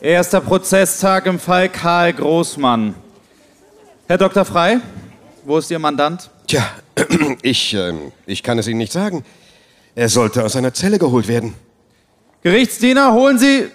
Erster 0.00 0.40
Prozesstag 0.40 1.26
im 1.26 1.38
Fall 1.38 1.68
Karl 1.68 2.12
Großmann. 2.14 2.96
Herr 4.08 4.18
Dr. 4.18 4.44
Frei, 4.44 4.80
wo 5.44 5.58
ist 5.58 5.70
Ihr 5.70 5.78
Mandant? 5.78 6.30
Tja, 6.48 6.68
ich, 7.42 7.74
ähm, 7.74 8.10
ich 8.26 8.42
kann 8.42 8.58
es 8.58 8.66
Ihnen 8.66 8.78
nicht 8.78 8.90
sagen. 8.90 9.24
Er 9.94 10.08
sollte 10.08 10.44
aus 10.44 10.54
seiner 10.54 10.74
Zelle 10.74 10.98
geholt 10.98 11.28
werden. 11.28 11.54
Gerichtsdiener, 12.42 13.12
holen 13.12 13.38
Sie. 13.38 13.68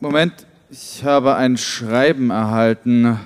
Moment, 0.00 0.32
ich 0.68 1.04
habe 1.04 1.36
ein 1.36 1.56
Schreiben 1.56 2.30
erhalten. 2.30 3.20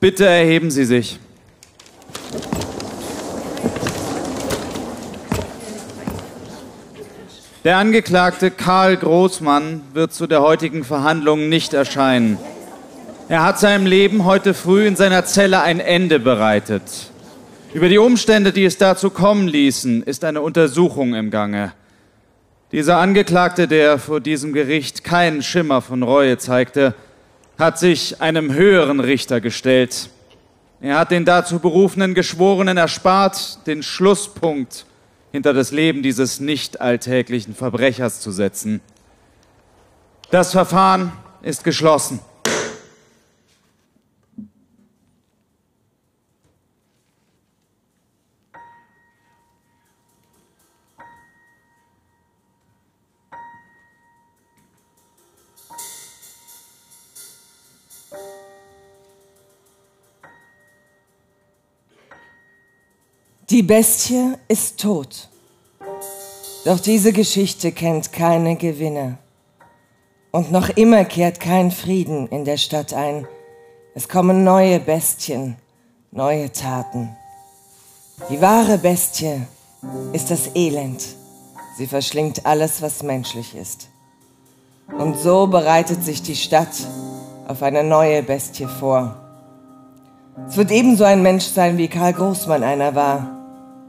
Bitte 0.00 0.26
erheben 0.26 0.70
Sie 0.70 0.84
sich. 0.84 1.18
Der 7.64 7.76
Angeklagte 7.76 8.50
Karl 8.50 8.96
Großmann 8.96 9.82
wird 9.92 10.12
zu 10.12 10.26
der 10.26 10.42
heutigen 10.42 10.82
Verhandlung 10.82 11.48
nicht 11.48 11.74
erscheinen. 11.74 12.36
Er 13.28 13.44
hat 13.44 13.60
seinem 13.60 13.86
Leben 13.86 14.24
heute 14.24 14.52
früh 14.52 14.86
in 14.86 14.96
seiner 14.96 15.24
Zelle 15.24 15.62
ein 15.62 15.78
Ende 15.78 16.18
bereitet. 16.18 16.82
Über 17.72 17.88
die 17.88 17.98
Umstände, 17.98 18.52
die 18.52 18.64
es 18.64 18.78
dazu 18.78 19.10
kommen 19.10 19.46
ließen, 19.46 20.02
ist 20.02 20.24
eine 20.24 20.42
Untersuchung 20.42 21.14
im 21.14 21.30
Gange. 21.30 21.72
Dieser 22.72 22.96
Angeklagte, 22.96 23.68
der 23.68 23.98
vor 23.98 24.20
diesem 24.20 24.52
Gericht 24.52 25.04
keinen 25.04 25.42
Schimmer 25.42 25.82
von 25.82 26.02
Reue 26.02 26.38
zeigte, 26.38 26.94
hat 27.62 27.78
sich 27.78 28.20
einem 28.20 28.52
höheren 28.52 29.00
Richter 29.00 29.40
gestellt. 29.40 30.10
Er 30.80 30.98
hat 30.98 31.12
den 31.12 31.24
dazu 31.24 31.60
berufenen 31.60 32.12
Geschworenen 32.14 32.76
erspart, 32.76 33.64
den 33.66 33.82
Schlusspunkt 33.84 34.84
hinter 35.30 35.54
das 35.54 35.70
Leben 35.70 36.02
dieses 36.02 36.40
nicht 36.40 36.80
alltäglichen 36.80 37.54
Verbrechers 37.54 38.20
zu 38.20 38.32
setzen. 38.32 38.80
Das 40.30 40.50
Verfahren 40.50 41.12
ist 41.42 41.62
geschlossen. 41.62 42.18
Die 63.52 63.62
Bestie 63.62 64.32
ist 64.48 64.80
tot. 64.80 65.28
Doch 66.64 66.80
diese 66.80 67.12
Geschichte 67.12 67.70
kennt 67.70 68.10
keine 68.10 68.56
Gewinner. 68.56 69.18
Und 70.30 70.50
noch 70.50 70.70
immer 70.70 71.04
kehrt 71.04 71.38
kein 71.38 71.70
Frieden 71.70 72.28
in 72.28 72.46
der 72.46 72.56
Stadt 72.56 72.94
ein. 72.94 73.26
Es 73.94 74.08
kommen 74.08 74.42
neue 74.42 74.80
Bestien, 74.80 75.56
neue 76.12 76.50
Taten. 76.50 77.14
Die 78.30 78.40
wahre 78.40 78.78
Bestie 78.78 79.42
ist 80.14 80.30
das 80.30 80.52
Elend. 80.54 81.04
Sie 81.76 81.86
verschlingt 81.86 82.46
alles, 82.46 82.80
was 82.80 83.02
menschlich 83.02 83.54
ist. 83.54 83.90
Und 84.98 85.18
so 85.18 85.46
bereitet 85.46 86.02
sich 86.02 86.22
die 86.22 86.36
Stadt 86.36 86.72
auf 87.46 87.62
eine 87.62 87.84
neue 87.84 88.22
Bestie 88.22 88.66
vor. 88.80 89.14
Es 90.48 90.56
wird 90.56 90.70
ebenso 90.70 91.04
ein 91.04 91.20
Mensch 91.20 91.44
sein, 91.44 91.76
wie 91.76 91.88
Karl 91.88 92.14
Großmann 92.14 92.62
einer 92.62 92.94
war. 92.94 93.41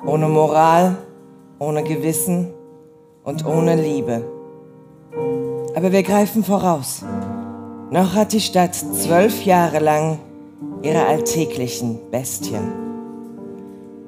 Ohne 0.06 0.28
Moral, 0.28 0.98
ohne 1.60 1.84
Gewissen 1.84 2.54
und 3.24 3.46
ohne 3.46 3.76
Liebe. 3.76 4.24
Aber 5.76 5.92
wir 5.92 6.04
greifen 6.04 6.44
voraus. 6.44 7.04
Noch 7.90 8.14
hat 8.16 8.34
die 8.34 8.42
Stadt 8.42 8.76
zwölf 8.76 9.46
Jahre 9.46 9.80
lang 9.80 10.20
ihre 10.82 11.06
alltäglichen 11.06 12.00
Bestien. 12.12 12.72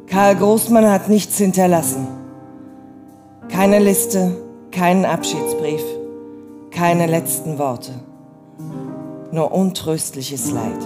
Karl 0.07 0.35
Großmann 0.35 0.89
hat 0.89 1.07
nichts 1.07 1.37
hinterlassen. 1.37 2.07
Keine 3.47 3.79
Liste, 3.79 4.35
keinen 4.71 5.05
Abschiedsbrief, 5.05 5.83
keine 6.71 7.07
letzten 7.07 7.57
Worte. 7.57 7.91
Nur 9.31 9.53
untröstliches 9.53 10.51
Leid. 10.51 10.81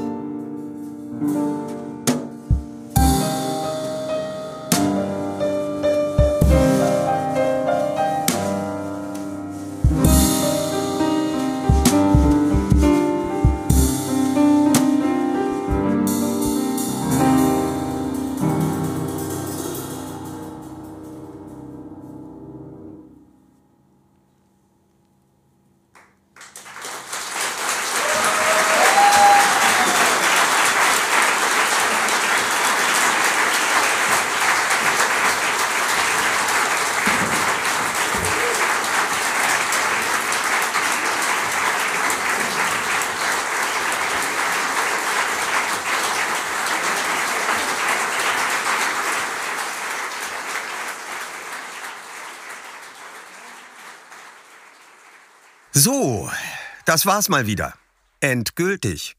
Das 56.90 57.06
war's 57.06 57.30
mal 57.30 57.46
wieder. 57.46 57.76
Endgültig. 58.20 59.16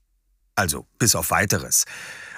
Also, 0.56 0.88
bis 0.98 1.14
auf 1.14 1.30
weiteres. 1.30 1.84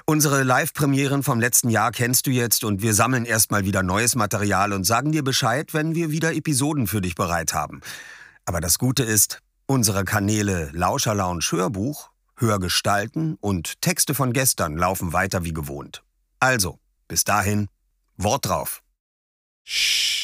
Unsere 0.04 0.42
Live-Premieren 0.42 1.22
vom 1.22 1.40
letzten 1.40 1.70
Jahr 1.70 1.90
kennst 1.90 2.26
du 2.26 2.30
jetzt 2.30 2.64
und 2.64 2.82
wir 2.82 2.92
sammeln 2.92 3.24
erstmal 3.24 3.64
wieder 3.64 3.82
neues 3.82 4.14
Material 4.14 4.74
und 4.74 4.84
sagen 4.84 5.10
dir 5.10 5.24
Bescheid, 5.24 5.72
wenn 5.72 5.94
wir 5.94 6.10
wieder 6.10 6.34
Episoden 6.34 6.86
für 6.86 7.00
dich 7.00 7.14
bereit 7.14 7.54
haben. 7.54 7.80
Aber 8.44 8.60
das 8.60 8.78
Gute 8.78 9.04
ist, 9.04 9.38
unsere 9.64 10.04
Kanäle 10.04 10.68
Lauscher 10.74 11.14
Lounge 11.14 11.46
Hörbuch, 11.48 12.10
Hörgestalten 12.36 13.38
und 13.40 13.80
Texte 13.80 14.14
von 14.14 14.34
gestern 14.34 14.76
laufen 14.76 15.14
weiter 15.14 15.44
wie 15.44 15.54
gewohnt. 15.54 16.02
Also, 16.40 16.78
bis 17.08 17.24
dahin, 17.24 17.68
Wort 18.18 18.44
drauf. 18.44 18.82
Shh. 19.64 20.21